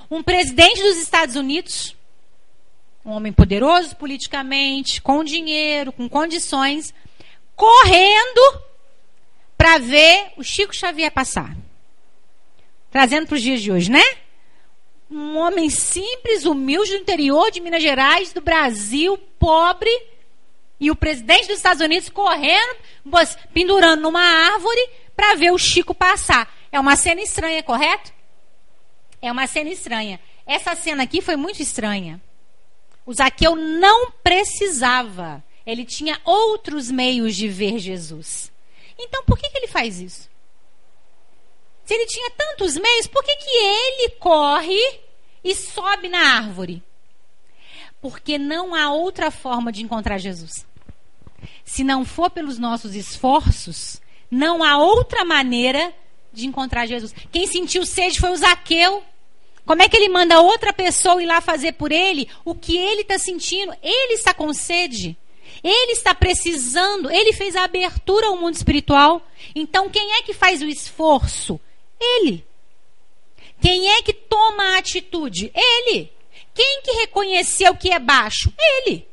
um 0.10 0.24
presidente 0.24 0.82
dos 0.82 0.98
Estados 0.98 1.36
Unidos, 1.36 1.96
um 3.06 3.12
homem 3.12 3.32
poderoso 3.32 3.96
politicamente, 3.96 5.02
com 5.02 5.24
dinheiro, 5.24 5.92
com 5.92 6.10
condições, 6.10 6.94
correndo 7.56 8.62
para 9.58 9.78
ver 9.78 10.34
o 10.38 10.44
Chico 10.44 10.76
Xavier 10.76 11.12
passar. 11.12 11.56
Trazendo 12.92 13.28
para 13.28 13.36
os 13.36 13.42
dias 13.42 13.62
de 13.62 13.72
hoje, 13.72 13.92
né? 13.92 14.04
Um 15.10 15.38
homem 15.38 15.70
simples, 15.70 16.46
humilde 16.46 16.92
do 16.92 17.02
interior 17.02 17.50
de 17.50 17.62
Minas 17.62 17.82
Gerais, 17.82 18.34
do 18.34 18.42
Brasil, 18.42 19.18
pobre 19.40 19.90
e 20.80 20.92
o 20.92 20.96
presidente 20.96 21.48
dos 21.48 21.58
Estados 21.58 21.82
Unidos 21.82 22.10
correndo, 22.10 22.78
pendurando 23.54 24.02
numa 24.02 24.22
árvore 24.22 24.90
para 25.16 25.36
ver 25.36 25.52
o 25.52 25.58
Chico 25.58 25.94
passar. 25.94 26.54
É 26.72 26.80
uma 26.80 26.96
cena 26.96 27.22
estranha, 27.22 27.64
correto? 27.64 28.17
É 29.22 29.32
uma 29.32 29.48
cena 29.48 29.70
estranha. 29.70 30.20
Essa 30.46 30.76
cena 30.76 31.04
aqui 31.04 31.22
foi 31.22 31.36
muito 31.36 31.62
estranha. 31.62 32.22
O 33.06 33.14
Zaqueu 33.14 33.56
não 33.56 34.12
precisava. 34.12 35.44
Ele 35.66 35.86
tinha 35.86 36.20
outros 36.24 36.90
meios 36.92 37.36
de 37.36 37.48
ver 37.48 37.80
Jesus. 37.80 38.52
Então, 38.98 39.24
por 39.26 39.38
que, 39.38 39.50
que 39.50 39.58
ele 39.58 39.68
faz 39.68 40.00
isso? 40.00 40.30
Se 41.86 41.94
ele 41.94 42.06
tinha 42.06 42.30
tantos 42.32 42.76
meios, 42.76 43.08
por 43.08 43.24
que, 43.24 43.36
que 43.36 43.50
ele 43.50 44.10
corre 44.20 44.80
e 45.44 45.56
sobe 45.56 46.10
na 46.10 46.36
árvore? 46.36 46.84
Porque 48.02 48.38
não 48.38 48.76
há 48.76 48.92
outra 48.92 49.32
forma 49.32 49.72
de 49.72 49.84
encontrar 49.84 50.18
Jesus. 50.18 50.66
Se 51.64 51.84
não 51.84 52.04
for 52.04 52.30
pelos 52.30 52.58
nossos 52.58 52.94
esforços, 52.96 54.02
não 54.30 54.64
há 54.64 54.78
outra 54.78 55.24
maneira 55.24 55.94
de 56.38 56.48
encontrar 56.48 56.86
Jesus. 56.86 57.14
Quem 57.32 57.48
sentiu 57.48 57.86
sede 57.86 58.20
foi 58.20 58.32
o 58.32 58.38
Zaqueu. 58.38 59.04
Como 59.66 59.82
é 59.82 59.90
que 59.90 59.98
ele 59.98 60.10
manda 60.10 60.40
outra 60.40 60.72
pessoa 60.72 61.22
ir 61.22 61.26
lá 61.26 61.42
fazer 61.42 61.74
por 61.74 61.92
ele 61.92 62.30
o 62.46 62.56
que 62.56 62.78
ele 62.78 63.02
está 63.02 63.18
sentindo? 63.18 63.74
Ele 63.84 64.14
está 64.14 64.34
com 64.34 64.54
sede. 64.54 65.18
Ele 65.64 65.92
está 65.92 66.16
precisando. 66.16 67.12
Ele 67.12 67.34
fez 67.34 67.56
a 67.56 67.64
abertura 67.64 68.28
ao 68.28 68.38
mundo 68.38 68.56
espiritual. 68.56 69.22
Então, 69.54 69.90
quem 69.90 70.14
é 70.14 70.22
que 70.22 70.34
faz 70.34 70.62
o 70.62 70.66
esforço? 70.66 71.60
Ele. 72.00 72.46
Quem 73.62 73.90
é 73.90 74.02
que 74.02 74.14
toma 74.14 74.64
a 74.64 74.78
atitude? 74.78 75.52
Ele. 75.54 76.12
Quem 76.54 76.82
que 76.82 76.92
reconheceu 76.92 77.76
que 77.76 77.92
é 77.92 78.00
baixo? 78.00 78.54
Ele. 78.58 79.08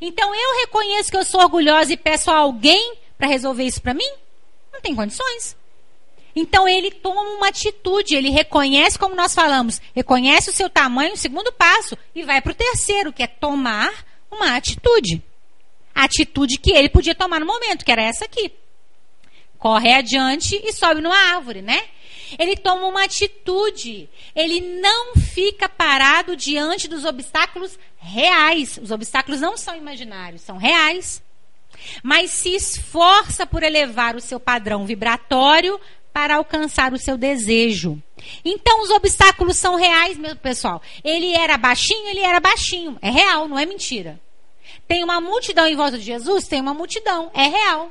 Então 0.00 0.34
eu 0.34 0.60
reconheço 0.60 1.10
que 1.10 1.16
eu 1.16 1.24
sou 1.24 1.40
orgulhosa 1.40 1.92
e 1.92 1.96
peço 1.96 2.30
a 2.30 2.36
alguém 2.36 2.94
para 3.18 3.26
resolver 3.26 3.64
isso 3.64 3.82
para 3.82 3.94
mim? 3.94 4.10
Não 4.72 4.80
tem 4.80 4.94
condições. 4.94 5.56
Então 6.34 6.68
ele 6.68 6.90
toma 6.90 7.20
uma 7.20 7.48
atitude, 7.48 8.14
ele 8.14 8.30
reconhece, 8.30 8.98
como 8.98 9.14
nós 9.14 9.34
falamos, 9.34 9.80
reconhece 9.94 10.50
o 10.50 10.52
seu 10.52 10.70
tamanho, 10.70 11.14
o 11.14 11.16
segundo 11.16 11.52
passo, 11.52 11.96
e 12.14 12.22
vai 12.22 12.40
para 12.40 12.52
o 12.52 12.54
terceiro, 12.54 13.12
que 13.12 13.22
é 13.22 13.26
tomar 13.26 13.92
uma 14.30 14.56
atitude. 14.56 15.22
Atitude 15.94 16.58
que 16.58 16.72
ele 16.72 16.88
podia 16.88 17.14
tomar 17.14 17.40
no 17.40 17.46
momento, 17.46 17.84
que 17.84 17.92
era 17.92 18.02
essa 18.02 18.24
aqui. 18.24 18.52
Corre 19.58 19.92
adiante 19.92 20.58
e 20.64 20.72
sobe 20.72 21.00
numa 21.02 21.34
árvore, 21.34 21.60
né? 21.60 21.82
Ele 22.38 22.56
toma 22.56 22.86
uma 22.86 23.04
atitude. 23.04 24.08
Ele 24.34 24.60
não 24.80 25.14
fica 25.16 25.68
parado 25.68 26.36
diante 26.36 26.88
dos 26.88 27.04
obstáculos 27.04 27.78
reais. 27.98 28.78
Os 28.82 28.90
obstáculos 28.90 29.40
não 29.40 29.56
são 29.56 29.76
imaginários, 29.76 30.42
são 30.42 30.56
reais. 30.56 31.22
Mas 32.02 32.30
se 32.30 32.54
esforça 32.54 33.46
por 33.46 33.62
elevar 33.62 34.16
o 34.16 34.20
seu 34.20 34.38
padrão 34.38 34.86
vibratório 34.86 35.80
para 36.12 36.36
alcançar 36.36 36.92
o 36.92 36.98
seu 36.98 37.16
desejo. 37.16 38.02
Então 38.44 38.82
os 38.82 38.90
obstáculos 38.90 39.56
são 39.56 39.76
reais, 39.76 40.18
meu 40.18 40.36
pessoal. 40.36 40.82
Ele 41.02 41.32
era 41.32 41.56
baixinho, 41.56 42.08
ele 42.08 42.20
era 42.20 42.40
baixinho. 42.40 42.98
É 43.00 43.10
real, 43.10 43.48
não 43.48 43.58
é 43.58 43.66
mentira. 43.66 44.20
Tem 44.86 45.04
uma 45.04 45.20
multidão 45.20 45.66
em 45.66 45.76
volta 45.76 45.98
de 45.98 46.04
Jesus? 46.04 46.46
Tem 46.46 46.60
uma 46.60 46.74
multidão. 46.74 47.30
É 47.34 47.44
real. 47.44 47.90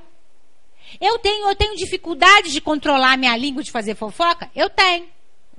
Eu 0.99 1.19
tenho, 1.19 1.47
eu 1.47 1.55
tenho 1.55 1.75
dificuldade 1.75 2.51
de 2.51 2.59
controlar 2.59 3.17
minha 3.17 3.35
língua 3.37 3.63
de 3.63 3.71
fazer 3.71 3.95
fofoca? 3.95 4.49
Eu 4.55 4.69
tenho. 4.69 5.07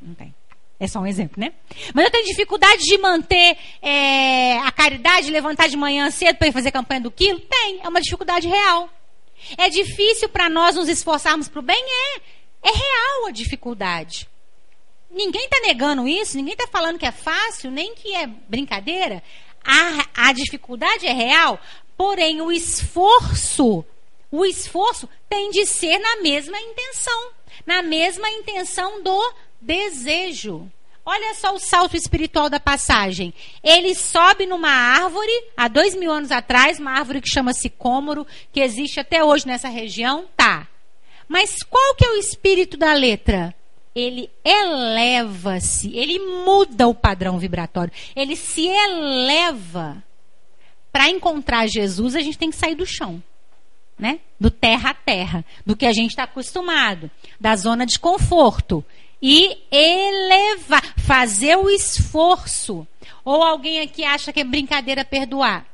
Não 0.02 0.14
tenho. 0.14 0.34
É 0.78 0.86
só 0.86 0.98
um 0.98 1.06
exemplo, 1.06 1.38
né? 1.38 1.52
Mas 1.94 2.06
eu 2.06 2.10
tenho 2.10 2.24
dificuldade 2.24 2.82
de 2.82 2.96
manter 2.96 3.56
é, 3.82 4.58
a 4.60 4.72
caridade, 4.72 5.30
levantar 5.30 5.68
de 5.68 5.76
manhã 5.76 6.10
cedo 6.10 6.36
para 6.36 6.48
ir 6.48 6.52
fazer 6.52 6.70
campanha 6.70 7.02
do 7.02 7.10
quilo? 7.10 7.38
Tem. 7.38 7.80
É 7.82 7.88
uma 7.88 8.00
dificuldade 8.00 8.48
real. 8.48 8.88
É 9.58 9.68
difícil 9.68 10.28
para 10.28 10.48
nós 10.48 10.76
nos 10.76 10.88
esforçarmos 10.88 11.48
para 11.48 11.60
o 11.60 11.62
bem? 11.62 11.82
É. 11.82 12.20
É 12.62 12.70
real 12.70 13.26
a 13.26 13.30
dificuldade. 13.30 14.28
Ninguém 15.10 15.44
está 15.44 15.60
negando 15.60 16.06
isso, 16.06 16.36
ninguém 16.36 16.54
está 16.54 16.66
falando 16.66 16.98
que 16.98 17.06
é 17.06 17.12
fácil, 17.12 17.70
nem 17.70 17.94
que 17.94 18.14
é 18.14 18.26
brincadeira. 18.26 19.22
A, 19.64 20.28
a 20.28 20.32
dificuldade 20.32 21.06
é 21.06 21.12
real, 21.12 21.58
porém 21.96 22.40
o 22.40 22.52
esforço 22.52 23.84
o 24.30 24.44
esforço 24.46 25.08
tem 25.28 25.50
de 25.50 25.66
ser 25.66 25.98
na 25.98 26.16
mesma 26.22 26.58
intenção, 26.60 27.30
na 27.66 27.82
mesma 27.82 28.30
intenção 28.30 29.02
do 29.02 29.34
desejo. 29.60 30.70
Olha 31.04 31.34
só 31.34 31.54
o 31.54 31.58
salto 31.58 31.96
espiritual 31.96 32.48
da 32.48 32.60
passagem. 32.60 33.34
Ele 33.62 33.94
sobe 33.94 34.46
numa 34.46 34.70
árvore, 34.70 35.32
há 35.56 35.66
dois 35.66 35.96
mil 35.96 36.12
anos 36.12 36.30
atrás, 36.30 36.78
uma 36.78 36.92
árvore 36.92 37.20
que 37.20 37.28
chama-se 37.28 37.68
Cômoro, 37.68 38.26
que 38.52 38.60
existe 38.60 39.00
até 39.00 39.24
hoje 39.24 39.46
nessa 39.46 39.68
região, 39.68 40.28
tá. 40.36 40.68
Mas 41.30 41.62
qual 41.62 41.94
que 41.94 42.04
é 42.04 42.10
o 42.10 42.16
espírito 42.16 42.76
da 42.76 42.92
letra? 42.92 43.54
Ele 43.94 44.28
eleva-se, 44.44 45.96
ele 45.96 46.18
muda 46.18 46.88
o 46.88 46.94
padrão 46.94 47.38
vibratório, 47.38 47.92
ele 48.16 48.34
se 48.34 48.66
eleva. 48.66 50.02
Para 50.90 51.08
encontrar 51.08 51.68
Jesus, 51.68 52.16
a 52.16 52.20
gente 52.20 52.36
tem 52.36 52.50
que 52.50 52.56
sair 52.56 52.74
do 52.74 52.84
chão 52.84 53.22
né? 54.00 54.20
Do 54.40 54.50
terra 54.50 54.90
a 54.90 54.94
terra, 54.94 55.44
do 55.64 55.76
que 55.76 55.84
a 55.84 55.92
gente 55.92 56.10
está 56.10 56.22
acostumado, 56.22 57.10
da 57.38 57.54
zona 57.54 57.84
de 57.84 57.98
conforto. 57.98 58.84
E 59.22 59.58
elevar, 59.70 60.82
fazer 60.96 61.56
o 61.56 61.68
esforço. 61.68 62.88
Ou 63.22 63.42
alguém 63.42 63.80
aqui 63.80 64.02
acha 64.02 64.32
que 64.32 64.40
é 64.40 64.44
brincadeira 64.44 65.04
perdoar. 65.04 65.66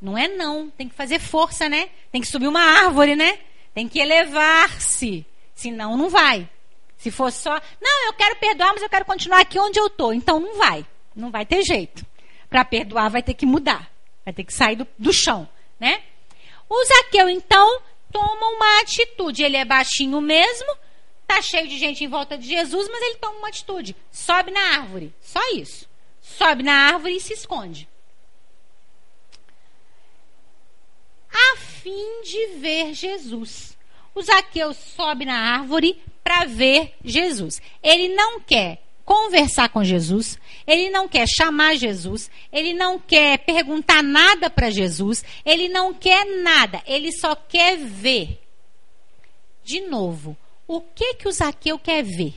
Não 0.00 0.18
é 0.18 0.28
não, 0.28 0.68
tem 0.68 0.86
que 0.86 0.94
fazer 0.94 1.18
força, 1.18 1.70
né? 1.70 1.88
Tem 2.12 2.20
que 2.20 2.26
subir 2.26 2.46
uma 2.46 2.60
árvore, 2.60 3.16
né? 3.16 3.38
Tem 3.74 3.88
que 3.88 3.98
elevar-se. 3.98 5.26
Senão 5.54 5.96
não 5.96 6.08
vai. 6.08 6.48
Se 6.96 7.10
for 7.10 7.30
só, 7.30 7.60
não, 7.80 8.06
eu 8.06 8.12
quero 8.14 8.36
perdoar, 8.36 8.72
mas 8.72 8.82
eu 8.82 8.88
quero 8.88 9.04
continuar 9.04 9.40
aqui 9.40 9.58
onde 9.58 9.78
eu 9.78 9.88
estou. 9.88 10.14
Então 10.14 10.40
não 10.40 10.56
vai. 10.56 10.86
Não 11.14 11.30
vai 11.30 11.44
ter 11.44 11.62
jeito. 11.62 12.06
Para 12.48 12.64
perdoar 12.64 13.10
vai 13.10 13.22
ter 13.22 13.34
que 13.34 13.44
mudar. 13.44 13.90
Vai 14.24 14.32
ter 14.32 14.44
que 14.44 14.54
sair 14.54 14.76
do, 14.76 14.86
do 14.98 15.12
chão, 15.12 15.46
né? 15.78 16.02
O 16.68 16.84
Zaqueu, 16.84 17.28
então, 17.28 17.82
toma 18.10 18.48
uma 18.48 18.80
atitude. 18.80 19.42
Ele 19.42 19.56
é 19.56 19.64
baixinho 19.64 20.20
mesmo, 20.20 20.74
tá 21.26 21.42
cheio 21.42 21.68
de 21.68 21.78
gente 21.78 22.02
em 22.02 22.08
volta 22.08 22.38
de 22.38 22.48
Jesus, 22.48 22.88
mas 22.88 23.02
ele 23.02 23.16
toma 23.16 23.36
uma 23.36 23.48
atitude. 23.48 23.94
Sobe 24.10 24.50
na 24.50 24.78
árvore. 24.78 25.12
Só 25.20 25.40
isso. 25.52 25.86
Sobe 26.22 26.62
na 26.62 26.72
árvore 26.72 27.16
e 27.16 27.20
se 27.20 27.34
esconde. 27.34 27.88
A 31.34 31.56
fim 31.56 32.22
de 32.22 32.58
ver 32.58 32.94
Jesus. 32.94 33.76
O 34.14 34.22
Zaqueu 34.22 34.72
sobe 34.72 35.24
na 35.24 35.36
árvore 35.58 36.00
para 36.22 36.44
ver 36.44 36.94
Jesus. 37.04 37.60
Ele 37.82 38.14
não 38.14 38.40
quer 38.40 38.80
conversar 39.04 39.68
com 39.68 39.84
Jesus, 39.84 40.38
ele 40.66 40.88
não 40.88 41.06
quer 41.06 41.26
chamar 41.28 41.76
Jesus, 41.76 42.30
ele 42.50 42.72
não 42.72 42.98
quer 42.98 43.38
perguntar 43.38 44.02
nada 44.02 44.48
para 44.48 44.70
Jesus, 44.70 45.22
ele 45.44 45.68
não 45.68 45.92
quer 45.92 46.24
nada, 46.42 46.82
ele 46.86 47.12
só 47.12 47.34
quer 47.34 47.76
ver. 47.76 48.40
De 49.62 49.82
novo, 49.82 50.36
o 50.66 50.80
que 50.80 51.14
que 51.14 51.28
o 51.28 51.32
Zaqueu 51.32 51.78
quer 51.78 52.02
ver? 52.02 52.34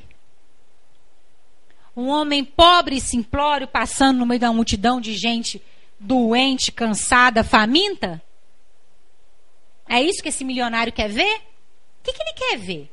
Um 1.96 2.10
homem 2.10 2.44
pobre 2.44 2.98
e 2.98 3.02
simplório 3.02 3.68
passando 3.68 4.20
no 4.20 4.26
meio 4.26 4.40
da 4.40 4.52
multidão 4.52 5.00
de 5.00 5.16
gente 5.16 5.62
doente, 6.00 6.72
cansada, 6.72 7.44
faminta? 7.44 8.22
É 9.90 10.02
isso 10.02 10.22
que 10.22 10.30
esse 10.30 10.44
milionário 10.44 10.94
quer 10.94 11.10
ver? 11.10 11.36
O 11.36 12.04
que, 12.04 12.14
que 12.14 12.22
ele 12.22 12.34
quer 12.34 12.58
ver? 12.58 12.92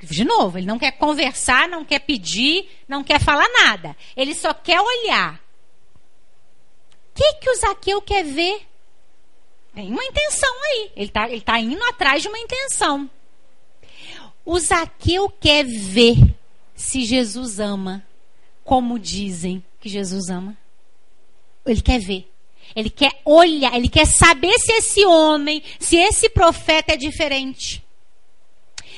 De 0.00 0.24
novo, 0.24 0.58
ele 0.58 0.66
não 0.66 0.78
quer 0.78 0.92
conversar, 0.92 1.68
não 1.68 1.84
quer 1.84 2.00
pedir, 2.00 2.68
não 2.88 3.04
quer 3.04 3.20
falar 3.20 3.48
nada. 3.48 3.96
Ele 4.16 4.34
só 4.34 4.52
quer 4.52 4.80
olhar. 4.80 5.40
O 7.10 7.14
que, 7.14 7.34
que 7.34 7.50
o 7.50 7.54
Zaqueu 7.56 8.02
quer 8.02 8.24
ver? 8.24 8.66
Tem 9.74 9.90
uma 9.90 10.04
intenção 10.04 10.52
aí. 10.64 10.92
Ele 10.96 11.06
está 11.06 11.28
ele 11.28 11.40
tá 11.40 11.58
indo 11.60 11.82
atrás 11.84 12.22
de 12.22 12.28
uma 12.28 12.38
intenção. 12.38 13.08
O 14.44 14.58
Zaqueu 14.58 15.30
quer 15.30 15.64
ver 15.64 16.16
se 16.74 17.04
Jesus 17.04 17.60
ama 17.60 18.04
como 18.64 18.98
dizem 18.98 19.62
que 19.80 19.88
Jesus 19.88 20.28
ama. 20.28 20.56
Ele 21.64 21.80
quer 21.80 22.00
ver. 22.00 22.31
Ele 22.74 22.90
quer 22.90 23.20
olhar, 23.24 23.74
ele 23.74 23.88
quer 23.88 24.06
saber 24.06 24.58
se 24.58 24.72
esse 24.72 25.04
homem, 25.04 25.62
se 25.78 25.96
esse 25.96 26.28
profeta 26.28 26.92
é 26.92 26.96
diferente. 26.96 27.82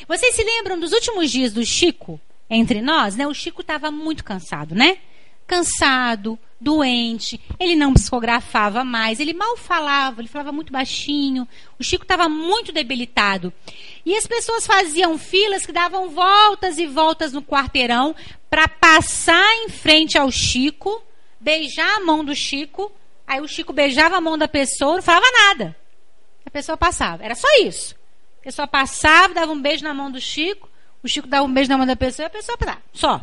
Vocês 0.06 0.34
se 0.34 0.44
lembram 0.44 0.78
dos 0.78 0.92
últimos 0.92 1.30
dias 1.30 1.52
do 1.52 1.64
Chico 1.64 2.20
entre 2.48 2.82
nós, 2.82 3.16
né? 3.16 3.26
O 3.26 3.34
Chico 3.34 3.62
estava 3.62 3.90
muito 3.90 4.22
cansado, 4.22 4.74
né? 4.74 4.98
Cansado, 5.46 6.38
doente, 6.60 7.38
ele 7.60 7.76
não 7.76 7.92
psicografava 7.92 8.82
mais, 8.82 9.20
ele 9.20 9.34
mal 9.34 9.56
falava, 9.56 10.20
ele 10.20 10.28
falava 10.28 10.50
muito 10.50 10.72
baixinho. 10.72 11.46
O 11.78 11.84
Chico 11.84 12.04
estava 12.04 12.28
muito 12.28 12.72
debilitado. 12.72 13.52
E 14.04 14.16
as 14.16 14.26
pessoas 14.26 14.66
faziam 14.66 15.18
filas 15.18 15.66
que 15.66 15.72
davam 15.72 16.08
voltas 16.08 16.78
e 16.78 16.86
voltas 16.86 17.32
no 17.32 17.42
quarteirão 17.42 18.16
para 18.48 18.66
passar 18.66 19.54
em 19.64 19.68
frente 19.68 20.16
ao 20.16 20.30
Chico, 20.30 21.02
beijar 21.38 21.96
a 21.96 22.00
mão 22.00 22.24
do 22.24 22.34
Chico. 22.34 22.90
Aí 23.26 23.40
o 23.40 23.48
Chico 23.48 23.72
beijava 23.72 24.16
a 24.16 24.20
mão 24.20 24.36
da 24.36 24.46
pessoa, 24.46 24.96
não 24.96 25.02
falava 25.02 25.26
nada. 25.46 25.76
A 26.44 26.50
pessoa 26.50 26.76
passava. 26.76 27.24
Era 27.24 27.34
só 27.34 27.48
isso. 27.60 27.94
A 28.40 28.44
pessoa 28.44 28.68
passava, 28.68 29.34
dava 29.34 29.52
um 29.52 29.60
beijo 29.60 29.82
na 29.82 29.94
mão 29.94 30.10
do 30.10 30.20
Chico, 30.20 30.68
o 31.02 31.08
Chico 31.08 31.26
dava 31.26 31.44
um 31.44 31.52
beijo 31.52 31.70
na 31.70 31.78
mão 31.78 31.86
da 31.86 31.96
pessoa 31.96 32.24
e 32.24 32.28
a 32.28 32.30
pessoa 32.30 32.58
passava. 32.58 32.82
Só. 32.92 33.20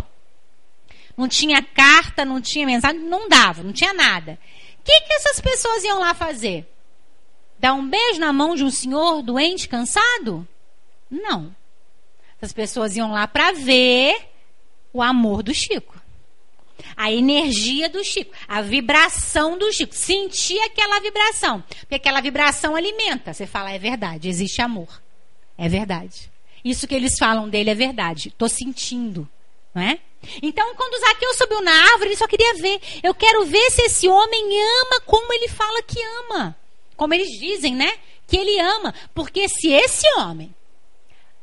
Não 1.15 1.27
tinha 1.27 1.61
carta, 1.61 2.25
não 2.25 2.41
tinha 2.41 2.65
mensagem, 2.65 2.99
não 3.01 3.29
dava, 3.29 3.61
não 3.61 3.73
tinha 3.73 3.93
nada. 3.93 4.39
O 4.79 4.83
que, 4.83 5.01
que 5.01 5.13
essas 5.13 5.39
pessoas 5.39 5.83
iam 5.83 5.99
lá 5.99 6.13
fazer? 6.13 6.67
Dar 7.59 7.73
um 7.73 7.87
beijo 7.87 8.19
na 8.19 8.33
mão 8.33 8.55
de 8.55 8.63
um 8.63 8.71
senhor 8.71 9.21
doente, 9.21 9.69
cansado? 9.69 10.47
Não. 11.09 11.55
Essas 12.37 12.51
pessoas 12.51 12.95
iam 12.95 13.11
lá 13.11 13.27
para 13.27 13.51
ver 13.51 14.15
o 14.91 15.01
amor 15.01 15.43
do 15.43 15.53
Chico. 15.53 16.00
A 16.95 17.11
energia 17.11 17.89
do 17.89 18.03
Chico, 18.03 18.33
a 18.47 18.61
vibração 18.61 19.57
do 19.57 19.71
Chico. 19.71 19.93
Sentir 19.93 20.59
aquela 20.61 20.99
vibração. 20.99 21.63
Porque 21.81 21.95
aquela 21.95 22.21
vibração 22.21 22.75
alimenta. 22.75 23.33
Você 23.33 23.45
fala, 23.45 23.71
é 23.71 23.79
verdade, 23.79 24.29
existe 24.29 24.61
amor. 24.61 25.01
É 25.57 25.67
verdade. 25.67 26.31
Isso 26.63 26.87
que 26.87 26.95
eles 26.95 27.17
falam 27.17 27.49
dele 27.49 27.69
é 27.69 27.75
verdade. 27.75 28.29
Estou 28.29 28.49
sentindo. 28.49 29.27
Não 29.73 29.81
é? 29.81 29.99
Então, 30.41 30.75
quando 30.75 30.99
Zaqueu 30.99 31.33
subiu 31.33 31.61
na 31.61 31.71
árvore, 31.71 32.09
ele 32.09 32.15
só 32.15 32.27
queria 32.27 32.53
ver. 32.55 32.79
Eu 33.01 33.13
quero 33.13 33.45
ver 33.45 33.71
se 33.71 33.81
esse 33.83 34.07
homem 34.07 34.43
ama 34.61 35.01
como 35.05 35.33
ele 35.33 35.47
fala 35.47 35.81
que 35.81 35.99
ama. 36.19 36.55
Como 36.95 37.13
eles 37.13 37.29
dizem, 37.39 37.75
né? 37.75 37.91
Que 38.27 38.37
ele 38.37 38.59
ama. 38.59 38.93
Porque 39.13 39.47
se 39.49 39.69
esse 39.71 40.05
homem 40.17 40.53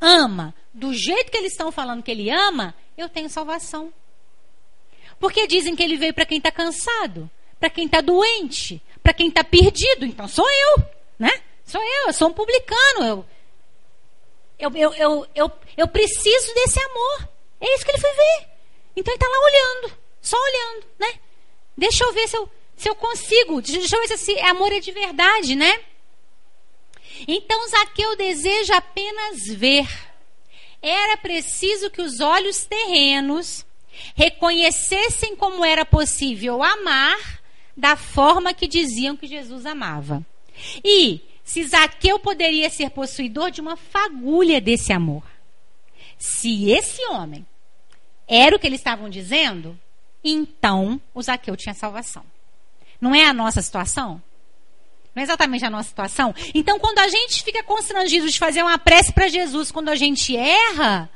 ama 0.01 0.55
do 0.73 0.95
jeito 0.95 1.31
que 1.31 1.37
eles 1.37 1.53
estão 1.53 1.73
falando 1.73 2.03
que 2.03 2.11
ele 2.11 2.31
ama, 2.31 2.75
eu 2.97 3.09
tenho 3.09 3.29
salvação. 3.29 3.93
Porque 5.19 5.47
dizem 5.47 5.75
que 5.75 5.83
ele 5.83 5.97
veio 5.97 6.15
para 6.15 6.27
quem 6.27 6.39
está 6.39 6.51
cansado, 6.51 7.31
para 7.59 7.71
quem 7.71 7.87
está 7.87 8.01
doente, 8.01 8.81
para 9.03 9.13
quem 9.13 9.29
está 9.29 9.43
perdido. 9.43 10.05
Então 10.05 10.29
sou 10.29 10.49
eu, 10.49 10.85
né? 11.19 11.43
Sou 11.65 11.83
eu, 11.83 12.07
eu 12.07 12.13
sou 12.13 12.29
um 12.29 12.33
publicano. 12.33 13.27
Eu, 14.59 14.71
eu, 14.71 14.71
eu, 14.75 14.95
eu, 14.95 15.27
eu, 15.35 15.53
eu 15.77 15.89
preciso 15.89 16.55
desse 16.55 16.81
amor. 16.81 17.29
É 17.61 17.75
isso 17.75 17.85
que 17.85 17.91
ele 17.91 18.01
foi 18.01 18.13
ver. 18.13 18.49
Então 18.97 19.13
ele 19.13 19.23
está 19.23 19.29
lá 19.29 19.45
olhando, 19.45 19.99
só 20.21 20.37
olhando, 20.37 20.87
né? 20.99 21.21
Deixa 21.77 22.05
eu 22.05 22.13
ver 22.13 22.29
se 22.29 22.37
eu, 22.37 22.51
se 22.77 22.89
eu 22.89 22.95
consigo, 22.95 23.61
deixa 23.63 23.97
eu 23.97 24.01
ver 24.01 24.09
se 24.09 24.15
esse 24.15 24.39
amor 24.41 24.73
é 24.73 24.81
de 24.81 24.91
verdade, 24.91 25.55
né? 25.55 25.81
Então 27.27 27.69
Zaqueu 27.69 28.17
deseja 28.17 28.77
apenas 28.77 29.47
ver. 29.47 29.87
Era 30.81 31.17
preciso 31.17 31.91
que 31.91 32.01
os 32.01 32.21
olhos 32.21 32.65
terrenos 32.65 33.65
reconhecessem 34.15 35.37
como 35.37 35.65
era 35.65 35.85
possível 35.85 36.63
amar 36.63 37.41
da 37.77 37.97
forma 37.97 38.53
que 38.53 38.67
diziam 38.67 39.17
que 39.17 39.27
Jesus 39.27 39.65
amava. 39.65 40.25
E 40.85 41.21
se 41.45 41.65
Zaqueu 41.65 42.19
poderia 42.19 42.69
ser 42.69 42.91
possuidor 42.91 43.51
de 43.51 43.61
uma 43.61 43.77
fagulha 43.77 44.61
desse 44.61 44.93
amor. 44.93 45.23
Se 46.19 46.71
esse 46.71 47.05
homem 47.07 47.47
era 48.27 48.55
o 48.55 48.59
que 48.59 48.67
eles 48.67 48.81
estavam 48.81 49.09
dizendo, 49.09 49.79
então 50.23 51.01
o 51.15 51.23
Zaqueu 51.23 51.57
tinha 51.57 51.75
salvação. 51.75 52.25
Não 53.01 53.15
é 53.15 53.25
a 53.25 53.33
nossa 53.33 53.63
situação? 53.63 54.23
Não 55.15 55.21
é 55.21 55.25
exatamente 55.25 55.65
a 55.65 55.71
nossa 55.71 55.89
situação? 55.89 56.35
Então, 56.55 56.79
quando 56.79 56.99
a 56.99 57.09
gente 57.09 57.43
fica 57.43 57.63
constrangido 57.63 58.29
de 58.29 58.39
fazer 58.39 58.63
uma 58.63 58.79
prece 58.79 59.13
para 59.13 59.29
Jesus, 59.29 59.71
quando 59.71 59.89
a 59.89 59.95
gente 59.95 60.37
erra, 60.37 61.09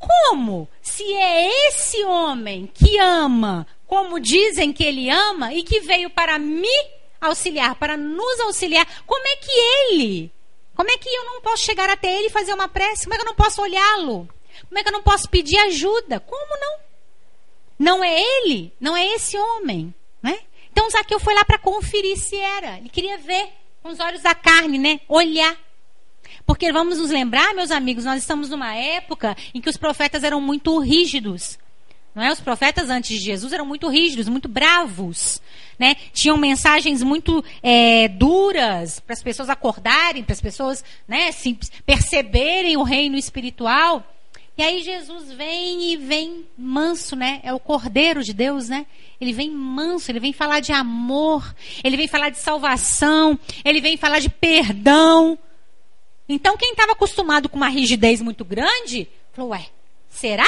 como? 0.00 0.66
Se 0.80 1.04
é 1.04 1.68
esse 1.68 2.02
homem 2.04 2.66
que 2.72 2.98
ama, 2.98 3.66
como 3.86 4.18
dizem 4.18 4.72
que 4.72 4.82
ele 4.82 5.10
ama, 5.10 5.52
e 5.52 5.62
que 5.62 5.80
veio 5.80 6.08
para 6.08 6.38
me 6.38 6.68
auxiliar, 7.20 7.74
para 7.74 7.96
nos 7.96 8.40
auxiliar, 8.40 8.86
como 9.06 9.26
é 9.28 9.36
que 9.36 9.50
ele? 9.50 10.32
Como 10.74 10.90
é 10.90 10.96
que 10.96 11.08
eu 11.08 11.24
não 11.26 11.42
posso 11.42 11.62
chegar 11.64 11.90
até 11.90 12.16
ele 12.16 12.28
e 12.28 12.30
fazer 12.30 12.54
uma 12.54 12.66
prece? 12.66 13.04
Como 13.04 13.14
é 13.14 13.18
que 13.18 13.22
eu 13.22 13.28
não 13.28 13.34
posso 13.34 13.60
olhá-lo? 13.60 14.26
Como 14.66 14.78
é 14.78 14.82
que 14.82 14.88
eu 14.88 14.92
não 14.92 15.02
posso 15.02 15.28
pedir 15.28 15.58
ajuda? 15.58 16.18
Como 16.20 16.60
não? 16.60 16.78
Não 17.78 18.04
é 18.04 18.20
ele, 18.20 18.72
não 18.80 18.96
é 18.96 19.06
esse 19.08 19.36
homem, 19.36 19.94
né? 20.22 20.38
Então 20.72 20.88
Zaqueu 20.90 21.20
foi 21.20 21.34
lá 21.34 21.44
para 21.44 21.58
conferir 21.58 22.16
se 22.16 22.36
era. 22.36 22.78
Ele 22.78 22.88
queria 22.88 23.18
ver 23.18 23.48
com 23.82 23.90
os 23.90 24.00
olhos 24.00 24.22
da 24.22 24.34
carne, 24.34 24.78
né? 24.78 25.00
Olhar. 25.08 25.56
Porque 26.46 26.72
vamos 26.72 26.98
nos 26.98 27.10
lembrar, 27.10 27.54
meus 27.54 27.70
amigos, 27.70 28.04
nós 28.04 28.20
estamos 28.20 28.48
numa 28.48 28.74
época 28.74 29.36
em 29.54 29.60
que 29.60 29.68
os 29.68 29.76
profetas 29.76 30.24
eram 30.24 30.40
muito 30.40 30.78
rígidos. 30.78 31.58
Não 32.14 32.24
é? 32.24 32.32
Os 32.32 32.40
profetas 32.40 32.90
antes 32.90 33.18
de 33.18 33.24
Jesus 33.24 33.52
eram 33.52 33.64
muito 33.64 33.88
rígidos, 33.88 34.28
muito 34.28 34.48
bravos. 34.48 35.40
Né? 35.78 35.94
Tinham 36.12 36.36
mensagens 36.36 37.02
muito 37.02 37.44
é, 37.62 38.08
duras 38.08 39.00
para 39.00 39.12
as 39.12 39.22
pessoas 39.22 39.48
acordarem, 39.48 40.24
para 40.24 40.32
as 40.32 40.40
pessoas 40.40 40.84
né, 41.06 41.30
se 41.32 41.56
perceberem 41.86 42.76
o 42.76 42.82
reino 42.82 43.16
espiritual. 43.16 44.04
E 44.58 44.62
aí 44.62 44.82
Jesus 44.82 45.32
vem 45.32 45.92
e 45.92 45.96
vem 45.96 46.44
manso, 46.58 47.16
né? 47.16 47.40
É 47.42 47.50
o 47.50 47.58
Cordeiro 47.58 48.22
de 48.22 48.34
Deus, 48.34 48.68
né? 48.68 48.84
Ele 49.18 49.32
vem 49.32 49.50
manso, 49.50 50.10
ele 50.10 50.20
vem 50.20 50.34
falar 50.34 50.60
de 50.60 50.70
amor, 50.70 51.54
ele 51.82 51.96
vem 51.96 52.06
falar 52.06 52.28
de 52.28 52.36
salvação, 52.36 53.38
ele 53.64 53.80
vem 53.80 53.96
falar 53.96 54.18
de 54.18 54.28
perdão. 54.28 55.38
Então, 56.32 56.56
quem 56.56 56.70
estava 56.70 56.92
acostumado 56.92 57.48
com 57.48 57.56
uma 57.56 57.68
rigidez 57.68 58.20
muito 58.20 58.44
grande, 58.44 59.08
falou: 59.32 59.50
Ué, 59.50 59.66
será? 60.08 60.46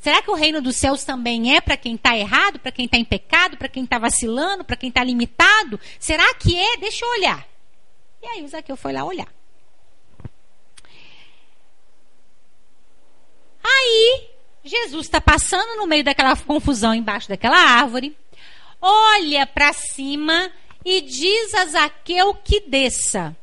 Será 0.00 0.22
que 0.22 0.30
o 0.30 0.34
reino 0.34 0.62
dos 0.62 0.76
céus 0.76 1.04
também 1.04 1.54
é 1.54 1.60
para 1.60 1.76
quem 1.76 1.94
está 1.94 2.16
errado, 2.16 2.58
para 2.58 2.72
quem 2.72 2.86
está 2.86 2.96
em 2.96 3.04
pecado, 3.04 3.58
para 3.58 3.68
quem 3.68 3.84
está 3.84 3.98
vacilando, 3.98 4.64
para 4.64 4.76
quem 4.76 4.88
está 4.88 5.04
limitado? 5.04 5.78
Será 5.98 6.34
que 6.36 6.58
é? 6.58 6.78
Deixa 6.78 7.04
eu 7.04 7.10
olhar. 7.10 7.46
E 8.22 8.26
aí 8.28 8.42
o 8.42 8.48
Zaqueu 8.48 8.78
foi 8.78 8.94
lá 8.94 9.04
olhar. 9.04 9.28
Aí, 13.62 14.30
Jesus 14.64 15.04
está 15.04 15.20
passando 15.20 15.76
no 15.76 15.86
meio 15.86 16.02
daquela 16.02 16.34
confusão 16.34 16.94
embaixo 16.94 17.28
daquela 17.28 17.58
árvore, 17.58 18.16
olha 18.80 19.46
para 19.46 19.74
cima 19.74 20.50
e 20.82 21.02
diz 21.02 21.54
a 21.54 21.66
Zaqueu 21.66 22.34
que 22.36 22.60
desça 22.60 23.36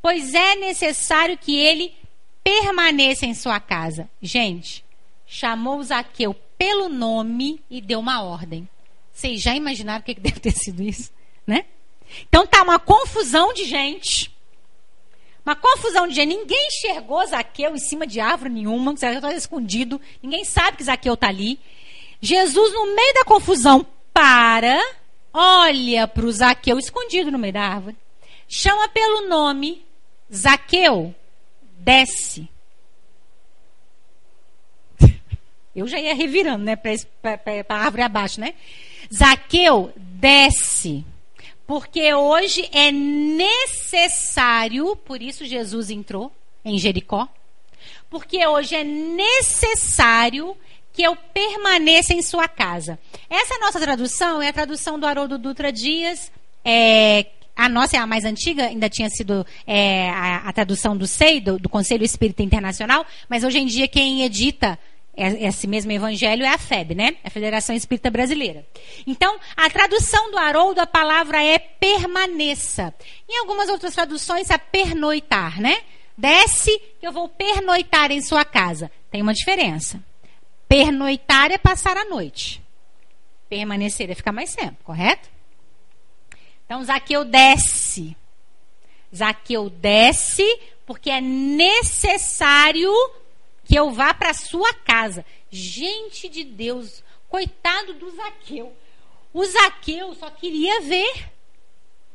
pois 0.00 0.34
é 0.34 0.56
necessário 0.56 1.36
que 1.38 1.56
ele 1.56 1.94
permaneça 2.42 3.26
em 3.26 3.34
sua 3.34 3.60
casa. 3.60 4.08
Gente, 4.22 4.84
chamou 5.26 5.82
Zaqueu 5.82 6.34
pelo 6.56 6.88
nome 6.88 7.62
e 7.70 7.80
deu 7.80 8.00
uma 8.00 8.22
ordem. 8.22 8.68
Vocês 9.12 9.40
já 9.40 9.54
imaginaram 9.54 10.00
o 10.00 10.04
que 10.04 10.14
deve 10.14 10.40
ter 10.40 10.52
sido 10.52 10.82
isso, 10.82 11.12
né? 11.46 11.64
Então 12.28 12.46
tá 12.46 12.62
uma 12.62 12.78
confusão 12.78 13.52
de 13.52 13.64
gente. 13.64 14.34
Uma 15.44 15.56
confusão 15.56 16.06
de 16.06 16.14
gente. 16.14 16.28
Ninguém 16.28 16.68
enxergou 16.68 17.26
Zaqueu 17.26 17.74
em 17.74 17.78
cima 17.78 18.06
de 18.06 18.20
árvore 18.20 18.50
nenhuma. 18.50 18.94
Zaqueu 18.96 19.16
estava 19.16 19.34
escondido. 19.34 20.00
Ninguém 20.22 20.44
sabe 20.44 20.76
que 20.76 20.84
Zaqueu 20.84 21.14
está 21.14 21.28
ali. 21.28 21.58
Jesus, 22.20 22.72
no 22.72 22.94
meio 22.94 23.14
da 23.14 23.24
confusão, 23.24 23.86
para, 24.12 24.80
olha 25.32 26.08
para 26.08 26.26
o 26.26 26.32
Zaqueu 26.32 26.78
escondido 26.78 27.30
no 27.30 27.38
meio 27.38 27.52
da 27.52 27.62
árvore. 27.62 27.96
Chama 28.48 28.88
pelo 28.88 29.28
nome. 29.28 29.86
Zaqueu, 30.34 31.14
desce. 31.78 32.48
Eu 35.74 35.86
já 35.86 36.00
ia 36.00 36.14
revirando, 36.14 36.64
né? 36.64 36.76
Para 36.76 37.40
a 37.68 37.84
árvore 37.84 38.02
abaixo, 38.02 38.40
né? 38.40 38.54
Zaqueu, 39.12 39.92
desce. 39.96 41.04
Porque 41.66 42.12
hoje 42.14 42.68
é 42.72 42.90
necessário, 42.90 44.96
por 44.96 45.22
isso 45.22 45.44
Jesus 45.44 45.90
entrou 45.90 46.32
em 46.64 46.78
Jericó. 46.78 47.28
Porque 48.10 48.44
hoje 48.46 48.74
é 48.74 48.82
necessário 48.82 50.56
que 50.92 51.02
eu 51.02 51.14
permaneça 51.14 52.12
em 52.12 52.22
sua 52.22 52.48
casa. 52.48 52.98
Essa 53.30 53.58
nossa 53.58 53.78
tradução 53.78 54.42
é 54.42 54.48
a 54.48 54.52
tradução 54.52 54.98
do 54.98 55.06
Haroldo 55.06 55.38
Dutra 55.38 55.70
Dias. 55.70 56.32
É, 56.64 57.26
a 57.58 57.68
nossa 57.68 57.96
é 57.96 57.98
a 57.98 58.06
mais 58.06 58.24
antiga, 58.24 58.66
ainda 58.66 58.88
tinha 58.88 59.10
sido 59.10 59.44
é, 59.66 60.08
a, 60.10 60.48
a, 60.48 60.52
tradução 60.52 60.96
do 60.96 61.08
SEI, 61.08 61.40
do, 61.40 61.58
do 61.58 61.68
Conselho 61.68 62.04
Espírita 62.04 62.40
Internacional, 62.40 63.04
mas 63.28 63.42
hoje 63.42 63.58
em 63.58 63.66
dia 63.66 63.88
quem 63.88 64.22
edita 64.22 64.78
é, 65.16 65.48
esse 65.48 65.66
mesmo 65.66 65.90
evangelho 65.90 66.44
é 66.44 66.48
a 66.48 66.56
FEB, 66.56 66.94
né? 66.94 67.16
A 67.24 67.30
Federação 67.30 67.74
Espírita 67.74 68.08
Brasileira. 68.08 68.64
Então, 69.04 69.40
a 69.56 69.68
tradução 69.68 70.30
do 70.30 70.38
Haroldo, 70.38 70.80
a 70.80 70.86
palavra 70.86 71.42
é 71.42 71.58
permaneça. 71.58 72.94
Em 73.28 73.40
algumas 73.40 73.68
outras 73.68 73.92
traduções, 73.92 74.48
é 74.50 74.56
pernoitar, 74.56 75.60
né? 75.60 75.78
Desce 76.16 76.80
que 77.00 77.06
eu 77.06 77.10
vou 77.10 77.28
pernoitar 77.28 78.12
em 78.12 78.22
sua 78.22 78.44
casa. 78.44 78.88
Tem 79.10 79.20
uma 79.20 79.34
diferença. 79.34 80.00
Pernoitar 80.68 81.50
é 81.50 81.58
passar 81.58 81.96
a 81.96 82.04
noite. 82.04 82.62
Permanecer 83.48 84.08
é 84.08 84.14
ficar 84.14 84.30
mais 84.30 84.54
tempo, 84.54 84.76
correto? 84.84 85.37
Então, 86.68 86.84
Zaqueu 86.84 87.24
desce. 87.24 88.14
Zaqueu 89.14 89.70
desce 89.70 90.44
porque 90.84 91.08
é 91.08 91.18
necessário 91.18 92.92
que 93.64 93.74
eu 93.74 93.90
vá 93.90 94.12
para 94.12 94.34
sua 94.34 94.74
casa. 94.74 95.24
Gente 95.50 96.28
de 96.28 96.44
Deus, 96.44 97.02
coitado 97.26 97.94
do 97.94 98.10
Zaqueu. 98.10 98.76
O 99.32 99.42
Zaqueu 99.46 100.14
só 100.14 100.28
queria 100.28 100.82
ver. 100.82 101.30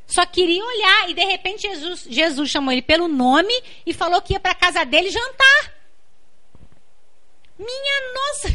Só 0.05 0.23
queria 0.23 0.63
olhar. 0.63 1.09
E 1.09 1.15
de 1.15 1.25
repente 1.25 1.63
Jesus, 1.63 2.05
Jesus 2.07 2.47
chamou 2.51 2.71
ele 2.71 2.83
pelo 2.83 3.07
nome 3.07 3.53
e 3.87 3.91
falou 3.91 4.21
que 4.21 4.33
ia 4.33 4.39
para 4.39 4.51
a 4.51 4.55
casa 4.55 4.85
dele 4.85 5.09
jantar. 5.09 5.73
Minha 7.57 8.13
nossa, 8.13 8.49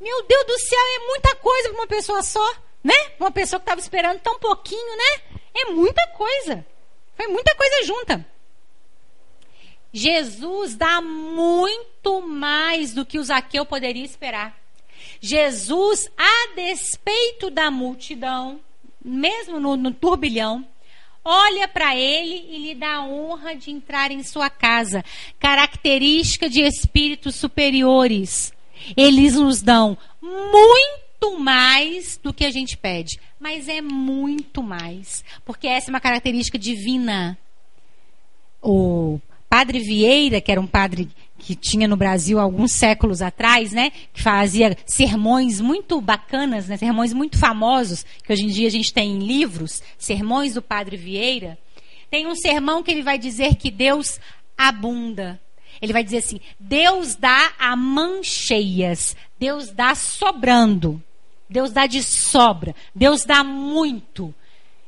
meu 0.00 0.22
Deus 0.22 0.46
do 0.46 0.58
céu, 0.58 0.78
é 0.78 1.06
muita 1.06 1.36
coisa 1.36 1.68
para 1.68 1.78
uma 1.78 1.86
pessoa 1.86 2.22
só, 2.22 2.54
né? 2.82 2.94
Uma 3.20 3.30
pessoa 3.30 3.60
que 3.60 3.64
estava 3.64 3.80
esperando 3.80 4.20
tão 4.20 4.38
pouquinho, 4.38 4.96
né? 4.96 5.33
É 5.54 5.66
muita 5.66 6.06
coisa. 6.08 6.66
Foi 7.16 7.26
muita 7.28 7.54
coisa 7.54 7.84
junta. 7.84 8.26
Jesus 9.92 10.74
dá 10.74 11.00
muito 11.00 12.20
mais 12.20 12.92
do 12.92 13.06
que 13.06 13.18
o 13.18 13.24
Zaqueu 13.24 13.64
poderia 13.64 14.04
esperar. 14.04 14.58
Jesus, 15.20 16.10
a 16.18 16.54
despeito 16.56 17.48
da 17.48 17.70
multidão, 17.70 18.60
mesmo 19.04 19.60
no, 19.60 19.76
no 19.76 19.92
turbilhão, 19.92 20.66
olha 21.24 21.68
para 21.68 21.94
ele 21.94 22.44
e 22.50 22.58
lhe 22.58 22.74
dá 22.74 22.96
a 22.96 23.06
honra 23.06 23.54
de 23.54 23.70
entrar 23.70 24.10
em 24.10 24.22
sua 24.24 24.50
casa. 24.50 25.04
Característica 25.38 26.50
de 26.50 26.62
espíritos 26.62 27.36
superiores. 27.36 28.52
Eles 28.96 29.34
nos 29.34 29.62
dão 29.62 29.96
muito 30.20 31.03
mais 31.32 32.18
do 32.22 32.32
que 32.32 32.44
a 32.44 32.50
gente 32.50 32.76
pede, 32.76 33.20
mas 33.38 33.68
é 33.68 33.80
muito 33.80 34.62
mais, 34.62 35.24
porque 35.44 35.66
essa 35.66 35.90
é 35.90 35.92
uma 35.92 36.00
característica 36.00 36.58
divina. 36.58 37.36
O 38.62 39.20
Padre 39.48 39.78
Vieira, 39.78 40.40
que 40.40 40.50
era 40.50 40.60
um 40.60 40.66
padre 40.66 41.08
que 41.38 41.54
tinha 41.54 41.86
no 41.86 41.96
Brasil 41.96 42.40
alguns 42.40 42.72
séculos 42.72 43.20
atrás, 43.20 43.72
né, 43.72 43.92
que 44.12 44.22
fazia 44.22 44.76
sermões 44.86 45.60
muito 45.60 46.00
bacanas, 46.00 46.68
né, 46.68 46.76
sermões 46.76 47.12
muito 47.12 47.38
famosos, 47.38 48.04
que 48.24 48.32
hoje 48.32 48.44
em 48.44 48.48
dia 48.48 48.66
a 48.66 48.70
gente 48.70 48.92
tem 48.92 49.12
em 49.12 49.18
livros, 49.18 49.82
sermões 49.98 50.54
do 50.54 50.62
Padre 50.62 50.96
Vieira. 50.96 51.58
Tem 52.10 52.26
um 52.26 52.34
sermão 52.34 52.82
que 52.82 52.90
ele 52.90 53.02
vai 53.02 53.18
dizer 53.18 53.56
que 53.56 53.70
Deus 53.70 54.18
abunda. 54.56 55.40
Ele 55.80 55.92
vai 55.92 56.04
dizer 56.04 56.18
assim: 56.18 56.40
Deus 56.58 57.14
dá 57.14 57.52
a 57.58 57.76
mancheias, 57.76 59.16
Deus 59.38 59.70
dá 59.70 59.94
sobrando, 59.94 61.02
Deus 61.48 61.72
dá 61.72 61.86
de 61.86 62.02
sobra, 62.02 62.74
Deus 62.94 63.24
dá 63.24 63.44
muito. 63.44 64.34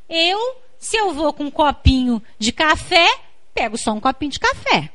Eu, 0.09 0.57
se 0.79 0.97
eu 0.97 1.13
vou 1.13 1.33
com 1.33 1.45
um 1.45 1.51
copinho 1.51 2.23
de 2.39 2.53
café, 2.53 3.09
pego 3.55 3.77
só 3.77 3.93
um 3.93 4.01
copinho 4.01 4.33
de 4.33 4.41
café. 4.41 4.91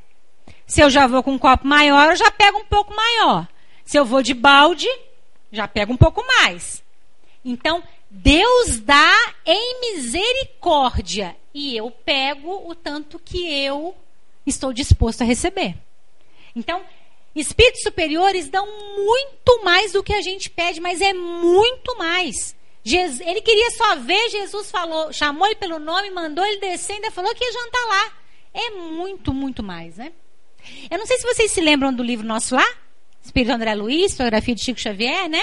Se 0.66 0.82
eu 0.82 0.90
já 0.90 1.06
vou 1.06 1.22
com 1.22 1.34
um 1.34 1.38
copo 1.38 1.68
maior, 1.68 2.12
eu 2.12 2.16
já 2.16 2.32
pego 2.32 2.60
um 2.60 2.66
pouco 2.66 2.96
maior. 2.96 3.48
Se 3.84 3.98
eu 3.98 4.06
vou 4.06 4.24
de 4.24 4.34
balde, 4.34 4.88
já 5.52 5.68
pego 5.68 5.94
um 5.94 5.98
pouco 5.98 6.26
mais. 6.26 6.82
Então, 7.44 7.84
Deus 8.10 8.80
dá 8.80 9.34
em 9.46 9.96
misericórdia 9.96 11.36
e 11.54 11.76
eu 11.76 11.92
pego 11.92 12.70
o 12.70 12.76
tanto 12.76 13.20
que 13.20 13.52
eu 13.64 13.96
estou 14.46 14.72
disposto 14.72 15.22
a 15.22 15.26
receber. 15.26 15.76
Então, 16.56 16.82
espíritos 17.36 17.82
superiores 17.82 18.50
dão 18.50 18.66
muito 18.66 19.64
mais 19.64 19.94
do 19.94 20.04
que 20.04 20.14
a 20.14 20.22
gente 20.22 20.50
pede, 20.50 20.80
mas 20.80 21.02
é 21.02 21.14
muito 21.14 21.98
mais. 21.98 22.56
Jesus, 22.84 23.22
ele 23.22 23.42
queria 23.42 23.70
só 23.72 23.96
ver, 23.98 24.30
Jesus 24.30 24.72
falou, 24.72 25.14
chamou 25.14 25.46
ele 25.46 25.56
pelo 25.56 25.80
nome, 25.80 26.10
mandou 26.10 26.46
ele 26.46 26.60
descer, 26.60 26.94
ainda 26.94 27.12
falou 27.12 27.34
que 27.34 27.44
ia 27.44 27.52
jantar 27.52 27.88
lá. 27.88 28.14
É 28.54 28.70
muito, 28.72 29.34
muito 29.34 29.64
mais, 29.64 29.98
né? 29.98 30.12
Eu 30.90 30.98
não 30.98 31.06
sei 31.06 31.18
se 31.18 31.24
vocês 31.24 31.52
se 31.52 31.62
lembram 31.62 31.94
do 31.94 32.04
livro 32.04 32.26
nosso 32.26 32.56
lá, 32.56 32.68
Espírito 33.24 33.54
André 33.54 33.74
Luiz, 33.76 34.12
fotografia 34.12 34.56
de 34.56 34.64
Chico 34.64 34.80
Xavier, 34.80 35.30
né? 35.30 35.42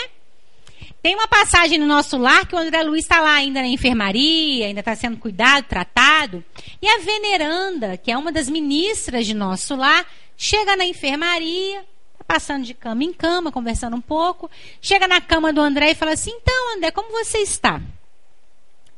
Tem 1.01 1.15
uma 1.15 1.29
passagem 1.29 1.79
no 1.79 1.87
nosso 1.87 2.19
lar 2.19 2.47
que 2.47 2.57
o 2.57 2.59
André 2.59 2.83
Luiz 2.83 3.05
está 3.05 3.21
lá 3.21 3.35
ainda 3.35 3.61
na 3.61 3.69
enfermaria, 3.69 4.67
ainda 4.67 4.81
está 4.81 4.97
sendo 4.97 5.17
cuidado, 5.17 5.65
tratado. 5.65 6.45
E 6.83 6.89
a 6.89 6.99
veneranda, 6.99 7.97
que 7.97 8.11
é 8.11 8.19
uma 8.19 8.33
das 8.33 8.49
ministras 8.49 9.25
de 9.25 9.33
nosso 9.33 9.77
lar, 9.77 10.05
chega 10.39 10.77
na 10.77 10.87
enfermaria, 10.87 11.85
tá 12.17 12.25
passando 12.25 12.65
de 12.65 12.73
cama 12.73 13.03
em 13.03 13.13
cama, 13.13 13.53
conversando 13.53 13.97
um 13.97 14.01
pouco. 14.01 14.49
Chega 14.81 15.09
na 15.09 15.21
cama 15.21 15.53
do 15.53 15.61
André 15.61 15.91
e 15.91 15.95
fala 15.97 16.13
assim: 16.13 16.31
Então, 16.31 16.77
André, 16.77 16.93
como 16.93 17.11
você 17.11 17.39
está? 17.39 17.83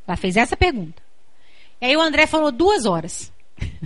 Ela 0.07 0.17
fez 0.17 0.37
essa 0.37 0.57
pergunta. 0.57 1.03
E 1.81 1.87
aí 1.87 1.97
o 1.97 2.01
André 2.01 2.27
falou 2.27 2.53
duas 2.53 2.85
horas. 2.85 3.33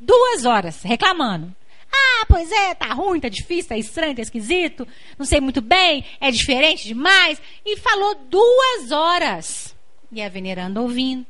Duas 0.00 0.44
horas 0.44 0.80
reclamando. 0.82 1.52
Ah, 1.92 2.24
pois 2.28 2.52
é, 2.52 2.72
tá 2.74 2.92
ruim, 2.92 3.18
tá 3.18 3.28
difícil, 3.28 3.70
tá 3.70 3.76
estranho, 3.76 4.14
tá 4.14 4.22
esquisito, 4.22 4.86
não 5.18 5.26
sei 5.26 5.40
muito 5.40 5.60
bem, 5.60 6.04
é 6.20 6.30
diferente 6.30 6.86
demais. 6.86 7.42
E 7.66 7.76
falou 7.78 8.14
duas 8.14 8.92
horas. 8.92 9.74
E 10.12 10.22
a 10.22 10.28
veneranda 10.28 10.80
ouvindo. 10.80 11.26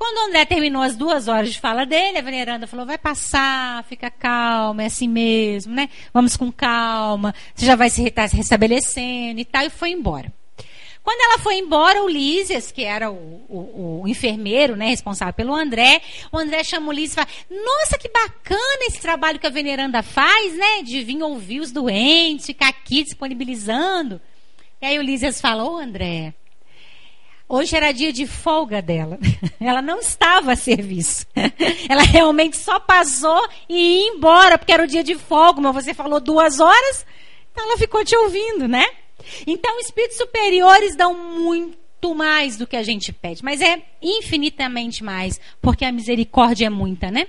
Quando 0.00 0.16
o 0.16 0.28
André 0.28 0.46
terminou 0.46 0.80
as 0.80 0.96
duas 0.96 1.28
horas 1.28 1.52
de 1.52 1.60
fala 1.60 1.84
dele, 1.84 2.16
a 2.16 2.22
veneranda 2.22 2.66
falou: 2.66 2.86
vai 2.86 2.96
passar, 2.96 3.84
fica 3.84 4.10
calma, 4.10 4.82
é 4.82 4.86
assim 4.86 5.06
mesmo, 5.06 5.74
né? 5.74 5.90
Vamos 6.10 6.38
com 6.38 6.50
calma, 6.50 7.34
você 7.54 7.66
já 7.66 7.76
vai 7.76 7.90
se 7.90 8.02
restabelecendo 8.32 9.40
e 9.40 9.44
tal, 9.44 9.62
e 9.66 9.68
foi 9.68 9.90
embora. 9.90 10.32
Quando 11.02 11.20
ela 11.20 11.38
foi 11.40 11.58
embora, 11.58 12.02
o 12.02 12.08
Lísias, 12.08 12.72
que 12.72 12.82
era 12.82 13.10
o, 13.10 13.44
o, 13.46 14.00
o, 14.02 14.08
enfermeiro, 14.08 14.74
né, 14.74 14.88
responsável 14.88 15.34
pelo 15.34 15.54
André, 15.54 16.00
o 16.32 16.38
André 16.38 16.64
chamou 16.64 16.88
o 16.88 16.92
Lísias 16.94 17.12
e 17.12 17.50
falou, 17.50 17.62
nossa, 17.62 17.98
que 17.98 18.08
bacana 18.08 18.86
esse 18.86 19.02
trabalho 19.02 19.38
que 19.38 19.46
a 19.46 19.50
veneranda 19.50 20.02
faz, 20.02 20.56
né, 20.56 20.82
de 20.82 21.02
vir 21.02 21.22
ouvir 21.22 21.60
os 21.60 21.72
doentes, 21.72 22.46
ficar 22.46 22.68
aqui 22.68 23.02
disponibilizando. 23.02 24.18
E 24.80 24.86
aí 24.86 24.98
o 24.98 25.02
Lísias 25.02 25.42
falou, 25.42 25.76
André, 25.76 26.32
Hoje 27.52 27.74
era 27.74 27.90
dia 27.90 28.12
de 28.12 28.28
folga 28.28 28.80
dela. 28.80 29.18
Ela 29.58 29.82
não 29.82 29.98
estava 29.98 30.52
a 30.52 30.56
serviço. 30.56 31.26
Ela 31.90 32.02
realmente 32.02 32.56
só 32.56 32.78
passou 32.78 33.44
e 33.68 34.04
ia 34.04 34.08
embora, 34.12 34.56
porque 34.56 34.72
era 34.72 34.84
o 34.84 34.86
dia 34.86 35.02
de 35.02 35.16
folga, 35.16 35.60
mas 35.60 35.74
você 35.74 35.92
falou 35.92 36.20
duas 36.20 36.60
horas, 36.60 37.04
então 37.50 37.64
ela 37.64 37.76
ficou 37.76 38.04
te 38.04 38.14
ouvindo, 38.14 38.68
né? 38.68 38.86
Então, 39.44 39.80
espíritos 39.80 40.16
superiores 40.16 40.94
dão 40.94 41.12
muito 41.12 42.14
mais 42.14 42.56
do 42.56 42.68
que 42.68 42.76
a 42.76 42.84
gente 42.84 43.12
pede, 43.12 43.42
mas 43.42 43.60
é 43.60 43.82
infinitamente 44.00 45.02
mais, 45.02 45.40
porque 45.60 45.84
a 45.84 45.90
misericórdia 45.90 46.66
é 46.66 46.70
muita, 46.70 47.10
né? 47.10 47.26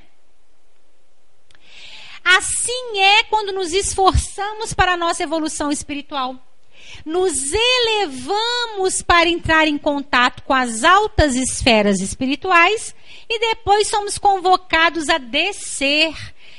Assim 2.23 2.99
é 2.99 3.23
quando 3.23 3.51
nos 3.51 3.73
esforçamos 3.73 4.71
para 4.71 4.93
a 4.93 4.97
nossa 4.97 5.23
evolução 5.23 5.71
espiritual. 5.71 6.35
Nos 7.05 7.51
elevamos 7.53 9.01
para 9.01 9.29
entrar 9.29 9.67
em 9.67 9.77
contato 9.77 10.43
com 10.43 10.53
as 10.53 10.83
altas 10.83 11.35
esferas 11.35 11.99
espirituais 11.99 12.95
e 13.29 13.39
depois 13.39 13.87
somos 13.87 14.17
convocados 14.17 15.09
a 15.09 15.17
descer 15.17 16.13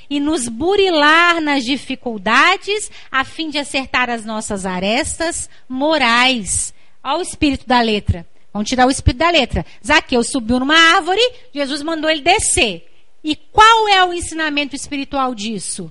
e 0.08 0.20
nos 0.20 0.48
burilar 0.48 1.40
nas 1.40 1.64
dificuldades 1.64 2.90
a 3.10 3.24
fim 3.24 3.48
de 3.48 3.58
acertar 3.58 4.10
as 4.10 4.24
nossas 4.24 4.66
arestas 4.66 5.48
morais. 5.68 6.74
Olha 7.02 7.18
o 7.18 7.22
espírito 7.22 7.66
da 7.66 7.80
letra. 7.80 8.26
Vamos 8.52 8.68
tirar 8.68 8.86
o 8.86 8.90
espírito 8.90 9.20
da 9.20 9.30
letra. 9.30 9.64
Zaqueu 9.84 10.22
subiu 10.22 10.60
numa 10.60 10.76
árvore, 10.76 11.22
Jesus 11.54 11.82
mandou 11.82 12.10
ele 12.10 12.20
descer. 12.20 12.88
E 13.24 13.34
qual 13.34 13.88
é 13.88 14.04
o 14.04 14.12
ensinamento 14.12 14.76
espiritual 14.76 15.34
disso? 15.34 15.90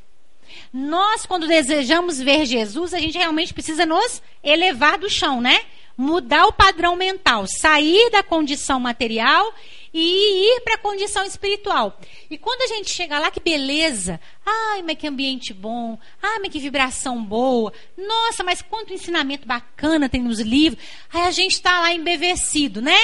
Nós, 0.74 1.26
quando 1.26 1.48
desejamos 1.48 2.20
ver 2.20 2.46
Jesus, 2.46 2.94
a 2.94 3.00
gente 3.00 3.18
realmente 3.18 3.54
precisa 3.54 3.86
nos 3.86 4.22
elevar 4.44 4.98
do 4.98 5.10
chão, 5.10 5.42
né? 5.42 5.62
Mudar 5.98 6.48
o 6.48 6.54
padrão 6.54 6.96
mental, 6.96 7.46
sair 7.48 8.10
da 8.10 8.24
condição 8.24 8.80
material 8.80 9.54
e 9.94 10.48
ir 10.48 10.62
para 10.62 10.76
a 10.76 10.80
condição 10.80 11.24
espiritual. 11.26 12.00
E 12.30 12.38
quando 12.38 12.62
a 12.62 12.68
gente 12.68 12.90
chega 12.90 13.20
lá, 13.20 13.30
que 13.30 13.40
beleza! 13.40 14.20
Ai, 14.46 14.82
mas 14.82 14.98
que 14.98 15.08
ambiente 15.08 15.54
bom! 15.54 16.00
Ai, 16.22 16.40
mas 16.40 16.52
que 16.52 16.60
vibração 16.60 17.24
boa! 17.24 17.74
Nossa, 17.98 18.44
mas 18.44 18.62
quanto 18.62 18.94
ensinamento 18.94 19.48
bacana 19.48 20.10
tem 20.10 20.22
nos 20.22 20.40
livros! 20.40 20.84
Aí 21.14 21.24
a 21.24 21.32
gente 21.32 21.54
está 21.54 21.82
lá 21.82 21.94
embevecido, 21.94 22.82
né? 22.82 22.98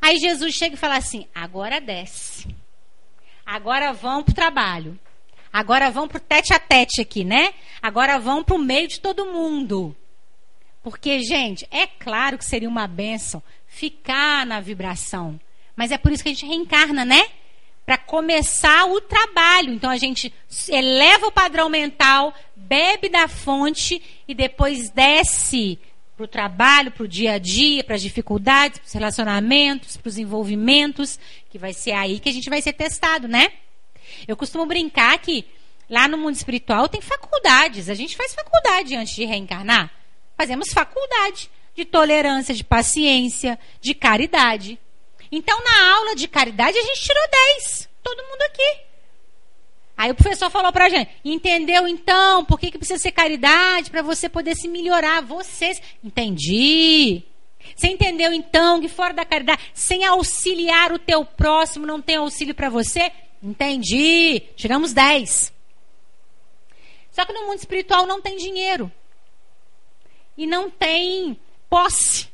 Aí 0.00 0.18
Jesus 0.18 0.54
chega 0.54 0.74
e 0.74 0.78
fala 0.78 0.96
assim: 0.96 1.26
agora 1.34 1.80
desce. 1.80 2.48
Agora 3.46 3.92
vão 3.92 4.22
para 4.22 4.32
o 4.32 4.34
trabalho. 4.34 4.98
Agora 5.52 5.90
vão 5.90 6.08
para 6.08 6.18
tete 6.18 6.54
a 6.54 6.58
tete 6.58 7.00
aqui, 7.00 7.24
né? 7.24 7.52
Agora 7.80 8.18
vão 8.18 8.42
para 8.42 8.56
o 8.56 8.58
meio 8.58 8.88
de 8.88 9.00
todo 9.00 9.26
mundo. 9.26 9.94
Porque, 10.82 11.20
gente, 11.20 11.66
é 11.70 11.86
claro 11.86 12.38
que 12.38 12.44
seria 12.44 12.68
uma 12.68 12.86
benção 12.86 13.42
ficar 13.66 14.44
na 14.46 14.60
vibração. 14.60 15.38
Mas 15.76 15.90
é 15.90 15.98
por 15.98 16.12
isso 16.12 16.22
que 16.22 16.28
a 16.28 16.32
gente 16.32 16.46
reencarna, 16.46 17.04
né? 17.04 17.26
Para 17.84 17.98
começar 17.98 18.86
o 18.86 19.00
trabalho. 19.00 19.72
Então 19.72 19.90
a 19.90 19.96
gente 19.96 20.32
eleva 20.68 21.26
o 21.26 21.32
padrão 21.32 21.68
mental, 21.68 22.34
bebe 22.54 23.08
da 23.08 23.28
fonte 23.28 24.00
e 24.26 24.34
depois 24.34 24.90
desce 24.90 25.78
para 26.16 26.24
o 26.24 26.28
trabalho, 26.28 26.92
para 26.92 27.04
o 27.04 27.08
dia 27.08 27.32
a 27.32 27.38
dia, 27.38 27.82
para 27.82 27.96
as 27.96 28.02
dificuldades, 28.02 28.78
para 28.78 28.86
os 28.86 28.92
relacionamentos, 28.92 29.96
para 29.96 30.08
os 30.08 30.18
envolvimentos, 30.18 31.18
que 31.50 31.58
vai 31.58 31.72
ser 31.72 31.92
aí 31.92 32.20
que 32.20 32.28
a 32.28 32.32
gente 32.32 32.50
vai 32.50 32.60
ser 32.60 32.72
testado, 32.74 33.26
né? 33.26 33.48
Eu 34.26 34.36
costumo 34.36 34.66
brincar 34.66 35.18
que 35.18 35.44
lá 35.88 36.08
no 36.08 36.18
mundo 36.18 36.34
espiritual 36.34 36.88
tem 36.88 37.00
faculdades. 37.00 37.88
A 37.88 37.94
gente 37.94 38.16
faz 38.16 38.34
faculdade 38.34 38.94
antes 38.96 39.14
de 39.14 39.24
reencarnar. 39.24 39.90
Fazemos 40.36 40.72
faculdade 40.72 41.50
de 41.74 41.84
tolerância, 41.84 42.54
de 42.54 42.64
paciência, 42.64 43.58
de 43.80 43.94
caridade. 43.94 44.78
Então, 45.30 45.58
na 45.64 45.94
aula 45.94 46.14
de 46.14 46.28
caridade, 46.28 46.76
a 46.76 46.82
gente 46.82 47.00
tirou 47.00 47.22
10. 47.56 47.88
Todo 48.02 48.22
mundo 48.22 48.42
aqui. 48.42 48.80
Aí 49.96 50.10
o 50.10 50.14
professor 50.14 50.50
falou 50.50 50.72
pra 50.72 50.88
gente: 50.88 51.10
entendeu 51.24 51.86
então 51.86 52.44
por 52.44 52.58
que, 52.58 52.70
que 52.70 52.78
precisa 52.78 53.00
ser 53.00 53.12
caridade? 53.12 53.90
Para 53.90 54.02
você 54.02 54.28
poder 54.28 54.56
se 54.56 54.68
melhorar, 54.68 55.22
vocês. 55.22 55.80
Entendi. 56.02 57.22
Você 57.76 57.86
entendeu 57.88 58.32
então 58.32 58.80
que 58.80 58.88
fora 58.88 59.14
da 59.14 59.24
caridade, 59.24 59.62
sem 59.72 60.04
auxiliar 60.04 60.92
o 60.92 60.98
teu 60.98 61.24
próximo, 61.24 61.86
não 61.86 62.02
tem 62.02 62.16
auxílio 62.16 62.54
para 62.54 62.68
você? 62.68 63.12
Entendi. 63.42 64.40
Tiramos 64.54 64.92
10. 64.92 65.52
Só 67.10 67.24
que 67.24 67.32
no 67.32 67.46
mundo 67.46 67.58
espiritual 67.58 68.06
não 68.06 68.22
tem 68.22 68.36
dinheiro. 68.36 68.90
E 70.36 70.46
não 70.46 70.70
tem 70.70 71.38
posse. 71.68 72.28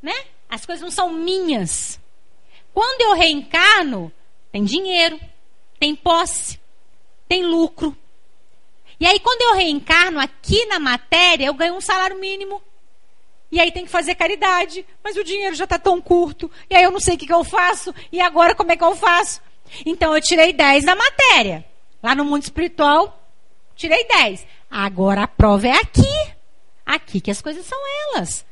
Né? 0.00 0.14
As 0.48 0.66
coisas 0.66 0.82
não 0.82 0.90
são 0.90 1.10
minhas. 1.10 1.98
Quando 2.74 3.02
eu 3.02 3.14
reencarno, 3.14 4.12
tem 4.50 4.64
dinheiro, 4.64 5.18
tem 5.78 5.94
posse, 5.94 6.60
tem 7.28 7.44
lucro. 7.44 7.96
E 9.00 9.06
aí, 9.06 9.18
quando 9.18 9.42
eu 9.42 9.54
reencarno 9.54 10.20
aqui 10.20 10.64
na 10.66 10.78
matéria, 10.78 11.46
eu 11.46 11.54
ganho 11.54 11.74
um 11.74 11.80
salário 11.80 12.18
mínimo. 12.18 12.62
E 13.50 13.60
aí 13.60 13.72
tem 13.72 13.84
que 13.84 13.90
fazer 13.90 14.14
caridade. 14.14 14.86
Mas 15.02 15.16
o 15.16 15.24
dinheiro 15.24 15.54
já 15.56 15.64
está 15.64 15.78
tão 15.78 16.00
curto. 16.00 16.50
E 16.70 16.76
aí 16.76 16.84
eu 16.84 16.90
não 16.90 17.00
sei 17.00 17.16
o 17.16 17.18
que, 17.18 17.26
que 17.26 17.32
eu 17.32 17.42
faço. 17.42 17.92
E 18.12 18.20
agora 18.20 18.54
como 18.54 18.70
é 18.70 18.76
que 18.76 18.84
eu 18.84 18.94
faço? 18.94 19.42
Então 19.86 20.14
eu 20.14 20.20
tirei 20.20 20.52
10 20.52 20.84
na 20.84 20.94
matéria. 20.94 21.64
Lá 22.02 22.14
no 22.14 22.24
mundo 22.24 22.42
espiritual, 22.42 23.28
tirei 23.76 24.04
10. 24.06 24.46
Agora 24.70 25.22
a 25.22 25.28
prova 25.28 25.68
é 25.68 25.72
aqui. 25.72 26.32
Aqui 26.84 27.20
que 27.20 27.30
as 27.30 27.40
coisas 27.40 27.64
são 27.64 27.78
elas. 28.14 28.44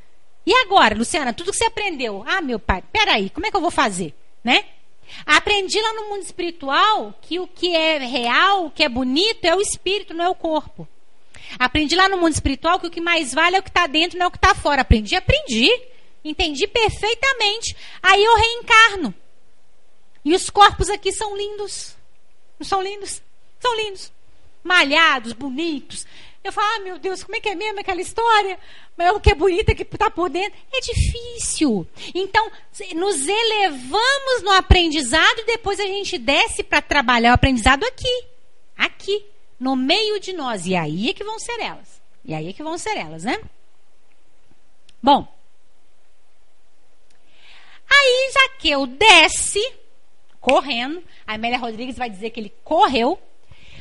E 0.46 0.54
agora, 0.54 0.96
Luciana, 0.96 1.32
tudo 1.32 1.50
que 1.50 1.58
você 1.58 1.64
aprendeu? 1.64 2.24
Ah, 2.26 2.40
meu 2.40 2.58
pai, 2.58 2.82
peraí, 2.92 3.30
como 3.30 3.46
é 3.46 3.50
que 3.50 3.56
eu 3.56 3.60
vou 3.60 3.70
fazer? 3.70 4.14
Né? 4.42 4.64
Aprendi 5.26 5.80
lá 5.80 5.92
no 5.94 6.08
mundo 6.08 6.22
espiritual 6.22 7.14
que 7.20 7.38
o 7.38 7.46
que 7.46 7.74
é 7.74 7.98
real, 7.98 8.66
o 8.66 8.70
que 8.70 8.84
é 8.84 8.88
bonito 8.88 9.44
é 9.44 9.54
o 9.54 9.60
espírito, 9.60 10.14
não 10.14 10.24
é 10.24 10.28
o 10.28 10.34
corpo. 10.34 10.88
Aprendi 11.58 11.96
lá 11.96 12.08
no 12.08 12.18
mundo 12.18 12.32
espiritual 12.32 12.78
que 12.78 12.86
o 12.86 12.90
que 12.90 13.00
mais 13.00 13.34
vale 13.34 13.56
é 13.56 13.58
o 13.58 13.62
que 13.62 13.70
está 13.70 13.86
dentro, 13.86 14.18
não 14.18 14.26
é 14.26 14.28
o 14.28 14.30
que 14.30 14.38
está 14.38 14.54
fora. 14.54 14.82
Aprendi, 14.82 15.16
aprendi. 15.16 15.68
Entendi 16.24 16.66
perfeitamente. 16.66 17.76
Aí 18.02 18.22
eu 18.22 18.36
reencarno. 18.36 19.14
E 20.24 20.34
os 20.34 20.50
corpos 20.50 20.90
aqui 20.90 21.12
são 21.12 21.36
lindos. 21.36 21.96
Não 22.58 22.66
são 22.66 22.82
lindos? 22.82 23.22
São 23.58 23.76
lindos. 23.76 24.12
Malhados, 24.62 25.32
bonitos. 25.32 26.06
Eu 26.42 26.52
falo, 26.52 26.66
ah, 26.74 26.80
meu 26.80 26.98
Deus, 26.98 27.22
como 27.22 27.36
é 27.36 27.40
que 27.40 27.48
é 27.48 27.54
mesmo 27.54 27.80
aquela 27.80 28.00
história? 28.00 28.58
Mas 28.96 29.10
o 29.12 29.20
que 29.20 29.30
é 29.30 29.34
bonita 29.34 29.74
que 29.74 29.82
está 29.82 30.10
por 30.10 30.30
dentro. 30.30 30.58
É 30.72 30.80
difícil. 30.80 31.86
Então, 32.14 32.50
nos 32.94 33.26
elevamos 33.26 34.42
no 34.42 34.50
aprendizado 34.52 35.40
e 35.40 35.46
depois 35.46 35.78
a 35.78 35.86
gente 35.86 36.16
desce 36.18 36.62
para 36.62 36.80
trabalhar 36.80 37.32
o 37.32 37.34
aprendizado 37.34 37.84
aqui. 37.84 38.24
Aqui. 38.76 39.26
No 39.58 39.76
meio 39.76 40.18
de 40.18 40.32
nós. 40.32 40.66
E 40.66 40.74
aí 40.74 41.10
é 41.10 41.12
que 41.12 41.24
vão 41.24 41.38
ser 41.38 41.60
elas. 41.60 42.00
E 42.24 42.34
aí 42.34 42.48
é 42.48 42.52
que 42.52 42.62
vão 42.62 42.78
ser 42.78 42.96
elas, 42.96 43.24
né? 43.24 43.38
Bom. 45.02 45.26
Aí 47.90 48.32
Jaqueu 48.32 48.86
desce, 48.86 49.60
correndo. 50.40 51.02
A 51.26 51.34
Amélia 51.34 51.58
Rodrigues 51.58 51.96
vai 51.96 52.08
dizer 52.08 52.30
que 52.30 52.40
ele 52.40 52.52
correu. 52.64 53.18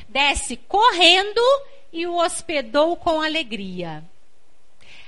Desce 0.07 0.57
correndo 0.57 1.41
e 1.93 2.05
o 2.05 2.17
hospedou 2.17 2.95
com 2.95 3.21
alegria. 3.21 4.03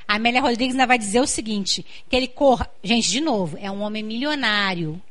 A 0.08 0.16
Amélia 0.16 0.41
Rodrigues 0.41 0.76
vai 0.76 0.97
dizer 0.97 1.22
o 1.22 1.28
seguinte: 1.28 1.86
que 2.10 2.16
ele 2.16 2.28
corre. 2.28 2.66
Gente, 2.84 3.10
de 3.10 3.22
novo, 3.22 3.58
é 3.60 3.72
um 3.72 3.82
homem 3.82 4.04
milionário. 4.04 5.02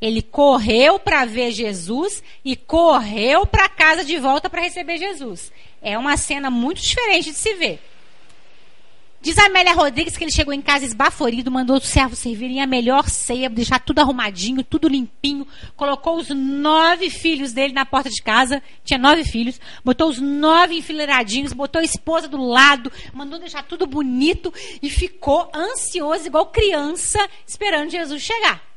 Ele 0.00 0.22
correu 0.22 0.98
para 0.98 1.24
ver 1.24 1.50
Jesus 1.50 2.22
e 2.44 2.56
correu 2.56 3.46
para 3.46 3.68
casa 3.68 4.04
de 4.04 4.18
volta 4.18 4.50
para 4.50 4.62
receber 4.62 4.98
Jesus. 4.98 5.52
É 5.80 5.96
uma 5.96 6.16
cena 6.16 6.50
muito 6.50 6.80
diferente 6.80 7.30
de 7.30 7.36
se 7.36 7.54
ver. 7.54 7.80
Diz 9.24 9.38
a 9.38 9.46
Amélia 9.46 9.72
Rodrigues 9.72 10.18
que 10.18 10.24
ele 10.24 10.30
chegou 10.30 10.52
em 10.52 10.60
casa 10.60 10.84
esbaforido, 10.84 11.50
mandou 11.50 11.78
os 11.78 11.88
servos 11.88 12.18
servirem 12.18 12.60
a 12.60 12.66
melhor 12.66 13.08
ceia, 13.08 13.48
deixar 13.48 13.78
tudo 13.78 14.00
arrumadinho, 14.00 14.62
tudo 14.62 14.86
limpinho, 14.86 15.46
colocou 15.74 16.18
os 16.18 16.28
nove 16.28 17.08
filhos 17.08 17.54
dele 17.54 17.72
na 17.72 17.86
porta 17.86 18.10
de 18.10 18.20
casa, 18.22 18.62
tinha 18.84 18.98
nove 18.98 19.24
filhos, 19.24 19.58
botou 19.82 20.10
os 20.10 20.20
nove 20.20 20.76
enfileiradinhos, 20.76 21.54
botou 21.54 21.80
a 21.80 21.84
esposa 21.84 22.28
do 22.28 22.36
lado, 22.36 22.92
mandou 23.14 23.38
deixar 23.38 23.62
tudo 23.62 23.86
bonito 23.86 24.52
e 24.82 24.90
ficou 24.90 25.50
ansioso, 25.54 26.26
igual 26.26 26.44
criança, 26.44 27.26
esperando 27.46 27.88
Jesus 27.88 28.20
chegar 28.20 28.73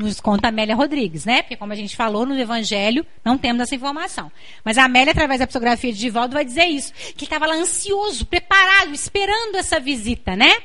nos 0.00 0.20
conta 0.20 0.48
Amélia 0.48 0.74
Rodrigues, 0.74 1.24
né? 1.24 1.42
Porque, 1.42 1.56
como 1.56 1.72
a 1.72 1.76
gente 1.76 1.94
falou 1.94 2.24
no 2.26 2.38
Evangelho, 2.38 3.06
não 3.24 3.36
temos 3.36 3.62
essa 3.62 3.74
informação. 3.74 4.32
Mas 4.64 4.78
a 4.78 4.84
Amélia, 4.84 5.12
através 5.12 5.40
da 5.40 5.46
psicografia 5.46 5.92
de 5.92 5.98
Divaldo, 5.98 6.34
vai 6.34 6.44
dizer 6.44 6.66
isso: 6.66 6.92
que 6.92 7.00
ele 7.00 7.24
estava 7.24 7.46
lá 7.46 7.54
ansioso, 7.54 8.26
preparado, 8.26 8.94
esperando 8.94 9.56
essa 9.56 9.78
visita, 9.78 10.34
né? 10.34 10.62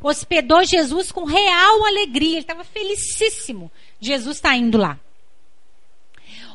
Hospedou 0.00 0.64
Jesus 0.64 1.10
com 1.10 1.24
real 1.24 1.84
alegria, 1.86 2.32
ele 2.32 2.40
estava 2.40 2.62
felicíssimo. 2.62 3.70
Jesus 4.00 4.36
está 4.36 4.54
indo 4.54 4.78
lá. 4.78 4.98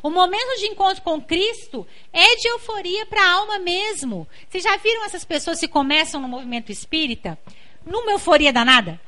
O 0.02 0.10
momento 0.10 0.58
de 0.58 0.66
encontro 0.66 1.02
com 1.02 1.20
Cristo 1.20 1.86
é 2.12 2.36
de 2.36 2.48
euforia 2.48 3.06
para 3.06 3.22
a 3.22 3.32
alma 3.32 3.58
mesmo. 3.58 4.28
Vocês 4.48 4.62
já 4.62 4.76
viram 4.76 5.04
essas 5.04 5.24
pessoas 5.24 5.58
que 5.58 5.68
começam 5.68 6.20
no 6.20 6.28
movimento 6.28 6.70
espírita? 6.70 7.38
Numa 7.84 8.12
euforia 8.12 8.52
danada? 8.52 9.00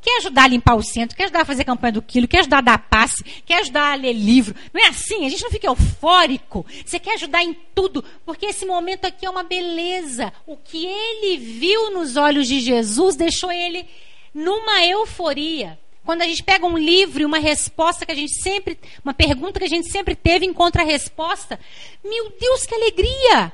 Quer 0.00 0.18
ajudar 0.18 0.44
a 0.44 0.48
limpar 0.48 0.76
o 0.76 0.82
centro, 0.82 1.16
quer 1.16 1.24
ajudar 1.24 1.42
a 1.42 1.44
fazer 1.44 1.64
campanha 1.64 1.92
do 1.92 2.02
quilo, 2.02 2.28
quer 2.28 2.40
ajudar 2.40 2.58
a 2.58 2.62
dar 2.62 2.78
passe, 2.78 3.24
quer 3.44 3.60
ajudar 3.60 3.92
a 3.92 3.94
ler 3.94 4.12
livro. 4.12 4.54
Não 4.72 4.84
é 4.84 4.88
assim, 4.88 5.26
a 5.26 5.28
gente 5.28 5.42
não 5.42 5.50
fica 5.50 5.66
eufórico. 5.66 6.64
Você 6.84 6.98
quer 6.98 7.14
ajudar 7.14 7.42
em 7.42 7.54
tudo, 7.74 8.04
porque 8.24 8.46
esse 8.46 8.64
momento 8.64 9.04
aqui 9.04 9.26
é 9.26 9.30
uma 9.30 9.42
beleza. 9.42 10.32
O 10.46 10.56
que 10.56 10.86
ele 10.86 11.38
viu 11.38 11.90
nos 11.90 12.16
olhos 12.16 12.46
de 12.46 12.60
Jesus 12.60 13.16
deixou 13.16 13.50
ele 13.50 13.86
numa 14.32 14.84
euforia. 14.84 15.78
Quando 16.04 16.22
a 16.22 16.26
gente 16.26 16.44
pega 16.44 16.64
um 16.64 16.78
livro 16.78 17.22
e 17.22 17.26
uma 17.26 17.38
resposta 17.38 18.06
que 18.06 18.12
a 18.12 18.14
gente 18.14 18.40
sempre, 18.40 18.78
uma 19.04 19.12
pergunta 19.12 19.58
que 19.58 19.66
a 19.66 19.68
gente 19.68 19.90
sempre 19.90 20.14
teve, 20.14 20.46
encontra 20.46 20.82
a 20.82 20.86
resposta, 20.86 21.58
meu 22.04 22.32
Deus, 22.38 22.64
que 22.64 22.74
alegria! 22.74 23.52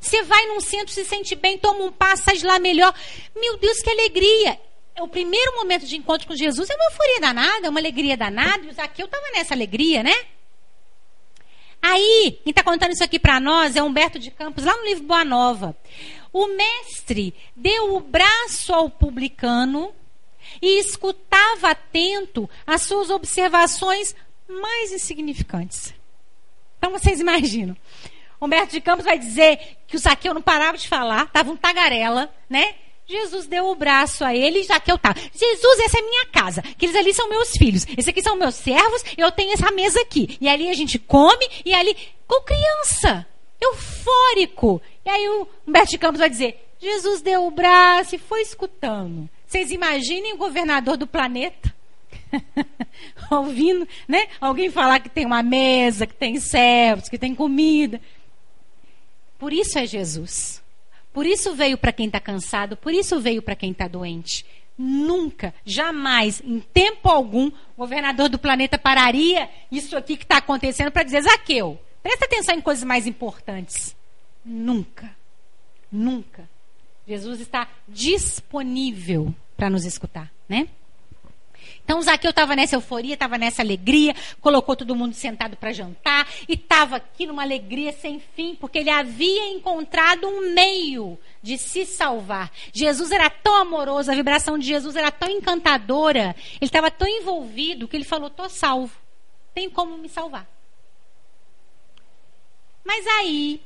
Você 0.00 0.20
vai 0.24 0.48
num 0.48 0.60
centro, 0.60 0.92
se 0.92 1.04
sente 1.04 1.36
bem, 1.36 1.56
toma 1.56 1.84
um 1.84 1.92
passo, 1.92 2.24
sai 2.24 2.36
de 2.36 2.44
lá 2.44 2.58
melhor. 2.58 2.92
Meu 3.36 3.56
Deus, 3.56 3.78
que 3.78 3.88
alegria! 3.88 4.58
O 5.00 5.08
primeiro 5.08 5.56
momento 5.56 5.86
de 5.86 5.96
encontro 5.96 6.26
com 6.26 6.34
Jesus 6.34 6.68
é 6.68 6.74
uma 6.74 6.84
euforia 6.84 7.20
danada, 7.20 7.70
uma 7.70 7.80
alegria 7.80 8.16
danada, 8.16 8.64
e 8.64 8.68
o 8.68 8.72
Zaqueu 8.72 9.06
estava 9.06 9.24
nessa 9.32 9.54
alegria, 9.54 10.02
né? 10.02 10.14
Aí, 11.80 12.38
quem 12.44 12.50
está 12.50 12.62
contando 12.62 12.92
isso 12.92 13.02
aqui 13.02 13.18
para 13.18 13.40
nós 13.40 13.74
é 13.74 13.82
Humberto 13.82 14.18
de 14.18 14.30
Campos, 14.30 14.64
lá 14.64 14.76
no 14.76 14.84
livro 14.84 15.04
Boa 15.04 15.24
Nova. 15.24 15.76
O 16.32 16.46
mestre 16.46 17.34
deu 17.56 17.96
o 17.96 18.00
braço 18.00 18.72
ao 18.72 18.88
publicano 18.88 19.92
e 20.60 20.78
escutava 20.78 21.70
atento 21.70 22.48
as 22.66 22.82
suas 22.82 23.10
observações 23.10 24.14
mais 24.48 24.92
insignificantes. 24.92 25.92
Então 26.78 26.92
vocês 26.92 27.20
imaginam. 27.20 27.76
Humberto 28.40 28.72
de 28.72 28.80
Campos 28.80 29.04
vai 29.04 29.18
dizer 29.18 29.78
que 29.86 29.96
o 29.96 29.98
Zaqueu 29.98 30.34
não 30.34 30.42
parava 30.42 30.76
de 30.76 30.88
falar, 30.88 31.24
estava 31.24 31.50
um 31.50 31.56
tagarela, 31.56 32.32
né? 32.48 32.74
Jesus 33.06 33.46
deu 33.46 33.66
o 33.66 33.74
braço 33.74 34.24
a 34.24 34.34
ele, 34.34 34.62
já 34.62 34.78
que 34.80 34.90
eu 34.90 34.98
tava. 34.98 35.18
Jesus, 35.34 35.80
essa 35.80 35.98
é 35.98 36.02
minha 36.02 36.26
casa. 36.26 36.60
Aqueles 36.60 36.96
ali 36.96 37.12
são 37.12 37.28
meus 37.28 37.50
filhos. 37.50 37.86
Esses 37.88 38.08
aqui 38.08 38.22
são 38.22 38.36
meus 38.36 38.54
servos. 38.54 39.04
Eu 39.16 39.30
tenho 39.30 39.52
essa 39.52 39.70
mesa 39.70 40.00
aqui. 40.00 40.38
E 40.40 40.48
ali 40.48 40.70
a 40.70 40.74
gente 40.74 40.98
come. 40.98 41.46
E 41.64 41.74
ali, 41.74 41.96
com 42.26 42.40
criança, 42.42 43.26
eufórico. 43.60 44.80
E 45.04 45.10
aí 45.10 45.28
o 45.28 45.48
Humberto 45.66 45.90
de 45.90 45.98
Campos 45.98 46.20
vai 46.20 46.30
dizer: 46.30 46.64
Jesus 46.80 47.20
deu 47.20 47.46
o 47.46 47.50
braço 47.50 48.14
e 48.14 48.18
foi 48.18 48.40
escutando. 48.42 49.28
Vocês 49.46 49.70
imaginem 49.70 50.32
o 50.32 50.38
governador 50.38 50.96
do 50.96 51.06
planeta 51.06 51.74
ouvindo, 53.30 53.86
né? 54.08 54.28
Alguém 54.40 54.70
falar 54.70 55.00
que 55.00 55.08
tem 55.08 55.26
uma 55.26 55.42
mesa, 55.42 56.06
que 56.06 56.14
tem 56.14 56.38
servos, 56.40 57.08
que 57.08 57.18
tem 57.18 57.34
comida. 57.34 58.00
Por 59.38 59.52
isso 59.52 59.78
é 59.78 59.86
Jesus. 59.86 60.61
Por 61.12 61.26
isso 61.26 61.54
veio 61.54 61.76
para 61.76 61.92
quem 61.92 62.06
está 62.06 62.18
cansado, 62.18 62.76
por 62.76 62.92
isso 62.92 63.20
veio 63.20 63.42
para 63.42 63.56
quem 63.56 63.72
está 63.72 63.86
doente. 63.86 64.46
Nunca, 64.76 65.54
jamais, 65.64 66.40
em 66.44 66.58
tempo 66.58 67.08
algum, 67.08 67.48
o 67.48 67.52
governador 67.76 68.28
do 68.28 68.38
planeta 68.38 68.78
pararia 68.78 69.48
isso 69.70 69.96
aqui 69.96 70.16
que 70.16 70.24
está 70.24 70.38
acontecendo 70.38 70.90
para 70.90 71.02
dizer: 71.02 71.22
Zaqueu, 71.22 71.78
presta 72.02 72.24
atenção 72.24 72.54
em 72.54 72.60
coisas 72.60 72.82
mais 72.82 73.06
importantes. 73.06 73.94
Nunca, 74.44 75.14
nunca. 75.90 76.48
Jesus 77.06 77.40
está 77.40 77.68
disponível 77.86 79.34
para 79.56 79.68
nos 79.68 79.84
escutar, 79.84 80.32
né? 80.48 80.68
Então 81.84 82.00
Zaqueu 82.00 82.30
estava 82.30 82.54
nessa 82.54 82.76
euforia, 82.76 83.14
estava 83.14 83.36
nessa 83.36 83.60
alegria, 83.60 84.14
colocou 84.40 84.76
todo 84.76 84.94
mundo 84.94 85.14
sentado 85.14 85.56
para 85.56 85.72
jantar 85.72 86.28
e 86.48 86.54
estava 86.54 86.96
aqui 86.96 87.26
numa 87.26 87.42
alegria 87.42 87.92
sem 87.92 88.20
fim, 88.34 88.54
porque 88.54 88.78
ele 88.78 88.90
havia 88.90 89.48
encontrado 89.48 90.26
um 90.28 90.52
meio 90.54 91.18
de 91.42 91.58
se 91.58 91.84
salvar. 91.84 92.50
Jesus 92.72 93.10
era 93.10 93.28
tão 93.28 93.54
amoroso, 93.56 94.10
a 94.10 94.14
vibração 94.14 94.58
de 94.58 94.66
Jesus 94.66 94.96
era 94.96 95.10
tão 95.10 95.28
encantadora, 95.28 96.36
ele 96.60 96.68
estava 96.68 96.90
tão 96.90 97.08
envolvido 97.08 97.88
que 97.88 97.96
ele 97.96 98.04
falou: 98.04 98.30
"Tô 98.30 98.48
salvo. 98.48 98.96
Tem 99.52 99.68
como 99.68 99.98
me 99.98 100.08
salvar". 100.08 100.46
Mas 102.84 103.06
aí 103.06 103.60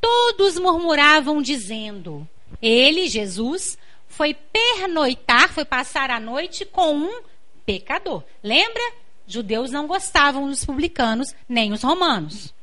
todos 0.00 0.58
murmuravam 0.58 1.40
dizendo: 1.40 2.28
Ele, 2.60 3.08
Jesus, 3.08 3.78
foi 4.14 4.34
pernoitar, 4.34 5.52
foi 5.52 5.64
passar 5.64 6.10
a 6.10 6.20
noite 6.20 6.64
com 6.64 6.94
um 6.94 7.22
pecador. 7.66 8.22
Lembra? 8.42 8.82
Judeus 9.26 9.70
não 9.70 9.86
gostavam 9.86 10.48
dos 10.48 10.64
publicanos, 10.64 11.34
nem 11.48 11.72
os 11.72 11.82
romanos. 11.82 12.54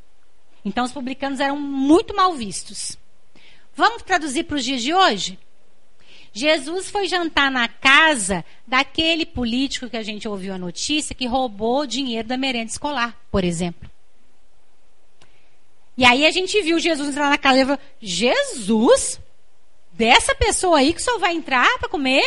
Então 0.63 0.85
os 0.85 0.91
publicanos 0.91 1.39
eram 1.39 1.57
muito 1.57 2.15
mal 2.15 2.33
vistos. 2.33 2.97
Vamos 3.75 4.03
traduzir 4.03 4.43
para 4.43 4.57
os 4.57 4.63
dias 4.63 4.81
de 4.81 4.93
hoje? 4.93 5.39
Jesus 6.33 6.89
foi 6.89 7.07
jantar 7.07 7.51
na 7.51 7.67
casa 7.67 8.45
daquele 8.65 9.25
político 9.25 9.89
que 9.89 9.97
a 9.97 10.03
gente 10.03 10.27
ouviu 10.27 10.53
a 10.53 10.57
notícia 10.57 11.15
que 11.15 11.27
roubou 11.27 11.85
dinheiro 11.85 12.27
da 12.27 12.37
merenda 12.37 12.71
escolar, 12.71 13.17
por 13.29 13.43
exemplo. 13.43 13.89
E 15.97 16.05
aí 16.05 16.25
a 16.25 16.31
gente 16.31 16.61
viu 16.61 16.79
Jesus 16.79 17.09
entrar 17.09 17.29
na 17.29 17.37
casa 17.37 17.59
e 17.59 17.65
falou: 17.65 17.79
Jesus? 17.99 19.19
Dessa 20.01 20.33
pessoa 20.33 20.79
aí 20.79 20.95
que 20.95 21.01
só 21.01 21.19
vai 21.19 21.35
entrar 21.35 21.77
para 21.77 21.87
comer? 21.87 22.25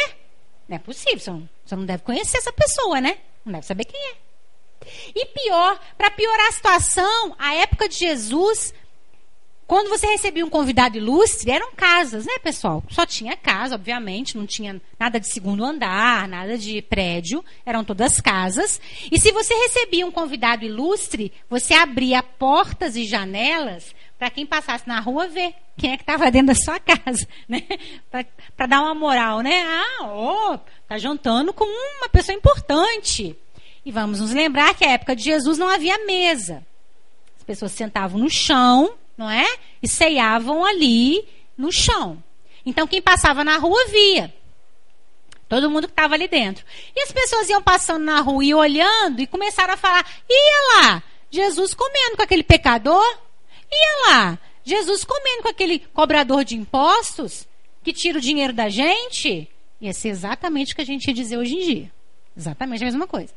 Não 0.68 0.76
é 0.76 0.78
possível. 0.78 1.18
Você 1.18 1.30
não, 1.30 1.48
você 1.64 1.74
não 1.74 1.84
deve 1.84 2.04
conhecer 2.04 2.36
essa 2.36 2.52
pessoa, 2.52 3.00
né? 3.00 3.18
Não 3.44 3.52
deve 3.52 3.66
saber 3.66 3.84
quem 3.84 4.00
é. 4.00 4.14
E 5.12 5.26
pior, 5.26 5.80
para 5.98 6.08
piorar 6.08 6.46
a 6.46 6.52
situação, 6.52 7.34
a 7.36 7.52
época 7.54 7.88
de 7.88 7.96
Jesus, 7.96 8.72
quando 9.66 9.88
você 9.88 10.06
recebia 10.06 10.46
um 10.46 10.50
convidado 10.50 10.96
ilustre, 10.96 11.50
eram 11.50 11.72
casas, 11.72 12.26
né, 12.26 12.38
pessoal? 12.38 12.80
Só 12.90 13.04
tinha 13.04 13.36
casa, 13.36 13.74
obviamente, 13.74 14.36
não 14.36 14.46
tinha 14.46 14.80
nada 14.96 15.18
de 15.18 15.26
segundo 15.26 15.64
andar, 15.64 16.28
nada 16.28 16.56
de 16.56 16.80
prédio, 16.80 17.44
eram 17.66 17.82
todas 17.82 18.20
casas. 18.20 18.80
E 19.10 19.18
se 19.18 19.32
você 19.32 19.52
recebia 19.52 20.06
um 20.06 20.12
convidado 20.12 20.64
ilustre, 20.64 21.32
você 21.50 21.74
abria 21.74 22.22
portas 22.22 22.94
e 22.94 23.04
janelas 23.04 23.92
para 24.24 24.30
quem 24.30 24.46
passasse 24.46 24.88
na 24.88 25.00
rua 25.00 25.28
ver 25.28 25.54
quem 25.76 25.92
é 25.92 25.96
que 25.98 26.02
estava 26.02 26.30
dentro 26.30 26.46
da 26.46 26.54
sua 26.54 26.80
casa, 26.80 27.28
né? 27.46 27.62
Para 28.56 28.66
dar 28.66 28.80
uma 28.80 28.94
moral, 28.94 29.42
né? 29.42 29.62
Ah, 29.66 30.04
ó, 30.04 30.54
oh, 30.54 30.58
tá 30.88 30.96
jantando 30.96 31.52
com 31.52 31.66
uma 31.66 32.08
pessoa 32.08 32.34
importante. 32.34 33.36
E 33.84 33.92
vamos 33.92 34.20
nos 34.20 34.32
lembrar 34.32 34.74
que 34.74 34.86
na 34.86 34.92
época 34.92 35.14
de 35.14 35.24
Jesus 35.24 35.58
não 35.58 35.68
havia 35.68 36.06
mesa. 36.06 36.66
As 37.36 37.44
pessoas 37.44 37.72
sentavam 37.72 38.18
no 38.18 38.30
chão, 38.30 38.94
não 39.14 39.28
é? 39.28 39.46
E 39.82 39.86
ceiavam 39.86 40.64
ali 40.64 41.28
no 41.54 41.70
chão. 41.70 42.16
Então 42.64 42.86
quem 42.86 43.02
passava 43.02 43.44
na 43.44 43.58
rua 43.58 43.88
via. 43.88 44.34
Todo 45.50 45.68
mundo 45.68 45.86
que 45.86 45.92
estava 45.92 46.14
ali 46.14 46.28
dentro. 46.28 46.64
E 46.96 47.02
as 47.02 47.12
pessoas 47.12 47.50
iam 47.50 47.62
passando 47.62 48.06
na 48.06 48.22
rua 48.22 48.42
e 48.42 48.54
olhando 48.54 49.20
e 49.20 49.26
começaram 49.26 49.74
a 49.74 49.76
falar: 49.76 50.06
ia 50.26 50.80
lá, 50.80 51.02
Jesus 51.30 51.74
comendo 51.74 52.16
com 52.16 52.22
aquele 52.22 52.42
pecador. 52.42 53.23
Ia 53.74 54.08
lá, 54.08 54.38
Jesus 54.64 55.04
comendo 55.04 55.42
com 55.42 55.48
aquele 55.48 55.80
cobrador 55.80 56.44
de 56.44 56.56
impostos 56.56 57.46
que 57.82 57.92
tira 57.92 58.18
o 58.18 58.22
dinheiro 58.22 58.52
da 58.52 58.68
gente. 58.68 59.48
Ia 59.80 59.92
ser 59.92 60.08
exatamente 60.08 60.72
o 60.72 60.76
que 60.76 60.82
a 60.82 60.86
gente 60.86 61.06
ia 61.06 61.14
dizer 61.14 61.36
hoje 61.36 61.54
em 61.54 61.60
dia. 61.60 61.92
Exatamente 62.36 62.82
a 62.82 62.86
mesma 62.86 63.06
coisa. 63.06 63.32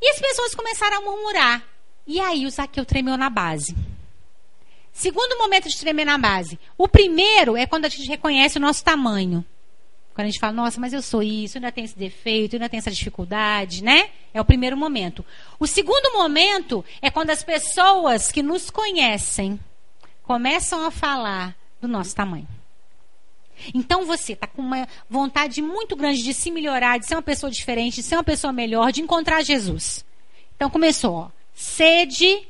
E 0.00 0.08
as 0.10 0.20
pessoas 0.20 0.54
começaram 0.54 0.98
a 0.98 1.00
murmurar. 1.00 1.64
E 2.06 2.20
aí 2.20 2.46
o 2.46 2.50
Zaqueu 2.50 2.84
tremeu 2.84 3.16
na 3.16 3.28
base. 3.28 3.74
Segundo 4.92 5.38
momento 5.38 5.68
de 5.68 5.78
tremer 5.78 6.04
na 6.04 6.18
base. 6.18 6.58
O 6.76 6.88
primeiro 6.88 7.56
é 7.56 7.66
quando 7.66 7.84
a 7.84 7.88
gente 7.88 8.08
reconhece 8.08 8.58
o 8.58 8.60
nosso 8.60 8.84
tamanho. 8.84 9.44
Quando 10.18 10.26
a 10.26 10.30
gente 10.30 10.40
fala, 10.40 10.52
nossa, 10.52 10.80
mas 10.80 10.92
eu 10.92 11.00
sou 11.00 11.22
isso, 11.22 11.58
ainda 11.58 11.70
tenho 11.70 11.84
esse 11.84 11.96
defeito, 11.96 12.56
ainda 12.56 12.68
tenho 12.68 12.80
essa 12.80 12.90
dificuldade, 12.90 13.84
né? 13.84 14.10
É 14.34 14.40
o 14.40 14.44
primeiro 14.44 14.76
momento. 14.76 15.24
O 15.60 15.66
segundo 15.68 16.12
momento 16.12 16.84
é 17.00 17.08
quando 17.08 17.30
as 17.30 17.44
pessoas 17.44 18.32
que 18.32 18.42
nos 18.42 18.68
conhecem 18.68 19.60
começam 20.24 20.84
a 20.84 20.90
falar 20.90 21.54
do 21.80 21.86
nosso 21.86 22.16
tamanho. 22.16 22.48
Então 23.72 24.06
você 24.06 24.32
está 24.32 24.48
com 24.48 24.60
uma 24.60 24.88
vontade 25.08 25.62
muito 25.62 25.94
grande 25.94 26.20
de 26.20 26.34
se 26.34 26.50
melhorar, 26.50 26.98
de 26.98 27.06
ser 27.06 27.14
uma 27.14 27.22
pessoa 27.22 27.48
diferente, 27.48 27.94
de 27.94 28.02
ser 28.02 28.16
uma 28.16 28.24
pessoa 28.24 28.52
melhor, 28.52 28.90
de 28.90 29.00
encontrar 29.00 29.44
Jesus. 29.44 30.04
Então 30.56 30.68
começou, 30.68 31.14
ó, 31.14 31.30
sede, 31.54 32.42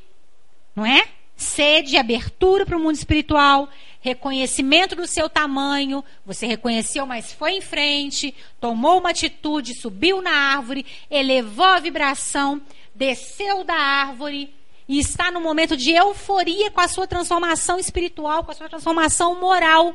não 0.75 0.83
é? 0.83 1.07
Sede, 1.35 1.97
abertura 1.97 2.65
para 2.65 2.75
o 2.75 2.79
mundo 2.79 2.95
espiritual, 2.95 3.69
reconhecimento 3.99 4.95
do 4.95 5.05
seu 5.05 5.29
tamanho, 5.29 6.03
você 6.25 6.47
reconheceu, 6.47 7.05
mas 7.05 7.33
foi 7.33 7.53
em 7.53 7.61
frente, 7.61 8.33
tomou 8.59 8.99
uma 8.99 9.09
atitude, 9.09 9.79
subiu 9.79 10.21
na 10.21 10.31
árvore, 10.31 10.85
elevou 11.09 11.65
a 11.65 11.79
vibração, 11.79 12.61
desceu 12.95 13.63
da 13.63 13.75
árvore 13.75 14.53
e 14.87 14.99
está 14.99 15.29
no 15.29 15.41
momento 15.41 15.75
de 15.75 15.91
euforia 15.91 16.71
com 16.71 16.81
a 16.81 16.87
sua 16.87 17.05
transformação 17.05 17.77
espiritual, 17.77 18.43
com 18.43 18.51
a 18.51 18.55
sua 18.55 18.69
transformação 18.69 19.39
moral. 19.39 19.93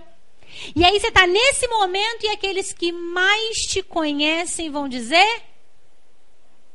E 0.76 0.84
aí 0.84 1.00
você 1.00 1.08
está 1.08 1.26
nesse 1.26 1.66
momento 1.66 2.24
e 2.24 2.28
aqueles 2.28 2.72
que 2.72 2.92
mais 2.92 3.56
te 3.62 3.82
conhecem 3.82 4.70
vão 4.70 4.88
dizer: 4.88 5.42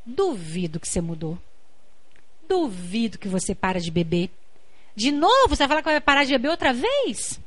duvido 0.05 0.80
que 0.80 0.88
você 0.88 0.99
mudou. 0.99 1.38
Duvido 2.47 3.19
que 3.19 3.27
você 3.27 3.53
para 3.53 3.80
de 3.80 3.91
beber. 3.91 4.32
De 4.99 5.13
novo, 5.13 5.55
você 5.55 5.65
vai 5.65 5.69
falar 5.69 5.81
que 5.81 5.89
vai 5.91 6.01
parar 6.01 6.23
de 6.25 6.33
beber 6.33 6.49
outra 6.49 6.73
vez? 6.73 7.39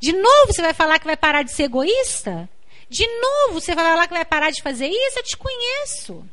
De 0.00 0.10
novo, 0.14 0.46
você 0.46 0.62
vai 0.62 0.72
falar 0.72 0.98
que 0.98 1.04
vai 1.04 1.18
parar 1.18 1.42
de 1.42 1.52
ser 1.52 1.64
egoísta? 1.64 2.48
De 2.88 3.06
novo, 3.06 3.60
você 3.60 3.74
vai 3.74 3.84
falar 3.84 4.08
que 4.08 4.14
vai 4.14 4.24
parar 4.24 4.50
de 4.50 4.62
fazer 4.62 4.88
isso? 4.88 5.18
Eu 5.18 5.22
te 5.22 5.36
conheço. 5.36 6.24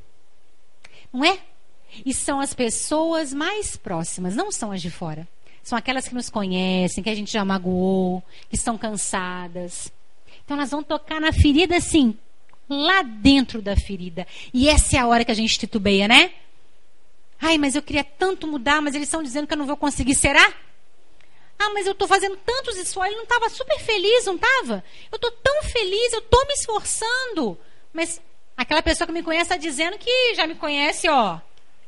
Não 1.12 1.26
é? 1.26 1.40
E 2.06 2.14
são 2.14 2.40
as 2.40 2.54
pessoas 2.54 3.34
mais 3.34 3.76
próximas, 3.76 4.34
não 4.34 4.50
são 4.50 4.72
as 4.72 4.82
de 4.82 4.90
fora. 4.90 5.28
São 5.62 5.78
aquelas 5.78 6.08
que 6.08 6.16
nos 6.16 6.30
conhecem, 6.30 7.04
que 7.04 7.10
a 7.10 7.16
gente 7.16 7.34
já 7.34 7.44
magoou, 7.44 8.24
que 8.50 8.56
estão 8.56 8.78
cansadas. 8.78 9.92
Então 10.46 10.56
elas 10.56 10.72
vão 10.72 10.82
tocar 10.82 11.20
na 11.20 11.34
ferida 11.34 11.76
assim, 11.76 12.18
lá 12.70 13.02
dentro 13.02 13.62
da 13.62 13.76
ferida. 13.76 14.26
E 14.54 14.70
essa 14.70 14.96
é 14.96 15.00
a 15.00 15.08
hora 15.08 15.26
que 15.26 15.32
a 15.32 15.36
gente 15.36 15.60
titubeia, 15.60 16.08
né? 16.08 16.32
Ai, 17.42 17.58
mas 17.58 17.76
eu 17.76 17.82
queria 17.82 18.04
tanto 18.04 18.46
mudar, 18.46 18.82
mas 18.82 18.94
eles 18.94 19.08
estão 19.08 19.24
dizendo 19.24 19.48
que 19.48 19.54
eu 19.54 19.58
não 19.58 19.66
vou 19.66 19.76
conseguir. 19.76 20.14
Será? 20.14 20.54
Ah, 21.58 21.72
mas 21.74 21.88
eu 21.88 21.94
estou 21.94 22.08
fazendo 22.08 22.38
tantos 22.38 22.78
esforços. 22.78 23.08
Ele 23.08 23.18
não 23.18 23.24
estava 23.24 23.50
super 23.50 23.80
feliz, 23.80 24.26
não 24.26 24.36
estava? 24.36 24.84
Eu 25.12 25.16
estou 25.16 25.32
tão 25.32 25.64
feliz, 25.64 26.14
eu 26.14 26.20
estou 26.20 26.46
me 26.46 26.54
esforçando. 26.54 27.58
Mas 27.92 28.22
aquela 28.56 28.82
pessoa 28.82 29.08
que 29.08 29.14
me 29.14 29.24
conhece 29.24 29.44
está 29.44 29.58
dizendo 29.58 29.98
que 29.98 30.36
já 30.36 30.46
me 30.46 30.56
conhece, 30.56 31.10
ó, 31.10 31.40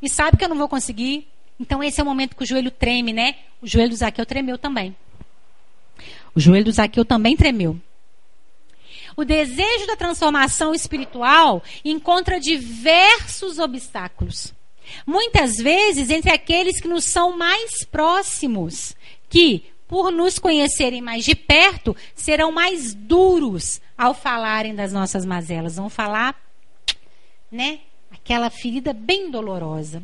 e 0.02 0.10
sabe 0.10 0.38
que 0.38 0.44
eu 0.44 0.50
não 0.50 0.58
vou 0.58 0.68
conseguir. 0.68 1.28
Então 1.60 1.84
esse 1.84 2.00
é 2.00 2.04
o 2.04 2.06
momento 2.06 2.36
que 2.36 2.44
o 2.44 2.48
joelho 2.48 2.72
treme, 2.72 3.14
né? 3.14 3.36
O 3.62 3.68
joelho 3.68 3.90
do 3.90 3.96
Zaqueu 3.96 4.26
tremeu 4.26 4.58
também. 4.58 4.96
O 6.36 6.40
joelho 6.40 6.66
do 6.66 6.72
Zaqueu 6.72 7.06
também 7.06 7.38
tremeu. 7.38 7.80
O 9.16 9.24
desejo 9.24 9.86
da 9.86 9.96
transformação 9.96 10.74
espiritual 10.74 11.64
encontra 11.86 12.40
diversos 12.40 13.60
obstáculos. 13.60 14.52
Muitas 15.06 15.56
vezes 15.58 16.10
entre 16.10 16.32
aqueles 16.32 16.80
que 16.80 16.88
nos 16.88 17.06
são 17.06 17.38
mais 17.38 17.84
próximos, 17.84 18.96
que, 19.30 19.64
por 19.88 20.12
nos 20.12 20.40
conhecerem 20.40 21.02
mais 21.02 21.26
de 21.26 21.36
perto, 21.36 21.96
serão 22.16 22.52
mais 22.52 22.94
duros 22.94 23.82
ao 23.98 24.14
falarem 24.14 24.76
das 24.76 24.92
nossas 24.92 25.26
mazelas. 25.26 25.76
Vão 25.76 25.90
falar, 25.90 26.36
né? 27.52 27.80
Aquela 28.12 28.50
ferida 28.50 28.94
bem 28.94 29.30
dolorosa. 29.30 30.04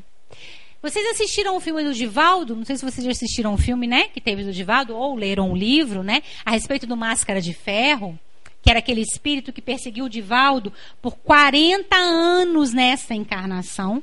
Vocês 0.82 1.06
assistiram 1.08 1.58
o 1.58 1.60
filme 1.60 1.84
do 1.84 1.94
Divaldo? 1.94 2.56
Não 2.56 2.64
sei 2.64 2.78
se 2.78 2.86
vocês 2.86 3.04
já 3.04 3.12
assistiram 3.12 3.54
o 3.54 3.58
filme, 3.58 3.86
né? 3.86 4.08
Que 4.08 4.22
teve 4.22 4.44
do 4.44 4.54
Divaldo, 4.54 4.96
ou 4.96 5.14
leram 5.14 5.52
um 5.52 5.56
livro, 5.56 6.04
né? 6.04 6.24
A 6.46 6.52
respeito 6.52 6.88
do 6.88 6.96
Máscara 6.96 7.42
de 7.42 7.54
Ferro, 7.54 8.18
que 8.62 8.70
era 8.70 8.80
aquele 8.80 9.02
espírito 9.02 9.52
que 9.52 9.62
perseguiu 9.62 10.06
o 10.06 10.10
Divaldo 10.10 10.72
por 11.02 11.18
40 11.18 11.96
anos 11.96 12.74
nessa 12.74 13.14
encarnação, 13.14 14.02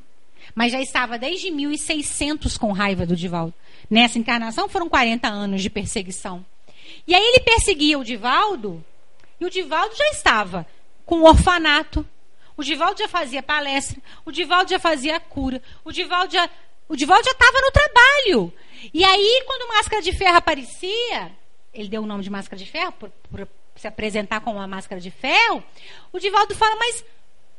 mas 0.56 0.72
já 0.72 0.80
estava 0.80 1.18
desde 1.18 1.50
1600 1.50 2.56
com 2.56 2.72
raiva 2.72 3.04
do 3.04 3.14
Divaldo. 3.14 3.52
Nessa 3.90 4.18
encarnação 4.18 4.70
foram 4.70 4.88
40 4.88 5.28
anos 5.28 5.62
de 5.62 5.68
perseguição. 5.68 6.44
E 7.06 7.14
aí 7.14 7.22
ele 7.22 7.40
perseguia 7.40 7.98
o 7.98 8.04
Divaldo, 8.04 8.82
e 9.38 9.44
o 9.44 9.50
Divaldo 9.50 9.94
já 9.94 10.08
estava 10.08 10.66
com 11.04 11.20
o 11.20 11.28
orfanato. 11.28 12.08
O 12.56 12.64
Divaldo 12.64 12.98
já 12.98 13.06
fazia 13.06 13.42
palestra, 13.42 14.00
o 14.24 14.32
Divaldo 14.32 14.70
já 14.70 14.78
fazia 14.78 15.20
cura, 15.20 15.62
o 15.84 15.92
Divaldo 15.92 16.32
já 16.32 16.48
o 16.88 16.96
Divaldo 16.96 17.24
já 17.24 17.32
estava 17.32 17.60
no 17.60 17.70
trabalho. 17.70 18.52
E 18.94 19.04
aí, 19.04 19.42
quando 19.44 19.68
Máscara 19.68 20.00
de 20.00 20.12
Ferro 20.16 20.36
aparecia, 20.36 21.32
ele 21.74 21.88
deu 21.88 22.02
o 22.02 22.06
nome 22.06 22.22
de 22.22 22.30
Máscara 22.30 22.56
de 22.56 22.70
Ferro 22.70 22.92
por, 22.92 23.10
por 23.28 23.48
se 23.76 23.86
apresentar 23.86 24.40
com 24.40 24.52
uma 24.52 24.66
máscara 24.66 25.00
de 25.00 25.10
ferro. 25.10 25.62
O 26.12 26.18
Divaldo 26.18 26.54
fala, 26.54 26.76
mas, 26.76 27.04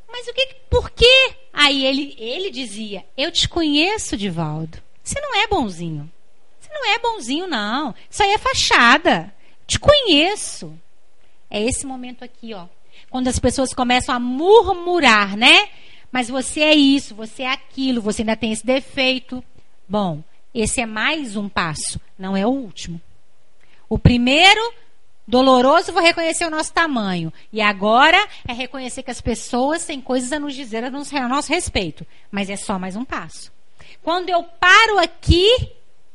mas 0.09 0.27
o 0.27 0.33
que, 0.33 0.55
por 0.69 0.89
quê? 0.91 1.35
Aí 1.51 1.85
ele, 1.85 2.15
ele 2.17 2.49
dizia, 2.49 3.05
eu 3.15 3.31
te 3.31 3.47
conheço, 3.47 4.15
Divaldo. 4.15 4.81
Você 5.03 5.19
não 5.19 5.35
é 5.35 5.47
bonzinho. 5.47 6.11
Você 6.59 6.69
não 6.73 6.85
é 6.85 6.99
bonzinho, 6.99 7.47
não. 7.47 7.93
Isso 8.09 8.23
aí 8.23 8.31
é 8.31 8.37
fachada. 8.37 9.33
Te 9.65 9.79
conheço. 9.79 10.77
É 11.49 11.61
esse 11.61 11.85
momento 11.85 12.23
aqui, 12.23 12.53
ó. 12.53 12.67
Quando 13.09 13.27
as 13.27 13.39
pessoas 13.39 13.73
começam 13.73 14.13
a 14.13 14.19
murmurar, 14.19 15.37
né? 15.37 15.69
Mas 16.11 16.29
você 16.29 16.61
é 16.61 16.73
isso, 16.73 17.15
você 17.15 17.43
é 17.43 17.51
aquilo, 17.51 18.01
você 18.01 18.21
ainda 18.21 18.35
tem 18.35 18.51
esse 18.51 18.65
defeito. 18.65 19.43
Bom, 19.87 20.23
esse 20.53 20.81
é 20.81 20.85
mais 20.85 21.35
um 21.35 21.47
passo, 21.47 21.99
não 22.17 22.35
é 22.35 22.45
o 22.45 22.49
último. 22.49 23.01
O 23.89 23.97
primeiro, 23.99 24.73
doloroso, 25.27 25.91
vou 25.91 26.01
reconhecer 26.01 26.45
o 26.45 26.49
nosso 26.49 26.71
tamanho. 26.73 27.31
E 27.51 27.61
agora 27.61 28.17
é 28.47 28.53
reconhecer 28.53 29.03
que 29.03 29.11
as 29.11 29.21
pessoas 29.21 29.85
têm 29.85 29.99
coisas 29.99 30.31
a 30.31 30.39
nos 30.39 30.55
dizer 30.55 30.83
a 30.83 30.89
nosso, 30.89 31.15
a 31.15 31.27
nosso 31.27 31.51
respeito. 31.51 32.05
Mas 32.31 32.49
é 32.49 32.55
só 32.55 32.79
mais 32.79 32.95
um 32.95 33.03
passo. 33.03 33.51
Quando 34.01 34.29
eu 34.29 34.43
paro 34.43 34.99
aqui, 34.99 35.71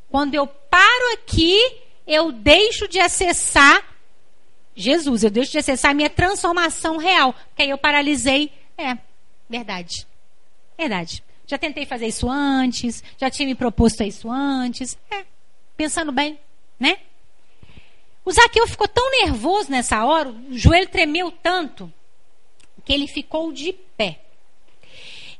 quando 0.09 0.33
eu 0.33 0.47
paro 0.47 1.13
aqui, 1.13 1.59
eu 2.07 2.31
deixo 2.31 2.87
de 2.87 2.99
acessar 2.99 3.83
Jesus, 4.75 5.23
eu 5.23 5.29
deixo 5.29 5.51
de 5.51 5.59
acessar 5.59 5.91
a 5.91 5.93
minha 5.93 6.09
transformação 6.09 6.97
real. 6.97 7.33
Porque 7.49 7.61
aí 7.61 7.69
eu 7.69 7.77
paralisei. 7.77 8.51
É, 8.75 8.97
Verdade. 9.53 10.07
Verdade. 10.75 11.23
Já 11.45 11.59
tentei 11.59 11.85
fazer 11.85 12.07
isso 12.07 12.27
antes, 12.27 13.03
já 13.19 13.29
tinha 13.29 13.45
me 13.47 13.53
proposto 13.53 14.01
isso 14.03 14.31
antes. 14.31 14.97
É, 15.11 15.25
pensando 15.77 16.11
bem, 16.11 16.39
né? 16.79 16.97
O 18.25 18.31
Zaqueu 18.31 18.67
ficou 18.67 18.87
tão 18.87 19.11
nervoso 19.11 19.69
nessa 19.69 20.05
hora, 20.05 20.29
o 20.29 20.57
joelho 20.57 20.87
tremeu 20.87 21.31
tanto, 21.31 21.91
que 22.85 22.93
ele 22.93 23.07
ficou 23.07 23.51
de 23.51 23.73
pé. 23.97 24.19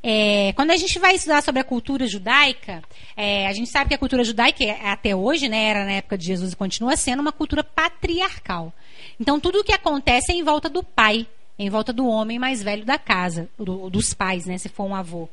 É, 0.05 0.51
quando 0.53 0.71
a 0.71 0.75
gente 0.75 0.99
vai 0.99 1.15
estudar 1.15 1.41
sobre 1.41 1.61
a 1.61 1.63
cultura 1.63 2.05
judaica, 2.05 2.83
é, 3.15 3.47
a 3.47 3.53
gente 3.53 3.69
sabe 3.69 3.89
que 3.89 3.95
a 3.95 3.97
cultura 3.97 4.23
judaica, 4.23 4.61
é, 4.61 4.89
até 4.89 5.15
hoje, 5.15 5.47
né, 5.47 5.63
era 5.63 5.85
na 5.85 5.93
época 5.93 6.17
de 6.17 6.25
Jesus 6.25 6.51
e 6.51 6.57
continua 6.57 6.97
sendo 6.97 7.21
uma 7.21 7.31
cultura 7.31 7.63
patriarcal. 7.63 8.73
Então, 9.17 9.39
tudo 9.39 9.59
o 9.59 9.63
que 9.63 9.71
acontece 9.71 10.33
é 10.33 10.35
em 10.35 10.43
volta 10.43 10.69
do 10.69 10.83
pai 10.83 11.25
em 11.57 11.69
volta 11.69 11.93
do 11.93 12.07
homem 12.07 12.39
mais 12.39 12.63
velho 12.63 12.85
da 12.85 12.97
casa, 12.97 13.49
do, 13.57 13.89
dos 13.89 14.13
pais, 14.13 14.45
né, 14.45 14.57
se 14.57 14.69
for 14.69 14.85
um 14.85 14.95
avô. 14.95 15.29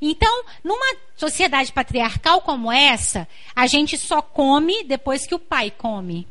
Então, 0.00 0.44
numa 0.64 0.96
sociedade 1.16 1.72
patriarcal 1.72 2.40
como 2.40 2.72
essa, 2.72 3.28
a 3.54 3.66
gente 3.66 3.98
só 3.98 4.22
come 4.22 4.84
depois 4.84 5.26
que 5.26 5.34
o 5.34 5.38
pai 5.38 5.70
come. 5.70 6.26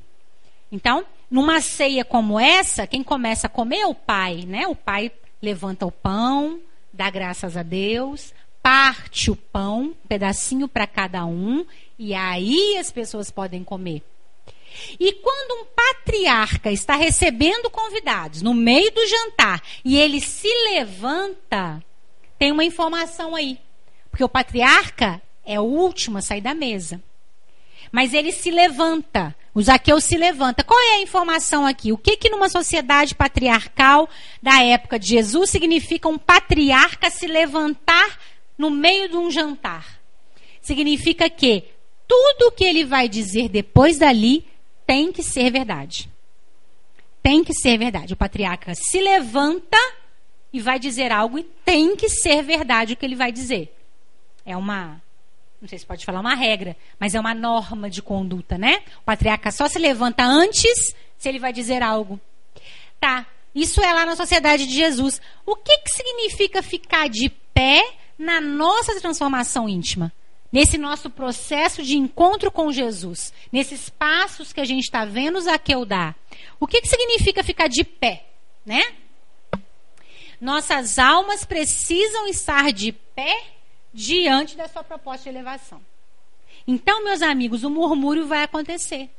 Então, 0.72 1.06
numa 1.30 1.62
ceia 1.62 2.06
como 2.06 2.40
essa, 2.40 2.86
quem 2.86 3.04
começa 3.04 3.48
a 3.48 3.50
comer 3.50 3.80
é 3.80 3.88
o 3.88 3.96
pai, 3.96 4.46
né? 4.48 4.68
O 4.68 4.76
pai 4.76 5.12
levanta 5.42 5.86
o 5.86 5.92
pão, 5.92 6.60
dá 6.94 7.10
graças 7.10 7.56
a 7.58 7.64
Deus, 7.64 8.34
parte 8.62 9.32
o 9.32 9.36
pão, 9.36 9.82
um 9.82 10.08
pedacinho 10.08 10.68
para 10.68 10.86
cada 10.86 11.26
um, 11.26 11.66
e 11.98 12.14
aí 12.14 12.78
as 12.78 12.92
pessoas 12.92 13.32
podem 13.32 13.64
comer. 13.64 14.04
E 15.00 15.14
quando 15.14 15.62
um 15.62 15.66
patriarca 15.66 16.72
está 16.72 16.96
recebendo 16.96 17.70
convidados 17.70 18.42
no 18.42 18.54
meio 18.54 18.92
do 18.92 19.08
jantar 19.08 19.62
e 19.84 19.98
ele 19.98 20.22
se 20.22 20.48
levanta, 20.72 21.84
tem 22.38 22.52
uma 22.52 22.64
informação 22.64 23.36
aí. 23.36 23.60
Porque 24.10 24.24
o 24.24 24.30
patriarca 24.30 25.22
é 25.46 25.60
o 25.60 25.64
último 25.64 26.18
a 26.18 26.22
sair 26.22 26.42
da 26.42 26.54
mesa. 26.54 27.02
Mas 27.92 28.14
ele 28.14 28.32
se 28.32 28.52
levanta. 28.52 29.36
O 29.54 29.62
Zaqueu 29.62 30.00
se 30.00 30.16
levanta. 30.16 30.64
Qual 30.64 30.80
é 30.80 30.96
a 30.96 31.02
informação 31.02 31.66
aqui? 31.66 31.92
O 31.92 31.98
que, 31.98 32.18
que 32.18 32.30
numa 32.30 32.50
sociedade 32.50 33.16
patriarcal 33.16 34.08
da 34.42 34.64
época 34.64 35.00
de 35.00 35.08
Jesus 35.08 35.50
significa 35.50 36.08
um 36.08 36.18
patriarca 36.18 37.10
se 37.10 37.28
levantar 37.28 38.20
no 38.58 38.70
meio 38.70 39.10
de 39.10 39.18
um 39.18 39.32
jantar? 39.32 40.00
Significa 40.62 41.30
que 41.30 41.64
tudo 42.08 42.48
o 42.48 42.52
que 42.52 42.64
ele 42.64 42.86
vai 42.86 43.08
dizer 43.08 43.50
depois 43.50 43.98
dali 43.98 44.46
tem 44.86 45.12
que 45.12 45.24
ser 45.24 45.52
verdade. 45.52 46.10
Tem 47.22 47.44
que 47.44 47.54
ser 47.54 47.78
verdade. 47.78 48.14
O 48.14 48.18
patriarca 48.18 48.74
se 48.76 49.00
levanta 49.00 49.78
e 50.52 50.60
vai 50.60 50.80
dizer 50.80 51.12
algo 51.12 51.38
e 51.38 51.44
tem 51.44 51.96
que 51.96 52.10
ser 52.10 52.42
verdade 52.44 52.94
o 52.94 52.98
que 52.98 53.06
ele 53.06 53.16
vai 53.16 53.32
dizer. 53.32 53.76
É 54.46 54.56
uma, 54.58 55.02
não 55.62 55.68
sei 55.68 55.78
se 55.78 55.86
pode 55.86 56.06
falar 56.06 56.22
uma 56.22 56.36
regra, 56.36 56.76
mas 57.00 57.14
é 57.14 57.20
uma 57.20 57.34
norma 57.34 57.90
de 57.90 58.02
conduta, 58.02 58.58
né? 58.58 58.82
O 59.02 59.04
patriarca 59.04 59.52
só 59.52 59.68
se 59.68 59.78
levanta 59.78 60.24
antes 60.24 60.96
se 61.18 61.28
ele 61.28 61.40
vai 61.40 61.52
dizer 61.52 61.84
algo. 61.84 62.20
Tá, 63.00 63.26
isso 63.54 63.82
é 63.82 63.94
lá 63.94 64.06
na 64.06 64.16
sociedade 64.16 64.66
de 64.66 64.74
Jesus. 64.74 65.22
O 65.46 65.56
que, 65.56 65.78
que 65.80 65.90
significa 65.90 66.64
ficar 66.64 67.10
de 67.10 67.30
pé 67.54 67.84
na 68.18 68.40
nossa 68.40 69.00
transformação 69.00 69.68
íntima? 69.68 70.12
nesse 70.52 70.78
nosso 70.78 71.10
processo 71.10 71.84
de 71.84 71.96
encontro 71.96 72.52
com 72.52 72.72
Jesus, 72.72 73.34
nesses 73.52 73.90
passos 73.90 74.52
que 74.52 74.60
a 74.60 74.66
gente 74.66 74.84
está 74.84 75.06
vendo 75.06 75.40
Zaqueu 75.40 75.86
dar. 75.86 76.16
O 76.60 76.68
que, 76.68 76.82
que 76.82 76.88
significa 76.88 77.44
ficar 77.44 77.68
de 77.68 77.84
pé, 77.84 78.26
né? 78.66 78.82
Nossas 80.42 80.98
almas 80.98 81.46
precisam 81.46 82.28
estar 82.28 82.72
de 82.72 82.92
pé 82.92 83.59
diante 83.94 84.56
da 84.56 84.68
sua 84.68 84.84
proposta 84.84 85.24
de 85.24 85.30
elevação. 85.30 85.82
Então, 86.68 87.04
meus 87.04 87.22
amigos, 87.22 87.64
o 87.64 87.70
murmúrio 87.70 88.28
vai 88.28 88.44
acontecer. 88.44 89.10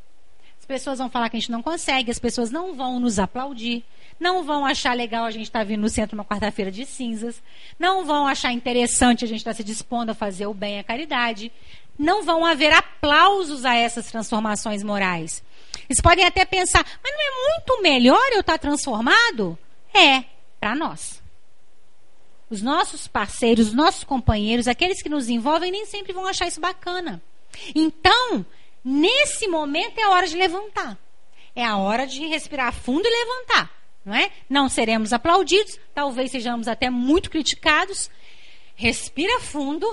As 0.58 0.64
pessoas 0.64 0.98
vão 0.98 1.10
falar 1.10 1.28
que 1.28 1.36
a 1.36 1.40
gente 1.40 1.50
não 1.50 1.62
consegue, 1.62 2.10
as 2.10 2.18
pessoas 2.18 2.50
não 2.50 2.74
vão 2.74 3.00
nos 3.00 3.18
aplaudir, 3.18 3.84
não 4.20 4.44
vão 4.44 4.64
achar 4.64 4.94
legal 4.94 5.24
a 5.24 5.30
gente 5.30 5.44
estar 5.44 5.60
tá 5.60 5.64
vindo 5.64 5.80
no 5.80 5.88
centro 5.88 6.16
uma 6.16 6.24
quarta-feira 6.24 6.70
de 6.70 6.84
cinzas, 6.84 7.42
não 7.78 8.04
vão 8.04 8.26
achar 8.26 8.52
interessante 8.52 9.24
a 9.24 9.28
gente 9.28 9.38
estar 9.38 9.52
tá 9.52 9.56
se 9.56 9.64
dispondo 9.64 10.10
a 10.10 10.14
fazer 10.14 10.46
o 10.46 10.54
bem 10.54 10.78
à 10.78 10.84
caridade, 10.84 11.50
não 11.98 12.22
vão 12.22 12.44
haver 12.44 12.72
aplausos 12.72 13.64
a 13.64 13.74
essas 13.74 14.06
transformações 14.06 14.82
morais. 14.82 15.42
Eles 15.88 16.00
podem 16.00 16.24
até 16.24 16.44
pensar, 16.44 16.84
mas 17.02 17.12
não 17.12 17.20
é 17.20 17.48
muito 17.48 17.82
melhor 17.82 18.32
eu 18.32 18.40
estar 18.40 18.52
tá 18.52 18.58
transformado? 18.58 19.58
É, 19.92 20.24
para 20.60 20.74
nós. 20.74 21.19
Os 22.50 22.60
nossos 22.60 23.06
parceiros, 23.06 23.68
os 23.68 23.72
nossos 23.72 24.04
companheiros, 24.04 24.68
aqueles 24.68 25.00
que 25.02 25.08
nos 25.08 25.28
envolvem, 25.28 25.70
nem 25.70 25.86
sempre 25.86 26.12
vão 26.12 26.26
achar 26.26 26.48
isso 26.48 26.60
bacana. 26.60 27.22
Então, 27.74 28.44
nesse 28.84 29.46
momento 29.46 29.98
é 29.98 30.02
a 30.02 30.10
hora 30.10 30.26
de 30.26 30.36
levantar. 30.36 30.98
É 31.54 31.64
a 31.64 31.76
hora 31.76 32.06
de 32.06 32.26
respirar 32.26 32.72
fundo 32.72 33.06
e 33.06 33.10
levantar 33.10 33.80
não 34.04 34.14
é? 34.14 34.30
Não 34.48 34.68
seremos 34.68 35.12
aplaudidos, 35.12 35.78
talvez 35.94 36.30
sejamos 36.30 36.68
até 36.68 36.88
muito 36.90 37.30
criticados. 37.30 38.10
Respira 38.74 39.40
fundo, 39.40 39.86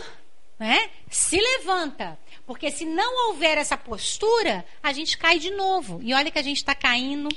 né? 0.58 0.90
Se 1.10 1.40
levanta, 1.40 2.18
Porque 2.46 2.72
se 2.72 2.86
não 2.86 3.28
houver 3.28 3.58
essa 3.58 3.76
postura, 3.76 4.64
a 4.82 4.94
gente 4.94 5.18
cai 5.18 5.38
de 5.38 5.52
novo. 5.52 6.00
E 6.02 6.14
olha 6.14 6.32
que 6.32 6.40
a 6.40 6.44
gente 6.44 6.58
está 6.58 6.74
caindo 6.74 7.28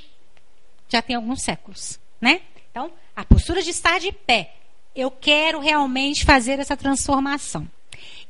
já 0.89 1.03
tem 1.03 1.15
alguns 1.17 1.43
séculos, 1.43 2.01
né? 2.21 2.43
Então, 2.71 2.93
a 3.15 3.25
postura 3.25 3.63
de 3.63 3.71
estar 3.71 3.99
de 3.99 4.13
pé. 4.13 4.55
Eu 4.95 5.11
quero 5.11 5.61
realmente 5.61 6.25
fazer 6.25 6.59
essa 6.59 6.77
transformação. 6.77 7.69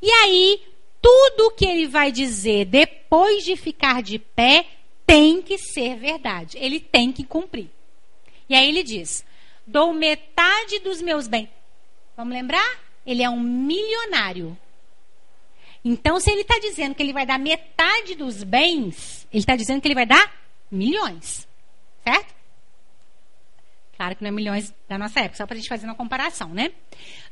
E 0.02 0.10
aí, 0.10 0.62
tudo 1.00 1.50
que 1.52 1.64
ele 1.64 1.86
vai 1.86 2.12
dizer 2.12 2.66
depois 2.66 3.44
de 3.44 3.56
ficar 3.56 4.02
de 4.02 4.18
pé 4.18 4.66
tem 5.06 5.42
que 5.42 5.58
ser 5.58 5.96
verdade. 5.96 6.58
Ele 6.58 6.78
tem 6.78 7.12
que 7.12 7.24
cumprir. 7.24 7.70
E 8.48 8.54
aí 8.54 8.68
ele 8.68 8.82
diz: 8.82 9.24
dou 9.66 9.92
metade 9.92 10.78
dos 10.80 11.00
meus 11.00 11.26
bens. 11.26 11.48
Vamos 12.16 12.34
lembrar? 12.34 12.78
Ele 13.06 13.22
é 13.22 13.30
um 13.30 13.40
milionário. 13.40 14.56
Então, 15.82 16.20
se 16.20 16.30
ele 16.30 16.42
está 16.42 16.58
dizendo 16.58 16.94
que 16.94 17.02
ele 17.02 17.12
vai 17.12 17.24
dar 17.24 17.38
metade 17.38 18.14
dos 18.14 18.42
bens, 18.42 19.26
ele 19.32 19.40
está 19.40 19.56
dizendo 19.56 19.80
que 19.80 19.88
ele 19.88 19.94
vai 19.94 20.04
dar 20.04 20.30
milhões. 20.70 21.48
Certo? 22.04 22.34
Claro 24.00 24.16
que 24.16 24.22
não 24.22 24.28
é 24.28 24.32
milhões 24.32 24.72
da 24.88 24.96
nossa 24.96 25.20
época, 25.20 25.36
só 25.36 25.46
para 25.46 25.56
a 25.56 25.58
gente 25.58 25.68
fazer 25.68 25.84
uma 25.84 25.94
comparação, 25.94 26.48
né? 26.54 26.72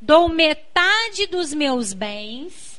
Dou 0.02 0.28
metade 0.28 1.26
dos 1.26 1.54
meus 1.54 1.94
bens. 1.94 2.78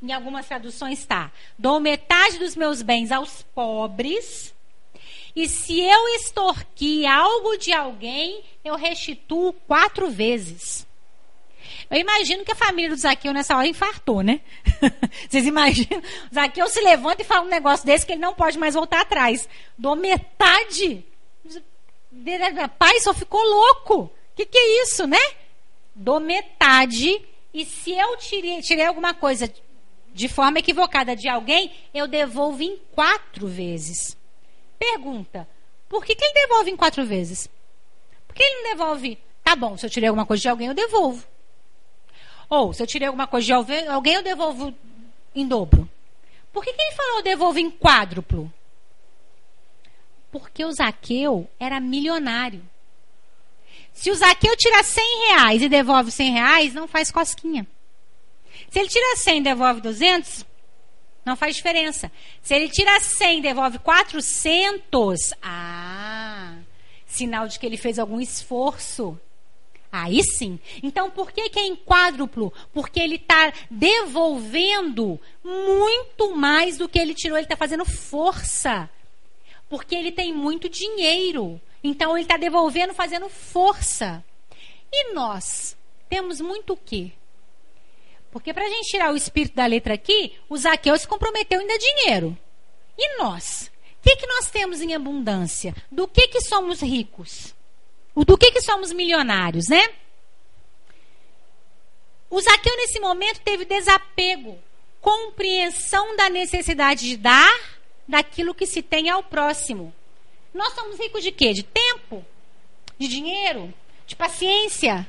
Em 0.00 0.12
algumas 0.12 0.46
traduções 0.46 1.00
está: 1.00 1.32
dou 1.58 1.80
metade 1.80 2.38
dos 2.38 2.54
meus 2.54 2.80
bens 2.80 3.10
aos 3.10 3.42
pobres. 3.52 4.54
E 5.34 5.48
se 5.48 5.80
eu 5.80 6.08
extorquir 6.14 7.10
algo 7.10 7.56
de 7.56 7.72
alguém, 7.72 8.44
eu 8.64 8.76
restituo 8.76 9.52
quatro 9.52 10.08
vezes. 10.08 10.86
Eu 11.90 11.98
imagino 11.98 12.44
que 12.44 12.52
a 12.52 12.54
família 12.54 12.90
do 12.90 12.96
Zaqueu 12.96 13.32
nessa 13.32 13.56
hora 13.56 13.66
infartou, 13.66 14.22
né? 14.22 14.40
Vocês 15.28 15.44
imaginam? 15.44 16.00
Zaqueu 16.32 16.68
se 16.68 16.80
levanta 16.80 17.22
e 17.22 17.24
fala 17.24 17.44
um 17.44 17.50
negócio 17.50 17.84
desse 17.84 18.06
que 18.06 18.12
ele 18.12 18.20
não 18.20 18.34
pode 18.34 18.56
mais 18.56 18.74
voltar 18.74 19.00
atrás. 19.00 19.48
Dou 19.76 19.96
metade. 19.96 21.04
Pai, 22.78 23.00
só 23.00 23.12
ficou 23.12 23.42
louco. 23.42 24.02
O 24.02 24.10
que, 24.34 24.46
que 24.46 24.58
é 24.58 24.82
isso, 24.82 25.06
né? 25.06 25.20
Dou 25.94 26.20
metade. 26.20 27.20
E 27.52 27.64
se 27.64 27.92
eu 27.92 28.16
tirei, 28.16 28.60
tirei 28.60 28.86
alguma 28.86 29.14
coisa 29.14 29.52
de 30.12 30.28
forma 30.28 30.58
equivocada 30.58 31.14
de 31.14 31.28
alguém, 31.28 31.72
eu 31.94 32.06
devolvo 32.08 32.62
em 32.62 32.76
quatro 32.92 33.46
vezes. 33.46 34.16
Pergunta: 34.78 35.48
por 35.88 36.04
que, 36.04 36.14
que 36.14 36.24
ele 36.24 36.34
devolve 36.34 36.70
em 36.70 36.76
quatro 36.76 37.04
vezes? 37.04 37.48
Por 38.26 38.34
que 38.34 38.42
ele 38.42 38.62
não 38.62 38.70
devolve? 38.70 39.18
Tá 39.42 39.56
bom, 39.56 39.76
se 39.76 39.86
eu 39.86 39.90
tirei 39.90 40.08
alguma 40.08 40.26
coisa 40.26 40.42
de 40.42 40.48
alguém, 40.48 40.68
eu 40.68 40.74
devolvo. 40.74 41.26
Ou, 42.50 42.72
se 42.72 42.82
eu 42.82 42.86
tirei 42.86 43.06
alguma 43.06 43.26
coisa 43.26 43.46
de 43.46 43.52
alguém, 43.52 44.14
eu 44.14 44.22
devolvo 44.22 44.74
em 45.34 45.46
dobro. 45.46 45.88
Por 46.52 46.64
que, 46.64 46.72
que 46.72 46.80
ele 46.80 46.96
falou 46.96 47.16
eu 47.18 47.22
devolvo 47.22 47.58
em 47.58 47.70
quádruplo? 47.70 48.52
Porque 50.30 50.64
o 50.64 50.72
Zaqueu 50.72 51.48
era 51.58 51.80
milionário. 51.80 52.62
Se 53.92 54.10
o 54.10 54.14
Zaqueu 54.14 54.56
tira 54.56 54.82
100 54.82 55.26
reais 55.28 55.62
e 55.62 55.68
devolve 55.68 56.10
100 56.10 56.32
reais, 56.32 56.74
não 56.74 56.86
faz 56.86 57.10
cosquinha. 57.10 57.66
Se 58.70 58.78
ele 58.78 58.88
tira 58.88 59.16
100 59.16 59.38
e 59.38 59.42
devolve 59.42 59.80
200, 59.80 60.46
não 61.24 61.36
faz 61.36 61.56
diferença. 61.56 62.10
Se 62.42 62.54
ele 62.54 62.68
tira 62.68 63.00
100 63.00 63.38
e 63.38 63.42
devolve 63.42 63.78
400, 63.78 65.34
ah, 65.42 66.54
sinal 67.06 67.48
de 67.48 67.58
que 67.58 67.66
ele 67.66 67.76
fez 67.76 67.98
algum 67.98 68.20
esforço. 68.20 69.18
Aí 69.90 70.22
sim. 70.22 70.58
Então, 70.82 71.10
por 71.10 71.32
que, 71.32 71.48
que 71.48 71.58
é 71.58 71.66
em 71.66 71.74
quádruplo? 71.74 72.52
Porque 72.72 73.00
ele 73.00 73.16
está 73.16 73.52
devolvendo 73.70 75.18
muito 75.42 76.36
mais 76.36 76.76
do 76.76 76.88
que 76.88 76.98
ele 76.98 77.14
tirou. 77.14 77.38
Ele 77.38 77.46
está 77.46 77.56
fazendo 77.56 77.84
força. 77.84 78.88
Porque 79.68 79.94
ele 79.94 80.12
tem 80.12 80.32
muito 80.32 80.68
dinheiro. 80.68 81.60
Então, 81.82 82.16
ele 82.16 82.24
está 82.24 82.36
devolvendo 82.36 82.94
fazendo 82.94 83.28
força. 83.28 84.24
E 84.92 85.12
nós? 85.12 85.76
Temos 86.08 86.40
muito 86.40 86.72
o 86.72 86.76
quê? 86.76 87.12
Porque 88.30 88.52
para 88.52 88.64
a 88.64 88.68
gente 88.68 88.88
tirar 88.88 89.12
o 89.12 89.16
espírito 89.16 89.54
da 89.54 89.66
letra 89.66 89.94
aqui, 89.94 90.34
o 90.48 90.56
Zaqueu 90.56 90.96
se 90.98 91.06
comprometeu 91.06 91.60
em 91.60 91.66
dar 91.66 91.78
dinheiro. 91.78 92.36
E 92.96 93.18
nós? 93.18 93.70
O 93.98 94.02
que, 94.02 94.16
que 94.16 94.26
nós 94.26 94.50
temos 94.50 94.80
em 94.80 94.94
abundância? 94.94 95.74
Do 95.90 96.08
que, 96.08 96.28
que 96.28 96.40
somos 96.40 96.80
ricos? 96.80 97.54
do 98.24 98.36
que, 98.36 98.50
que 98.50 98.60
somos 98.60 98.92
milionários, 98.92 99.68
né? 99.68 99.90
O 102.30 102.40
Zaqueu, 102.40 102.76
nesse 102.76 103.00
momento, 103.00 103.40
teve 103.40 103.64
desapego, 103.64 104.58
compreensão 105.00 106.16
da 106.16 106.28
necessidade 106.28 107.08
de 107.08 107.16
dar 107.16 107.77
daquilo 108.08 108.54
que 108.54 108.66
se 108.66 108.82
tem 108.82 109.10
ao 109.10 109.22
próximo. 109.22 109.94
Nós 110.54 110.72
somos 110.74 110.98
ricos 110.98 111.22
de 111.22 111.30
quê? 111.30 111.52
De 111.52 111.62
tempo? 111.62 112.24
De 112.98 113.06
dinheiro? 113.06 113.72
De 114.06 114.16
paciência? 114.16 115.06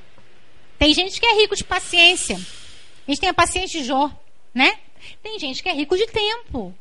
Tem 0.77 0.93
gente 0.93 1.19
que 1.19 1.25
é 1.25 1.33
rico 1.35 1.55
de 1.55 1.63
paciência. 1.63 2.35
A 2.35 3.11
gente 3.11 3.21
tem 3.21 3.29
a 3.29 3.33
paciência 3.33 3.79
de 3.79 3.87
Jó, 3.87 4.11
né? 4.53 4.77
Tem 5.23 5.39
gente 5.39 5.63
que 5.63 5.69
é 5.69 5.73
rico 5.73 5.97
de 5.97 6.05
tempo. 6.07 6.75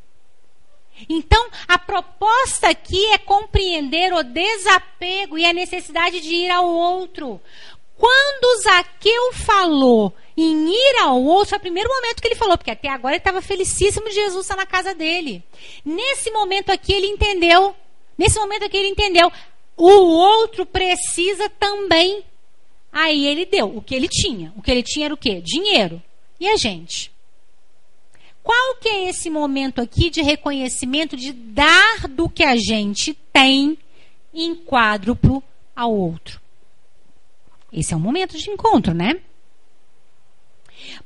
Então, 1.07 1.49
a 1.67 1.79
proposta 1.79 2.69
aqui 2.69 3.05
é 3.13 3.17
compreender 3.17 4.13
o 4.13 4.23
desapego 4.23 5.37
e 5.37 5.45
a 5.45 5.53
necessidade 5.53 6.19
de 6.19 6.33
ir 6.33 6.51
ao 6.51 6.67
outro. 6.67 7.41
Quando 7.99 8.61
Zaqueu 8.63 9.33
falou 9.33 10.13
em 10.37 10.69
ir 10.69 10.95
ao 11.01 11.21
outro, 11.21 11.49
foi 11.49 11.57
o 11.57 11.61
primeiro 11.61 11.89
momento 11.89 12.21
que 12.21 12.29
ele 12.29 12.35
falou, 12.35 12.57
porque 12.57 12.71
até 12.71 12.87
agora 12.87 13.15
ele 13.15 13.19
estava 13.19 13.41
felicíssimo 13.41 14.07
de 14.07 14.15
Jesus 14.15 14.45
estar 14.45 14.55
na 14.55 14.65
casa 14.65 14.95
dele. 14.95 15.43
Nesse 15.83 16.31
momento 16.31 16.69
aqui 16.69 16.93
ele 16.93 17.07
entendeu, 17.07 17.75
nesse 18.17 18.39
momento 18.39 18.63
aqui 18.63 18.77
ele 18.77 18.87
entendeu, 18.87 19.29
o 19.75 19.89
outro 19.89 20.65
precisa 20.65 21.49
também. 21.49 22.23
Aí 22.89 23.27
ele 23.27 23.45
deu 23.45 23.75
o 23.75 23.81
que 23.81 23.93
ele 23.93 24.07
tinha. 24.07 24.53
O 24.55 24.61
que 24.61 24.71
ele 24.71 24.81
tinha 24.81 25.07
era 25.07 25.13
o 25.13 25.17
quê? 25.17 25.41
Dinheiro. 25.43 26.01
E 26.39 26.47
a 26.47 26.55
gente? 26.55 27.11
Qual 28.41 28.75
que 28.75 28.87
é 28.87 29.09
esse 29.09 29.29
momento 29.29 29.81
aqui 29.81 30.09
de 30.09 30.21
reconhecimento, 30.21 31.17
de 31.17 31.33
dar 31.33 32.07
do 32.07 32.29
que 32.29 32.45
a 32.45 32.55
gente 32.55 33.13
tem 33.13 33.77
em 34.33 34.55
quádruplo 34.55 35.43
ao 35.75 35.93
outro? 35.93 36.39
Esse 37.71 37.93
é 37.93 37.97
o 37.97 37.99
momento 37.99 38.37
de 38.37 38.49
encontro, 38.49 38.93
né? 38.93 39.15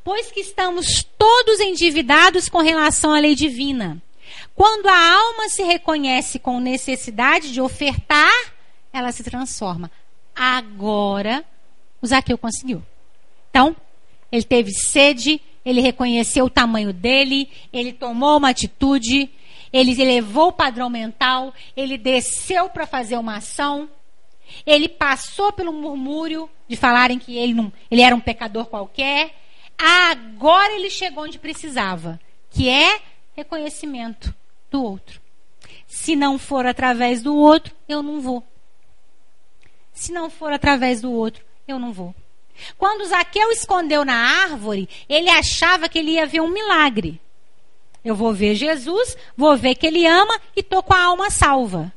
Pois 0.03 0.31
que 0.31 0.39
estamos 0.39 1.05
todos 1.17 1.59
endividados 1.59 2.47
com 2.47 2.59
relação 2.59 3.11
à 3.11 3.19
lei 3.19 3.35
divina. 3.35 4.01
Quando 4.55 4.87
a 4.87 5.13
alma 5.15 5.49
se 5.49 5.63
reconhece 5.63 6.39
com 6.39 6.59
necessidade 6.59 7.51
de 7.51 7.59
ofertar, 7.59 8.31
ela 8.91 9.11
se 9.11 9.23
transforma. 9.23 9.91
Agora, 10.35 11.43
o 12.01 12.07
Zaqueu 12.07 12.37
conseguiu. 12.37 12.83
Então, 13.49 13.75
ele 14.31 14.43
teve 14.43 14.71
sede, 14.71 15.41
ele 15.65 15.81
reconheceu 15.81 16.45
o 16.45 16.49
tamanho 16.49 16.93
dele, 16.93 17.49
ele 17.71 17.93
tomou 17.93 18.37
uma 18.37 18.49
atitude, 18.49 19.29
ele 19.71 19.99
elevou 19.99 20.49
o 20.49 20.53
padrão 20.53 20.89
mental, 20.89 21.53
ele 21.75 21.97
desceu 21.97 22.69
para 22.69 22.85
fazer 22.85 23.17
uma 23.17 23.37
ação, 23.37 23.89
ele 24.65 24.89
passou 24.89 25.51
pelo 25.51 25.73
murmúrio 25.73 26.49
de 26.67 26.75
falarem 26.75 27.19
que 27.19 27.37
ele, 27.37 27.53
não, 27.53 27.71
ele 27.89 28.01
era 28.01 28.15
um 28.15 28.19
pecador 28.19 28.65
qualquer. 28.65 29.35
Agora 29.77 30.73
ele 30.73 30.89
chegou 30.89 31.23
onde 31.23 31.39
precisava, 31.39 32.19
que 32.49 32.69
é 32.69 33.01
reconhecimento 33.35 34.33
do 34.69 34.83
outro. 34.83 35.21
Se 35.87 36.15
não 36.15 36.37
for 36.39 36.65
através 36.65 37.21
do 37.21 37.35
outro, 37.35 37.75
eu 37.87 38.01
não 38.01 38.19
vou. 38.19 38.43
Se 39.93 40.11
não 40.11 40.29
for 40.29 40.51
através 40.51 41.01
do 41.01 41.11
outro, 41.11 41.43
eu 41.67 41.77
não 41.77 41.93
vou. 41.93 42.15
Quando 42.77 43.05
Zaqueu 43.05 43.51
escondeu 43.51 44.03
na 44.05 44.43
árvore, 44.43 44.89
ele 45.07 45.29
achava 45.29 45.89
que 45.89 45.99
ele 45.99 46.11
ia 46.11 46.25
ver 46.25 46.41
um 46.41 46.49
milagre. 46.49 47.19
Eu 48.03 48.15
vou 48.15 48.33
ver 48.33 48.55
Jesus, 48.55 49.15
vou 49.35 49.55
ver 49.55 49.75
que 49.75 49.87
ele 49.87 50.05
ama 50.05 50.39
e 50.55 50.59
estou 50.59 50.83
com 50.83 50.93
a 50.93 51.03
alma 51.03 51.29
salva. 51.29 51.93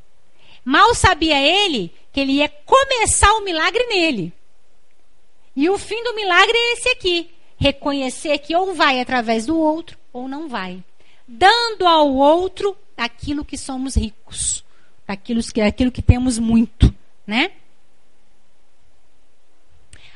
Mal 0.67 0.97
sabia 0.97 1.41
ele 1.41 1.95
que 2.13 2.19
ele 2.19 2.33
ia 2.33 2.49
começar 2.49 3.33
o 3.35 3.45
milagre 3.45 3.87
nele. 3.87 4.33
E 5.55 5.71
o 5.71 5.79
fim 5.79 6.03
do 6.03 6.13
milagre 6.13 6.59
é 6.59 6.73
esse 6.73 6.89
aqui: 6.89 7.31
reconhecer 7.57 8.37
que 8.39 8.57
ou 8.57 8.75
vai 8.75 9.01
através 9.01 9.47
do 9.47 9.57
outro 9.57 9.97
ou 10.13 10.27
não 10.27 10.49
vai. 10.49 10.83
Dando 11.29 11.87
ao 11.87 12.13
outro 12.13 12.77
aquilo 12.97 13.45
que 13.45 13.57
somos 13.57 13.97
ricos, 13.97 14.65
aquilo 15.07 15.41
que, 15.41 15.61
aquilo 15.61 15.93
que 15.93 16.03
temos 16.03 16.37
muito, 16.37 16.93
né? 17.25 17.53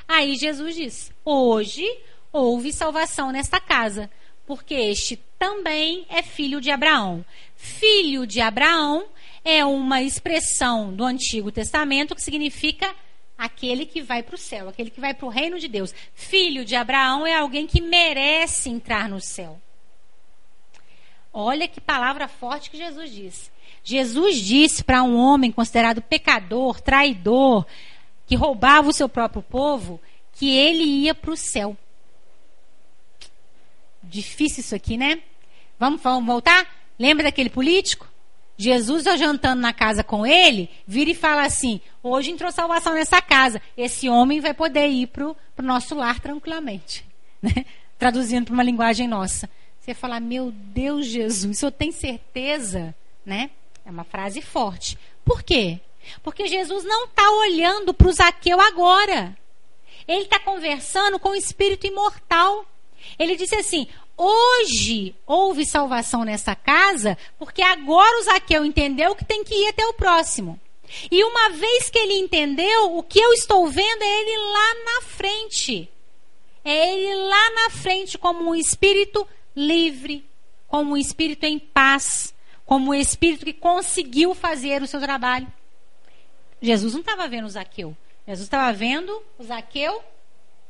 Aí 0.08 0.34
Jesus 0.34 0.74
diz: 0.74 1.12
Hoje 1.24 1.88
houve 2.32 2.72
salvação 2.72 3.30
nesta 3.30 3.60
casa, 3.60 4.10
porque 4.44 4.74
este 4.74 5.16
também 5.38 6.04
é 6.08 6.24
filho 6.24 6.60
de 6.60 6.72
Abraão. 6.72 7.24
Filho 7.54 8.26
de 8.26 8.40
Abraão 8.40 9.06
é 9.44 9.64
uma 9.64 10.02
expressão 10.02 10.92
do 10.92 11.04
Antigo 11.04 11.50
Testamento 11.50 12.14
que 12.14 12.22
significa 12.22 12.94
aquele 13.36 13.86
que 13.86 14.02
vai 14.02 14.22
para 14.22 14.34
o 14.34 14.38
céu, 14.38 14.68
aquele 14.68 14.90
que 14.90 15.00
vai 15.00 15.14
para 15.14 15.26
o 15.26 15.30
reino 15.30 15.58
de 15.58 15.66
Deus. 15.66 15.94
Filho 16.14 16.64
de 16.64 16.76
Abraão 16.76 17.26
é 17.26 17.34
alguém 17.34 17.66
que 17.66 17.80
merece 17.80 18.68
entrar 18.68 19.08
no 19.08 19.20
céu. 19.20 19.60
Olha 21.32 21.68
que 21.68 21.80
palavra 21.80 22.28
forte 22.28 22.70
que 22.70 22.76
Jesus 22.76 23.10
disse. 23.10 23.50
Jesus 23.82 24.36
disse 24.36 24.84
para 24.84 25.02
um 25.02 25.16
homem 25.16 25.50
considerado 25.50 26.02
pecador, 26.02 26.80
traidor, 26.80 27.64
que 28.26 28.34
roubava 28.34 28.88
o 28.88 28.92
seu 28.92 29.08
próprio 29.08 29.42
povo, 29.42 30.00
que 30.32 30.54
ele 30.54 30.84
ia 30.84 31.14
para 31.14 31.30
o 31.30 31.36
céu. 31.36 31.76
Difícil 34.02 34.60
isso 34.60 34.74
aqui, 34.74 34.96
né? 34.96 35.22
Vamos, 35.78 36.02
vamos 36.02 36.26
voltar? 36.26 36.66
Lembra 36.98 37.24
daquele 37.24 37.48
político? 37.48 38.09
Jesus, 38.60 39.06
eu 39.06 39.16
jantando 39.16 39.62
na 39.62 39.72
casa 39.72 40.04
com 40.04 40.26
ele, 40.26 40.68
vira 40.86 41.08
e 41.08 41.14
fala 41.14 41.44
assim: 41.46 41.80
hoje 42.02 42.30
entrou 42.30 42.52
salvação 42.52 42.92
nessa 42.92 43.22
casa. 43.22 43.58
Esse 43.74 44.06
homem 44.06 44.38
vai 44.38 44.52
poder 44.52 44.86
ir 44.86 45.06
para 45.06 45.28
o 45.28 45.36
nosso 45.62 45.94
lar 45.94 46.20
tranquilamente. 46.20 47.08
Né? 47.42 47.64
Traduzindo 47.98 48.44
para 48.44 48.52
uma 48.52 48.62
linguagem 48.62 49.08
nossa. 49.08 49.48
Você 49.80 49.94
fala, 49.94 50.20
meu 50.20 50.52
Deus, 50.52 51.06
Jesus, 51.06 51.62
eu 51.62 51.72
tenho 51.72 51.90
certeza, 51.90 52.94
né? 53.24 53.48
É 53.82 53.90
uma 53.90 54.04
frase 54.04 54.42
forte. 54.42 54.98
Por 55.24 55.42
quê? 55.42 55.80
Porque 56.22 56.46
Jesus 56.46 56.84
não 56.84 57.06
está 57.06 57.30
olhando 57.30 57.94
para 57.94 58.08
o 58.08 58.12
Zaqueu 58.12 58.60
agora. 58.60 59.34
Ele 60.06 60.24
está 60.24 60.38
conversando 60.38 61.18
com 61.18 61.30
o 61.30 61.34
espírito 61.34 61.86
imortal. 61.86 62.66
Ele 63.18 63.36
disse 63.36 63.54
assim: 63.54 63.88
hoje 64.20 65.14
houve 65.26 65.64
salvação 65.64 66.24
nessa 66.24 66.54
casa, 66.54 67.16
porque 67.38 67.62
agora 67.62 68.18
o 68.18 68.22
Zaqueu 68.22 68.64
entendeu 68.64 69.16
que 69.16 69.24
tem 69.24 69.42
que 69.42 69.54
ir 69.54 69.68
até 69.68 69.86
o 69.86 69.94
próximo. 69.94 70.60
E 71.10 71.24
uma 71.24 71.50
vez 71.50 71.88
que 71.88 71.98
ele 71.98 72.18
entendeu, 72.18 72.96
o 72.96 73.02
que 73.02 73.18
eu 73.18 73.32
estou 73.32 73.66
vendo 73.68 74.02
é 74.02 74.20
ele 74.20 74.36
lá 74.36 74.74
na 74.84 75.02
frente. 75.02 75.88
É 76.62 76.92
ele 76.92 77.14
lá 77.28 77.50
na 77.52 77.70
frente 77.70 78.18
como 78.18 78.50
um 78.50 78.54
espírito 78.54 79.26
livre, 79.56 80.24
como 80.68 80.92
um 80.92 80.96
espírito 80.96 81.44
em 81.44 81.58
paz, 81.58 82.34
como 82.66 82.90
um 82.90 82.94
espírito 82.94 83.46
que 83.46 83.54
conseguiu 83.54 84.34
fazer 84.34 84.82
o 84.82 84.86
seu 84.86 85.00
trabalho. 85.00 85.50
Jesus 86.60 86.92
não 86.92 87.00
estava 87.00 87.26
vendo 87.26 87.46
o 87.46 87.50
Zaqueu. 87.50 87.96
Jesus 88.26 88.46
estava 88.46 88.70
vendo 88.72 89.22
o 89.38 89.44
Zaqueu 89.44 90.02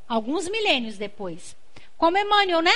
alguns 0.09 0.49
milênios 0.49 0.97
depois. 0.97 1.57
Como 1.97 2.17
Emmanuel, 2.17 2.63
né? 2.63 2.73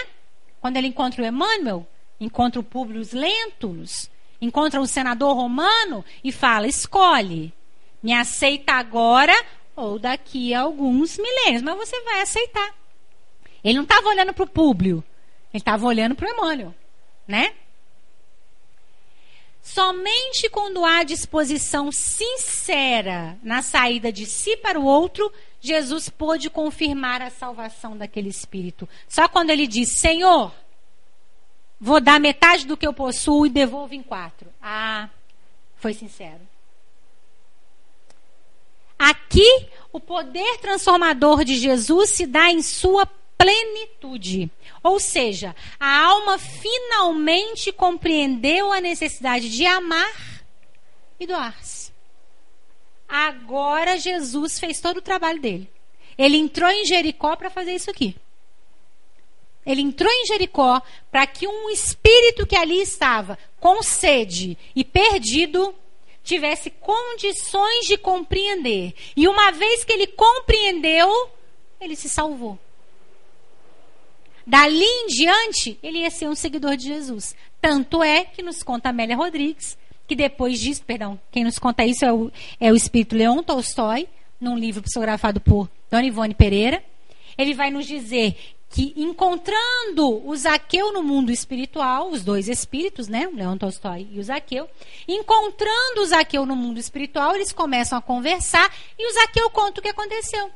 Quando 0.65 0.79
ele 0.79 0.87
encontra 0.87 1.23
o 1.23 1.27
Emmanuel, 1.27 1.87
encontra 2.19 2.59
o 2.59 2.65
Públio 2.65 3.07
Lentulus, 3.13 4.11
encontra 4.41 4.81
o 4.81 4.87
senador 4.87 5.37
romano 5.37 6.03
e 6.25 6.33
fala: 6.33 6.67
escolhe, 6.67 7.53
me 8.03 8.15
aceita 8.15 8.73
agora 8.73 9.35
ou 9.77 9.99
daqui 9.99 10.55
a 10.55 10.63
alguns 10.63 11.19
milênios, 11.19 11.61
mas 11.61 11.77
você 11.77 12.01
vai 12.01 12.23
aceitar. 12.23 12.75
Ele 13.63 13.75
não 13.75 13.83
estava 13.83 14.09
olhando 14.09 14.33
para 14.33 14.45
o 14.45 14.49
Públio, 14.49 15.05
ele 15.53 15.61
estava 15.61 15.87
olhando 15.87 16.15
para 16.15 16.31
o 16.31 16.33
Emmanuel, 16.33 16.75
né? 17.29 17.53
Somente 19.65 20.51
quando 20.51 20.85
há 20.85 21.03
disposição 21.03 21.91
sincera 21.91 23.39
na 23.43 23.63
saída 23.63 24.13
de 24.13 24.27
si 24.27 24.59
para 24.59 24.79
o 24.79 24.85
outro, 24.85 25.33
Jesus 25.59 26.11
pôde 26.11 26.51
confirmar 26.51 27.23
a 27.23 27.31
salvação 27.31 27.97
daquele 27.97 28.29
espírito. 28.29 28.87
Só 29.09 29.27
quando 29.27 29.49
ele 29.49 29.67
diz: 29.67 29.89
Senhor, 29.89 30.53
vou 31.81 31.99
dar 31.99 32.21
metade 32.21 32.67
do 32.67 32.77
que 32.77 32.87
eu 32.87 32.93
possuo 32.93 33.47
e 33.47 33.51
devolvo 33.51 33.95
em 33.95 34.03
quatro. 34.03 34.53
Ah, 34.61 35.09
foi 35.77 35.95
sincero. 35.95 36.47
Aqui, 38.99 39.67
o 39.91 39.99
poder 39.99 40.59
transformador 40.59 41.43
de 41.43 41.57
Jesus 41.57 42.11
se 42.11 42.27
dá 42.27 42.51
em 42.51 42.61
sua 42.61 43.07
plenitude. 43.39 44.51
Ou 44.85 45.01
seja, 45.01 45.57
a 45.81 46.03
alma 46.03 46.39
finalmente 46.39 47.73
compreendeu 47.73 48.71
a 48.71 48.83
necessidade 48.83 49.49
de 49.49 49.65
amar 49.65 50.45
e 51.19 51.27
doar-se. 51.27 51.91
Agora 53.09 53.97
Jesus 53.97 54.61
fez 54.61 54.83
todo 54.83 54.99
o 54.99 55.03
trabalho 55.03 55.41
dele. 55.41 55.71
Ele 56.19 56.37
entrou 56.37 56.69
em 56.69 56.85
Jericó 56.85 57.35
para 57.35 57.49
fazer 57.49 57.75
isso 57.75 57.91
aqui. 57.91 58.15
Ele 59.65 59.81
entrou 59.81 60.13
em 60.13 60.27
Jericó 60.27 60.83
para 61.11 61.27
que 61.27 61.49
um 61.49 61.71
espírito 61.71 62.47
que 62.47 62.55
ali 62.55 62.83
estava 62.83 63.39
com 63.59 63.83
sede 63.83 64.59
e 64.77 64.85
perdido 64.85 65.75
tivesse 66.23 66.69
condições 66.69 67.87
de 67.87 67.97
compreender. 67.97 68.95
E 69.17 69.27
uma 69.27 69.51
vez 69.51 69.83
que 69.83 69.93
ele 69.95 70.09
compreendeu, 70.09 71.31
ele 71.81 71.97
se 71.97 72.11
salvou. 72.11 72.59
Dali 74.47 74.85
em 74.85 75.07
diante, 75.07 75.79
ele 75.83 75.99
ia 75.99 76.11
ser 76.11 76.29
um 76.29 76.35
seguidor 76.35 76.77
de 76.77 76.85
Jesus. 76.85 77.35
Tanto 77.61 78.03
é 78.03 78.25
que 78.25 78.43
nos 78.43 78.63
conta 78.63 78.91
Amélia 78.91 79.17
Rodrigues, 79.17 79.79
que 80.07 80.15
depois 80.15 80.61
disso, 80.61 80.83
perdão, 80.85 81.19
quem 81.33 81.45
nos 81.45 81.59
conta 81.59 81.85
isso 81.85 82.05
é 82.05 82.13
o, 82.13 82.31
é 82.61 82.71
o 82.71 82.77
espírito 82.77 83.17
Leon 83.17 83.43
Tolstói, 83.43 84.07
num 84.41 84.57
livro 84.57 84.83
psicografado 84.83 85.41
por 85.41 85.71
Dona 85.91 86.05
Ivone 86.05 86.35
Pereira. 86.35 86.85
Ele 87.39 87.55
vai 87.55 87.71
nos 87.71 87.87
dizer 87.87 88.37
que 88.69 88.93
encontrando 88.97 90.27
o 90.27 90.37
Zaqueu 90.37 90.93
no 90.93 91.03
mundo 91.03 91.31
espiritual, 91.31 92.11
os 92.11 92.25
dois 92.25 92.49
espíritos, 92.49 93.09
né, 93.09 93.27
o 93.29 93.35
Leon 93.35 93.57
Tolstói 93.57 94.09
e 94.11 94.19
o 94.19 94.23
Zaqueu, 94.23 94.69
encontrando 95.07 96.01
o 96.01 96.07
Zaqueu 96.07 96.45
no 96.45 96.57
mundo 96.57 96.79
espiritual, 96.79 97.35
eles 97.35 97.53
começam 97.53 97.97
a 97.97 98.03
conversar 98.03 98.71
e 98.99 99.09
o 99.09 99.15
Zaqueu 99.15 99.49
conta 99.51 99.81
o 99.81 99.83
que 99.83 99.89
aconteceu. 99.89 100.51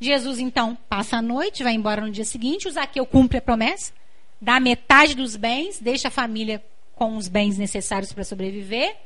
Jesus 0.00 0.38
então 0.38 0.76
passa 0.88 1.16
a 1.16 1.22
noite, 1.22 1.62
vai 1.62 1.74
embora 1.74 2.02
no 2.02 2.10
dia 2.10 2.24
seguinte. 2.24 2.68
O 2.68 2.70
Zaqueu 2.70 3.04
cumpre 3.04 3.38
a 3.38 3.42
promessa, 3.42 3.92
dá 4.40 4.60
metade 4.60 5.14
dos 5.14 5.34
bens, 5.36 5.80
deixa 5.80 6.08
a 6.08 6.10
família 6.10 6.62
com 6.94 7.16
os 7.16 7.28
bens 7.28 7.58
necessários 7.58 8.12
para 8.12 8.24
sobreviver, 8.24 8.96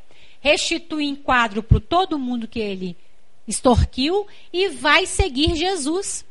restitui 0.41 1.05
em 1.05 1.15
quadro 1.15 1.63
para 1.63 1.81
todo 1.81 2.19
mundo 2.19 2.49
que 2.49 2.59
ele 2.59 2.97
extorquiu 3.47 4.27
e 4.53 4.69
vai 4.69 5.07
seguir 5.07 5.55
Jesus. 5.55 6.25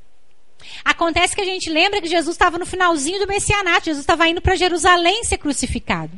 Acontece 0.86 1.36
que 1.36 1.42
a 1.42 1.46
gente 1.46 1.70
lembra 1.70 2.02
que 2.02 2.08
Jesus 2.08 2.36
estava 2.36 2.58
no 2.58 2.66
finalzinho 2.66 3.20
do 3.20 3.28
messianato, 3.28 3.86
Jesus 3.86 4.04
estava 4.04 4.28
indo 4.28 4.42
para 4.42 4.56
Jerusalém 4.56 5.24
ser 5.24 5.38
crucificado. 5.38 6.12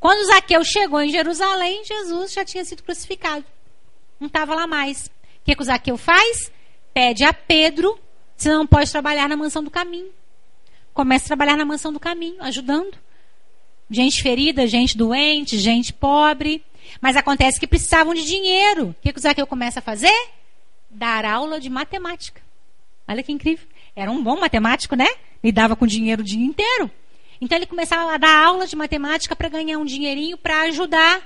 Quando 0.00 0.26
Zaqueu 0.26 0.64
chegou 0.64 1.00
em 1.00 1.10
Jerusalém, 1.10 1.84
Jesus 1.84 2.32
já 2.32 2.44
tinha 2.44 2.64
sido 2.64 2.82
crucificado. 2.82 3.44
Não 4.18 4.26
estava 4.26 4.54
lá 4.54 4.66
mais. 4.66 5.06
O 5.06 5.10
que, 5.44 5.54
que 5.54 5.62
o 5.62 5.64
Zaqueu 5.64 5.96
faz? 5.96 6.50
Pede 6.94 7.24
a 7.24 7.32
Pedro 7.32 7.98
se 8.36 8.48
não 8.48 8.66
pode 8.66 8.90
trabalhar 8.90 9.28
na 9.28 9.36
mansão 9.36 9.62
do 9.62 9.70
caminho. 9.70 10.10
Começa 10.94 11.24
a 11.24 11.28
trabalhar 11.28 11.56
na 11.56 11.64
mansão 11.64 11.92
do 11.92 11.98
caminho, 11.98 12.40
ajudando. 12.40 12.96
Gente 13.90 14.22
ferida, 14.22 14.66
gente 14.66 14.96
doente, 14.96 15.58
gente 15.58 15.92
pobre. 15.92 16.64
Mas 17.00 17.16
acontece 17.16 17.58
que 17.58 17.66
precisavam 17.66 18.14
de 18.14 18.24
dinheiro. 18.24 18.90
O 18.90 18.94
que, 19.02 19.12
o 19.16 19.20
Zaqueu 19.20 19.46
começa 19.46 19.80
a 19.80 19.82
fazer? 19.82 20.14
Dar 20.88 21.24
aula 21.24 21.60
de 21.60 21.68
matemática. 21.68 22.40
Olha 23.08 23.22
que 23.22 23.32
incrível. 23.32 23.66
Era 23.96 24.10
um 24.10 24.22
bom 24.22 24.38
matemático, 24.38 24.94
né? 24.94 25.08
Lidava 25.42 25.74
com 25.74 25.86
dinheiro 25.86 26.22
o 26.22 26.24
dia 26.24 26.42
inteiro. 26.42 26.90
Então 27.40 27.58
ele 27.58 27.66
começava 27.66 28.14
a 28.14 28.16
dar 28.16 28.46
aula 28.46 28.66
de 28.66 28.76
matemática 28.76 29.34
para 29.34 29.48
ganhar 29.48 29.78
um 29.78 29.84
dinheirinho 29.84 30.38
para 30.38 30.62
ajudar 30.62 31.20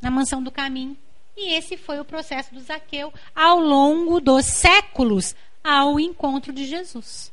na 0.00 0.10
mansão 0.10 0.42
do 0.42 0.50
caminho. 0.50 0.96
E 1.36 1.54
esse 1.54 1.76
foi 1.76 1.98
o 1.98 2.04
processo 2.04 2.54
do 2.54 2.60
Zaqueu 2.60 3.12
ao 3.34 3.58
longo 3.58 4.20
dos 4.20 4.44
séculos 4.44 5.34
ao 5.64 5.98
encontro 5.98 6.52
de 6.52 6.66
Jesus. 6.66 7.32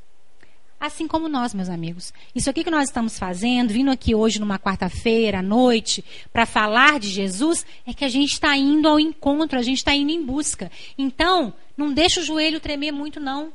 Assim 0.80 1.10
como 1.10 1.28
nós, 1.28 1.54
meus 1.54 1.68
amigos. 1.68 2.14
Isso 2.34 2.50
aqui 2.50 2.64
que 2.64 2.72
nós 2.72 2.88
estamos 2.88 3.20
fazendo, 3.20 3.74
vindo 3.74 3.92
aqui 3.92 4.16
hoje 4.16 4.40
numa 4.40 4.58
quarta-feira 4.58 5.40
à 5.40 5.42
noite, 5.42 6.06
para 6.32 6.46
falar 6.46 7.02
de 7.02 7.10
Jesus, 7.10 7.66
é 7.86 7.94
que 7.94 8.06
a 8.06 8.10
gente 8.10 8.32
está 8.32 8.56
indo 8.56 8.88
ao 8.88 8.98
encontro, 8.98 9.60
a 9.60 9.62
gente 9.62 9.80
está 9.80 9.94
indo 9.94 10.12
em 10.12 10.24
busca. 10.24 10.72
Então, 10.98 11.54
não 11.76 11.92
deixa 11.94 12.22
o 12.22 12.24
joelho 12.24 12.62
tremer 12.62 12.94
muito, 12.94 13.20
não. 13.20 13.52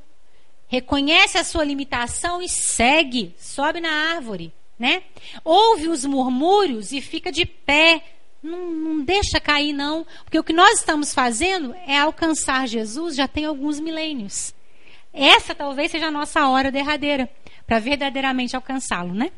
Reconhece 0.68 1.38
a 1.38 1.44
sua 1.44 1.64
limitação 1.64 2.42
e 2.42 2.48
segue, 2.48 3.34
sobe 3.38 3.80
na 3.80 4.14
árvore, 4.14 4.52
né? 4.78 5.02
Ouve 5.42 5.88
os 5.88 6.04
murmúrios 6.04 6.92
e 6.92 7.00
fica 7.00 7.32
de 7.32 7.46
pé, 7.46 8.02
não, 8.44 8.70
não 8.70 9.00
deixa 9.04 9.40
cair, 9.40 9.72
não. 9.72 10.06
Porque 10.24 10.38
o 10.38 10.44
que 10.44 10.52
nós 10.52 10.78
estamos 10.78 11.14
fazendo 11.14 11.74
é 11.86 11.98
alcançar 11.98 12.68
Jesus 12.68 13.16
já 13.16 13.26
tem 13.26 13.46
alguns 13.46 13.80
milênios. 13.80 14.54
Essa 15.12 15.54
talvez 15.54 15.90
seja 15.90 16.06
a 16.06 16.10
nossa 16.10 16.46
hora 16.48 16.70
derradeira 16.70 17.30
para 17.66 17.78
verdadeiramente 17.78 18.54
alcançá-lo, 18.54 19.14
né? 19.14 19.30